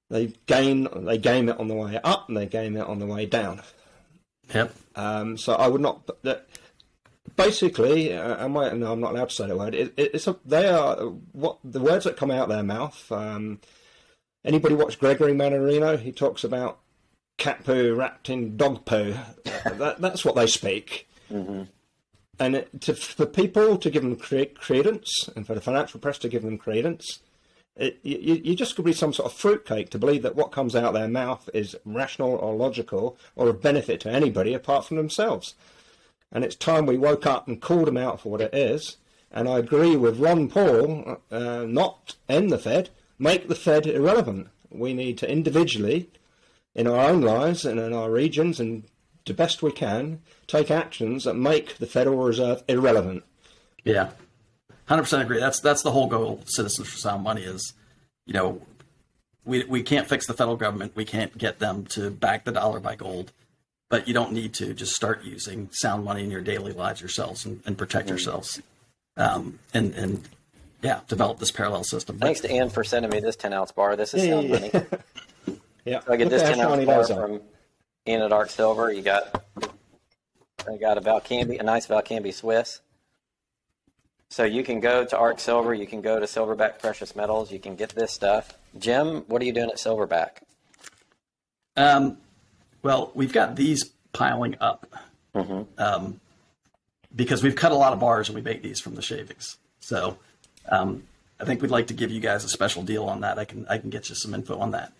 They 0.09 0.33
gain 0.45 0.87
they 1.05 1.17
game 1.17 1.47
it 1.49 1.59
on 1.59 1.67
the 1.67 1.75
way 1.75 1.99
up, 2.03 2.27
and 2.27 2.37
they 2.37 2.45
game 2.45 2.75
it 2.75 2.87
on 2.87 2.99
the 2.99 3.05
way 3.05 3.25
down. 3.25 3.61
Yep. 4.53 4.75
Um, 4.95 5.37
so 5.37 5.53
I 5.53 5.67
would 5.67 5.81
not. 5.81 6.09
That, 6.23 6.47
basically, 7.35 8.13
uh, 8.13 8.43
I 8.43 8.47
might, 8.47 8.75
no, 8.75 8.91
I'm 8.91 8.99
not 8.99 9.13
allowed 9.13 9.29
to 9.29 9.35
say 9.35 9.47
the 9.47 9.57
word. 9.57 9.75
It, 9.75 9.93
it, 9.97 10.11
it's 10.15 10.27
a, 10.27 10.35
they 10.45 10.67
are 10.67 10.97
what 11.31 11.59
the 11.63 11.79
words 11.79 12.05
that 12.05 12.17
come 12.17 12.31
out 12.31 12.49
their 12.49 12.63
mouth. 12.63 13.11
Um, 13.11 13.59
anybody 14.43 14.75
watch 14.75 14.99
Gregory 14.99 15.33
Mannarino? 15.33 15.99
He 15.99 16.11
talks 16.11 16.43
about 16.43 16.79
cat 17.37 17.63
poo 17.63 17.95
wrapped 17.95 18.29
in 18.29 18.57
dog 18.57 18.85
poo. 18.85 19.15
that, 19.43 19.97
that's 19.99 20.23
what 20.25 20.35
they 20.35 20.47
speak. 20.47 21.07
And 22.39 22.55
it, 22.55 22.81
to, 22.81 22.93
for 22.95 23.25
people 23.25 23.77
to 23.77 23.89
give 23.89 24.03
them 24.03 24.15
cre- 24.15 24.53
credence, 24.55 25.29
and 25.35 25.45
for 25.45 25.53
the 25.53 25.61
financial 25.61 25.99
press 25.99 26.17
to 26.19 26.29
give 26.29 26.41
them 26.43 26.57
credence, 26.57 27.19
it, 27.75 27.99
you, 28.03 28.41
you 28.43 28.55
just 28.55 28.75
could 28.75 28.85
be 28.85 28.93
some 28.93 29.13
sort 29.13 29.31
of 29.31 29.37
fruitcake 29.37 29.89
to 29.91 29.99
believe 29.99 30.23
that 30.23 30.35
what 30.35 30.51
comes 30.51 30.75
out 30.75 30.85
of 30.85 30.93
their 30.93 31.07
mouth 31.07 31.49
is 31.53 31.75
rational 31.85 32.35
or 32.35 32.55
logical 32.55 33.17
or 33.35 33.47
of 33.49 33.61
benefit 33.61 34.01
to 34.01 34.11
anybody 34.11 34.53
apart 34.53 34.85
from 34.85 34.97
themselves. 34.97 35.55
And 36.31 36.43
it's 36.43 36.55
time 36.55 36.85
we 36.85 36.97
woke 36.97 37.25
up 37.25 37.47
and 37.47 37.61
called 37.61 37.87
them 37.87 37.97
out 37.97 38.21
for 38.21 38.29
what 38.29 38.41
it 38.41 38.53
is. 38.53 38.97
And 39.31 39.47
I 39.47 39.59
agree 39.59 39.95
with 39.95 40.19
Ron 40.19 40.49
Paul, 40.49 41.21
uh, 41.31 41.65
not 41.67 42.15
end 42.27 42.51
the 42.51 42.57
Fed, 42.57 42.89
make 43.17 43.47
the 43.47 43.55
Fed 43.55 43.87
irrelevant. 43.87 44.49
We 44.69 44.93
need 44.93 45.17
to 45.19 45.31
individually, 45.31 46.09
in 46.75 46.87
our 46.87 47.09
own 47.09 47.21
lives 47.21 47.65
and 47.65 47.79
in 47.79 47.93
our 47.93 48.09
regions, 48.09 48.59
and 48.59 48.83
the 49.25 49.33
best 49.33 49.61
we 49.61 49.71
can, 49.71 50.21
take 50.47 50.71
actions 50.71 51.25
that 51.25 51.35
make 51.35 51.77
the 51.77 51.85
Federal 51.85 52.23
Reserve 52.23 52.63
irrelevant. 52.67 53.23
Yeah, 53.83 54.11
hundred 54.85 55.03
percent 55.03 55.23
agree. 55.23 55.39
That's 55.39 55.59
that's 55.59 55.81
the 55.83 55.91
whole 55.91 56.07
goal. 56.07 56.39
of 56.41 56.49
Citizens 56.49 56.87
for 56.89 56.97
Sound 56.97 57.23
Money 57.23 57.43
is, 57.43 57.73
you 58.25 58.33
know, 58.33 58.61
we 59.45 59.63
we 59.65 59.83
can't 59.83 60.07
fix 60.07 60.27
the 60.27 60.33
federal 60.33 60.57
government. 60.57 60.95
We 60.95 61.05
can't 61.05 61.37
get 61.37 61.59
them 61.59 61.85
to 61.87 62.09
back 62.09 62.45
the 62.45 62.51
dollar 62.51 62.79
by 62.79 62.95
gold, 62.95 63.31
but 63.89 64.07
you 64.07 64.13
don't 64.13 64.33
need 64.33 64.53
to. 64.55 64.73
Just 64.73 64.95
start 64.95 65.23
using 65.23 65.69
sound 65.71 66.05
money 66.05 66.23
in 66.23 66.31
your 66.31 66.41
daily 66.41 66.73
lives 66.73 67.01
yourselves 67.01 67.45
and, 67.45 67.61
and 67.65 67.77
protect 67.77 68.09
yourselves, 68.09 68.61
um, 69.17 69.59
and 69.73 69.93
and 69.95 70.27
yeah, 70.81 71.01
develop 71.07 71.39
this 71.39 71.51
parallel 71.51 71.83
system. 71.83 72.17
But- 72.17 72.25
Thanks 72.25 72.41
to 72.41 72.53
Ian 72.53 72.69
for 72.69 72.83
sending 72.83 73.11
me 73.11 73.19
this 73.19 73.35
10 73.35 73.53
ounce 73.53 73.71
bar. 73.71 73.95
This 73.95 74.13
is 74.13 74.23
sound 74.23 74.49
money. 74.49 74.71
Yeah, 75.85 75.99
So 76.01 76.13
I 76.13 76.17
get 76.17 76.25
Look 76.25 76.33
this 76.33 76.43
at 76.43 76.55
10 76.55 76.59
how 76.59 76.73
ounce 76.73 76.85
bar 76.85 76.97
those 76.97 77.09
from 77.09 77.41
Ian 78.07 78.21
at 78.21 78.31
Ark 78.31 78.49
Silver. 78.49 78.91
You 78.91 79.01
got 79.01 79.43
I 80.67 80.77
got 80.77 80.97
a 80.97 81.01
Valcambi, 81.01 81.59
a 81.59 81.63
nice 81.63 81.87
Valcambi 81.87 82.33
Swiss. 82.33 82.81
So 84.29 84.43
you 84.43 84.63
can 84.63 84.79
go 84.79 85.03
to 85.03 85.17
Ark 85.17 85.39
Silver, 85.39 85.73
you 85.73 85.85
can 85.85 86.01
go 86.01 86.19
to 86.19 86.25
Silverback 86.25 86.79
Precious 86.79 87.15
Metals, 87.15 87.51
you 87.51 87.59
can 87.59 87.75
get 87.75 87.89
this 87.89 88.13
stuff. 88.13 88.57
Jim, 88.77 89.25
what 89.27 89.41
are 89.41 89.45
you 89.45 89.51
doing 89.51 89.69
at 89.69 89.75
Silverback? 89.75 90.37
Um, 91.75 92.17
well, 92.81 93.11
we've 93.13 93.33
got 93.33 93.55
these 93.57 93.91
piling 94.13 94.55
up 94.61 94.87
um, 95.77 96.21
because 97.13 97.43
we've 97.43 97.55
cut 97.55 97.71
a 97.71 97.75
lot 97.75 97.91
of 97.91 97.99
bars 97.99 98.29
and 98.29 98.35
we 98.35 98.41
make 98.41 98.61
these 98.61 98.79
from 98.79 98.95
the 98.95 99.01
shavings. 99.01 99.57
So 99.79 100.17
um, 100.69 101.03
I 101.39 101.45
think 101.45 101.61
we'd 101.61 101.71
like 101.71 101.87
to 101.87 101.93
give 101.93 102.11
you 102.11 102.21
guys 102.21 102.43
a 102.45 102.49
special 102.49 102.83
deal 102.83 103.05
on 103.05 103.21
that. 103.21 103.37
I 103.37 103.45
can 103.45 103.65
I 103.67 103.77
can 103.79 103.89
get 103.89 104.09
you 104.09 104.15
some 104.15 104.33
info 104.33 104.57
on 104.59 104.71
that. 104.71 104.93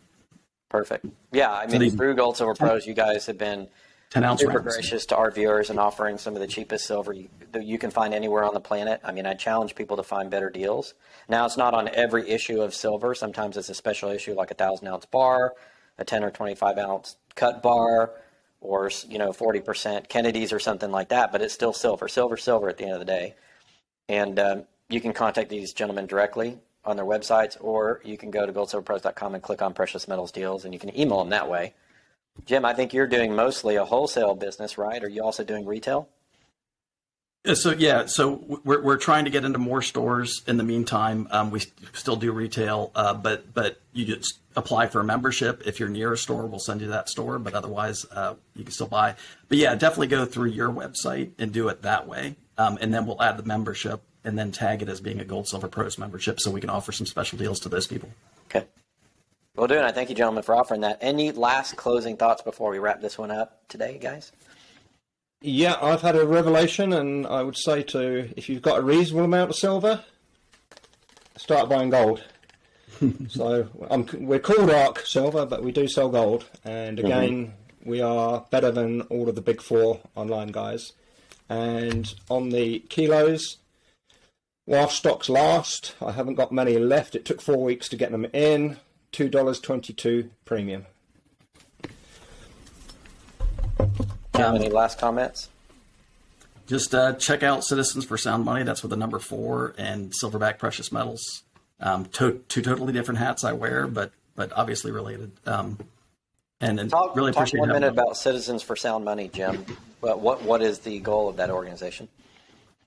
Perfect. 0.72 1.06
Yeah, 1.34 1.52
I 1.52 1.68
mean, 1.68 1.82
these- 1.82 1.94
through 1.96 2.16
Gold 2.16 2.38
Silver 2.38 2.56
Pros, 2.56 2.88
you 2.88 2.94
guys 2.94 3.26
have 3.26 3.38
been 3.38 3.68
Ten 4.10 4.24
ounce 4.24 4.40
super 4.40 4.60
rounds. 4.60 4.74
gracious 4.78 5.06
to 5.08 5.18
our 5.18 5.30
viewers 5.30 5.70
and 5.70 5.78
offering 5.78 6.18
some 6.18 6.34
of 6.34 6.40
the 6.40 6.48
cheapest 6.48 6.86
silver 6.86 7.12
you, 7.12 7.28
that 7.52 7.66
you 7.66 7.78
can 7.78 7.92
find 7.92 8.14
anywhere 8.14 8.46
on 8.46 8.54
the 8.54 8.62
planet. 8.62 9.02
I 9.04 9.12
mean, 9.12 9.26
I 9.26 9.34
challenge 9.34 9.76
people 9.76 9.98
to 9.98 10.04
find 10.04 10.32
better 10.32 10.50
deals. 10.50 10.94
Now, 11.28 11.46
it's 11.46 11.58
not 11.58 11.74
on 11.74 11.90
every 11.90 12.30
issue 12.30 12.62
of 12.62 12.74
silver. 12.74 13.14
Sometimes 13.14 13.58
it's 13.58 13.68
a 13.70 13.74
special 13.76 14.12
issue 14.12 14.34
like 14.34 14.50
a 14.50 14.54
thousand 14.54 14.88
ounce 14.88 15.06
bar, 15.06 15.56
a 15.98 16.06
10 16.06 16.24
or 16.24 16.32
25 16.32 16.78
ounce 16.78 17.18
cut 17.36 17.62
bar, 17.62 18.12
or, 18.62 18.90
you 19.10 19.18
know, 19.18 19.34
40% 19.34 20.08
Kennedy's 20.08 20.54
or 20.54 20.60
something 20.60 20.90
like 20.92 21.10
that, 21.10 21.34
but 21.34 21.42
it's 21.42 21.54
still 21.54 21.74
silver. 21.74 22.08
Silver, 22.08 22.38
silver 22.38 22.70
at 22.70 22.78
the 22.78 22.86
end 22.86 22.94
of 22.94 23.00
the 23.00 23.06
day. 23.06 23.36
And 24.08 24.40
um, 24.40 24.64
you 24.88 25.02
can 25.02 25.12
contact 25.12 25.50
these 25.50 25.74
gentlemen 25.74 26.06
directly 26.06 26.60
on 26.84 26.96
their 26.96 27.06
websites, 27.06 27.58
or 27.60 28.02
you 28.04 28.18
can 28.18 28.32
go 28.32 28.46
to 28.46 28.52
goldsilverpros.com 28.52 29.36
and 29.36 29.44
click 29.44 29.62
on 29.62 29.74
precious 29.74 30.08
metals 30.08 30.32
deals, 30.32 30.66
and 30.66 30.74
you 30.74 30.80
can 30.80 30.98
email 30.98 31.20
them 31.20 31.30
that 31.30 31.50
way. 31.50 31.74
Jim, 32.46 32.66
I 32.66 32.74
think 32.74 32.94
you're 32.94 33.08
doing 33.08 33.36
mostly 33.36 33.76
a 33.76 33.86
wholesale 33.86 34.36
business, 34.36 34.78
right? 34.78 35.04
Are 35.04 35.10
you 35.10 35.24
also 35.24 35.44
doing 35.44 35.66
retail? 35.66 36.10
So 37.56 37.72
yeah, 37.72 38.06
so 38.06 38.60
we're 38.64 38.84
we're 38.84 38.98
trying 38.98 39.26
to 39.26 39.32
get 39.32 39.44
into 39.44 39.58
more 39.58 39.82
stores. 39.82 40.44
In 40.46 40.58
the 40.58 40.64
meantime, 40.64 41.28
um, 41.32 41.50
we 41.50 41.62
still 41.92 42.16
do 42.16 42.32
retail, 42.32 42.92
uh, 42.94 43.16
but 43.16 43.52
but 43.52 43.82
you 43.94 44.06
just 44.06 44.40
apply 44.56 44.88
for 44.88 45.00
a 45.00 45.04
membership. 45.04 45.64
If 45.66 45.80
you're 45.80 45.90
near 45.90 46.14
a 46.14 46.18
store, 46.18 46.46
we'll 46.46 46.60
send 46.60 46.82
you 46.82 46.88
that 46.90 47.10
store. 47.10 47.40
But 47.40 47.56
otherwise, 47.56 48.06
uh, 48.12 48.36
you 48.56 48.64
can 48.64 48.72
still 48.72 48.88
buy. 48.88 49.16
But 49.50 49.58
yeah, 49.58 49.74
definitely 49.74 50.08
go 50.08 50.26
through 50.26 50.50
your 50.50 50.70
website 50.70 51.32
and 51.40 51.52
do 51.52 51.68
it 51.70 51.82
that 51.82 52.08
way, 52.08 52.36
um, 52.60 52.78
and 52.80 52.94
then 52.94 53.08
we'll 53.08 53.22
add 53.22 53.38
the 53.38 53.44
membership 53.44 54.04
and 54.24 54.38
then 54.38 54.52
tag 54.52 54.82
it 54.82 54.90
as 54.90 55.02
being 55.02 55.20
a 55.20 55.26
Gold 55.26 55.48
Silver 55.48 55.68
Pros 55.68 55.98
membership, 55.98 56.40
so 56.40 56.52
we 56.52 56.62
can 56.62 56.70
offer 56.70 56.92
some 56.92 57.08
special 57.08 57.38
deals 57.38 57.60
to 57.62 57.70
those 57.70 57.88
people. 57.88 58.10
Okay. 58.48 58.66
Well, 59.56 59.68
doing. 59.68 59.84
I 59.84 59.92
thank 59.92 60.10
you, 60.10 60.16
gentlemen, 60.16 60.44
for 60.44 60.56
offering 60.56 60.82
that. 60.82 60.98
Any 61.02 61.32
last 61.32 61.76
closing 61.76 62.18
thoughts 62.18 62.42
before 62.42 62.72
we 62.72 62.80
wrap 62.80 63.02
this 63.02 63.18
one 63.18 63.32
up 63.32 63.68
today, 63.68 63.98
guys? 64.02 64.32
Yeah, 65.42 65.76
I've 65.82 66.02
had 66.02 66.16
a 66.16 66.26
revelation, 66.26 66.94
and 66.94 67.26
I 67.26 67.42
would 67.42 67.58
say 67.58 67.82
to 67.84 68.30
if 68.38 68.48
you've 68.48 68.62
got 68.62 68.80
a 68.80 68.82
reasonable 68.82 69.26
amount 69.26 69.50
of 69.50 69.56
silver, 69.56 70.04
start 71.36 71.68
buying 71.68 71.90
gold. 71.90 72.24
so 73.28 73.68
I'm, 73.90 74.08
we're 74.14 74.40
called 74.40 74.70
Ark 74.70 75.00
Silver, 75.06 75.46
but 75.46 75.64
we 75.64 75.72
do 75.72 75.88
sell 75.88 76.10
gold, 76.10 76.46
and 76.64 77.00
again, 77.00 77.48
mm-hmm. 77.48 77.90
we 77.90 78.02
are 78.02 78.46
better 78.52 78.72
than 78.72 79.02
all 79.04 79.28
of 79.28 79.36
the 79.36 79.42
big 79.42 79.62
four 79.62 80.00
online 80.16 80.50
guys. 80.50 80.94
And 81.50 82.14
on 82.30 82.50
the 82.50 82.80
kilos, 82.90 83.58
while 84.66 84.90
stocks 84.90 85.30
last, 85.30 85.96
I 86.02 86.12
haven't 86.12 86.36
got 86.36 86.52
many 86.52 86.78
left. 86.78 87.16
It 87.16 87.26
took 87.26 87.42
four 87.42 87.64
weeks 87.64 87.90
to 87.90 87.96
get 87.96 88.12
them 88.12 88.26
in. 88.34 88.78
Two 89.12 89.28
dollars 89.28 89.60
twenty-two 89.60 90.30
premium. 90.46 90.86
Um, 94.34 94.56
any 94.56 94.70
last 94.70 94.98
comments? 94.98 95.50
Just 96.68 96.96
uh, 96.96 97.14
check 97.14 97.44
out 97.44 97.66
Citizens 97.66 98.06
for 98.06 98.18
Sound 98.18 98.46
Money. 98.46 98.64
That's 98.64 98.82
with 98.82 98.92
the 98.92 98.96
number 98.96 99.20
four 99.20 99.76
and 99.78 100.14
Silverback 100.14 100.58
Precious 100.58 100.92
Metals. 100.92 101.44
Um, 101.82 102.06
to, 102.14 102.42
two 102.48 102.62
totally 102.62 102.94
different 102.94 103.20
hats 103.20 103.44
I 103.44 103.52
wear, 103.52 103.88
but 103.88 104.14
but 104.36 104.54
obviously 104.54 104.92
related. 104.92 105.32
Um, 105.46 105.78
and, 106.62 106.80
and 106.80 106.90
talk, 106.90 107.16
really 107.16 107.32
talk 107.32 107.42
appreciate 107.42 107.60
one 107.60 107.70
minute 107.70 107.90
about 107.90 108.16
Citizens 108.16 108.64
for 108.64 108.78
Sound 108.78 109.04
Money, 109.04 109.30
Jim. 109.34 109.66
But 110.00 110.22
what 110.22 110.44
what 110.44 110.62
is 110.62 110.80
the 110.80 111.00
goal 111.00 111.28
of 111.28 111.36
that 111.38 111.50
organization? 111.50 112.08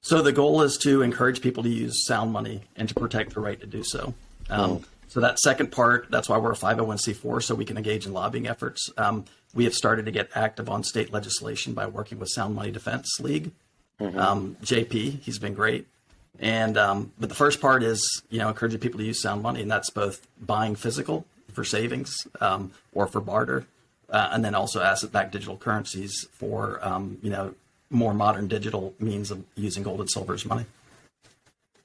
So 0.05 0.21
the 0.21 0.33
goal 0.33 0.61
is 0.61 0.77
to 0.83 1.01
encourage 1.01 1.41
people 1.41 1.63
to 1.63 1.69
use 1.71 2.05
sound 2.05 2.31
money 2.31 2.61
and 2.77 2.87
to 2.91 2.95
protect 2.95 3.33
the 3.33 3.41
right 3.41 3.59
to 3.59 3.67
do 3.67 3.83
so. 3.83 4.13
Um, 4.51 4.79
mm. 4.81 4.85
So 5.09 5.21
that 5.21 5.39
second 5.39 5.73
part, 5.73 6.11
that's 6.11 6.29
why 6.29 6.37
we're 6.37 6.53
a 6.53 6.57
501c4, 6.57 7.43
so 7.43 7.55
we 7.55 7.65
can 7.65 7.79
engage 7.79 8.05
in 8.05 8.13
lobbying 8.13 8.47
efforts. 8.47 8.91
Um, 8.99 9.25
we 9.55 9.65
have 9.65 9.73
started 9.73 10.05
to 10.05 10.11
get 10.11 10.29
active 10.35 10.69
on 10.69 10.85
state 10.85 11.11
legislation 11.11 11.73
by 11.73 11.87
working 11.87 12.19
with 12.19 12.29
Sound 12.29 12.55
Money 12.55 12.71
Defense 12.71 13.19
League. 13.19 13.53
Mm-hmm. 13.99 14.19
Um, 14.19 14.57
JP, 14.63 15.23
he's 15.23 15.39
been 15.39 15.55
great. 15.55 15.87
And 16.39 16.77
um, 16.77 17.13
but 17.19 17.31
the 17.31 17.35
first 17.35 17.63
part 17.63 17.83
is 17.83 18.23
you 18.29 18.41
know 18.41 18.49
encouraging 18.49 18.81
people 18.81 18.99
to 18.99 19.07
use 19.07 19.23
sound 19.23 19.43
money, 19.43 19.63
and 19.63 19.71
that's 19.71 19.89
both 19.89 20.27
buying 20.39 20.75
physical 20.75 21.25
for 21.53 21.65
savings 21.65 22.15
um, 22.43 22.73
or 22.93 23.07
for 23.07 23.23
barter, 23.23 23.67
uh, 24.11 24.31
and 24.33 24.45
then 24.45 24.55
also 24.55 24.83
asset-backed 24.83 25.33
digital 25.33 25.57
currencies 25.57 26.27
for 26.33 26.79
um, 26.83 27.19
you 27.23 27.31
know 27.31 27.55
more 27.95 28.13
modern 28.13 28.49
digital 28.49 28.95
means 28.99 29.31
of 29.31 29.45
using 29.55 29.83
gold 29.83 30.01
and 30.01 30.11
silver 30.11 30.35
as 30.35 30.45
money. 30.45 30.67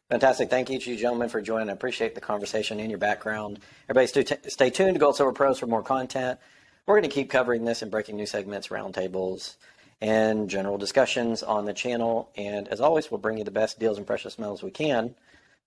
Fantastic. 0.09 0.49
Thank 0.49 0.71
each 0.71 0.87
of 0.87 0.93
you 0.93 0.97
gentlemen 0.97 1.29
for 1.29 1.39
joining. 1.39 1.69
I 1.69 1.73
appreciate 1.73 2.15
the 2.15 2.21
conversation 2.21 2.79
and 2.79 2.89
your 2.89 2.97
background. 2.97 3.59
Everybody 3.87 4.07
stay, 4.07 4.37
stay 4.49 4.69
tuned 4.71 4.95
to 4.95 4.99
Gold 4.99 5.15
Silver 5.15 5.31
Pros 5.31 5.59
for 5.59 5.67
more 5.67 5.83
content. 5.83 6.39
We're 6.87 6.99
going 6.99 7.09
to 7.09 7.13
keep 7.13 7.29
covering 7.29 7.63
this 7.63 7.83
and 7.83 7.91
breaking 7.91 8.15
new 8.15 8.25
segments, 8.25 8.69
roundtables, 8.69 9.55
and 10.01 10.49
general 10.49 10.79
discussions 10.79 11.43
on 11.43 11.65
the 11.65 11.73
channel. 11.73 12.31
And 12.35 12.67
as 12.69 12.81
always, 12.81 13.11
we'll 13.11 13.19
bring 13.19 13.37
you 13.37 13.43
the 13.43 13.51
best 13.51 13.79
deals 13.79 13.99
in 13.99 14.05
precious 14.05 14.39
metals 14.39 14.63
we 14.63 14.71
can. 14.71 15.13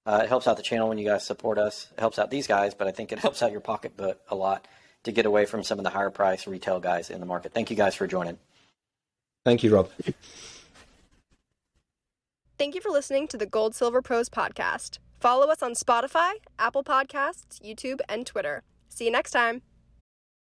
Uh, 0.05 0.23
it 0.25 0.29
helps 0.29 0.49
out 0.49 0.57
the 0.57 0.65
channel 0.65 0.89
when 0.89 0.99
you 0.99 1.07
guys 1.07 1.25
support 1.25 1.59
us. 1.59 1.87
It 1.97 2.01
helps 2.01 2.19
out 2.19 2.31
these 2.31 2.49
guys, 2.49 2.75
but 2.75 2.89
I 2.89 2.91
think 2.91 3.13
it 3.13 3.21
helps 3.21 3.43
out 3.43 3.53
your 3.53 3.61
pocketbook 3.61 4.21
a 4.29 4.35
lot 4.35 4.67
to 5.05 5.13
get 5.13 5.27
away 5.27 5.47
from 5.47 5.63
some 5.63 5.79
of 5.79 5.85
the 5.85 5.91
higher 5.91 6.11
price 6.11 6.49
retail 6.49 6.81
guys 6.81 7.11
in 7.11 7.21
the 7.21 7.27
market. 7.27 7.53
Thank 7.53 7.71
you 7.71 7.77
guys 7.77 7.95
for 7.95 8.09
joining. 8.09 8.39
Thank 9.45 9.63
you, 9.63 9.75
Rob. 9.75 9.91
Thank 12.59 12.75
you 12.75 12.81
for 12.81 12.91
listening 12.91 13.27
to 13.29 13.37
the 13.37 13.47
Gold 13.47 13.75
Silver 13.75 14.03
Pros 14.03 14.29
podcast. 14.29 14.99
Follow 15.19 15.49
us 15.49 15.63
on 15.63 15.75
Spotify, 15.75 16.33
Apple 16.59 16.85
Podcasts, 16.85 17.61
YouTube, 17.61 18.01
and 18.09 18.27
Twitter. 18.27 18.63
See 18.89 19.07
you 19.07 19.11
next 19.11 19.33
time. 19.33 19.63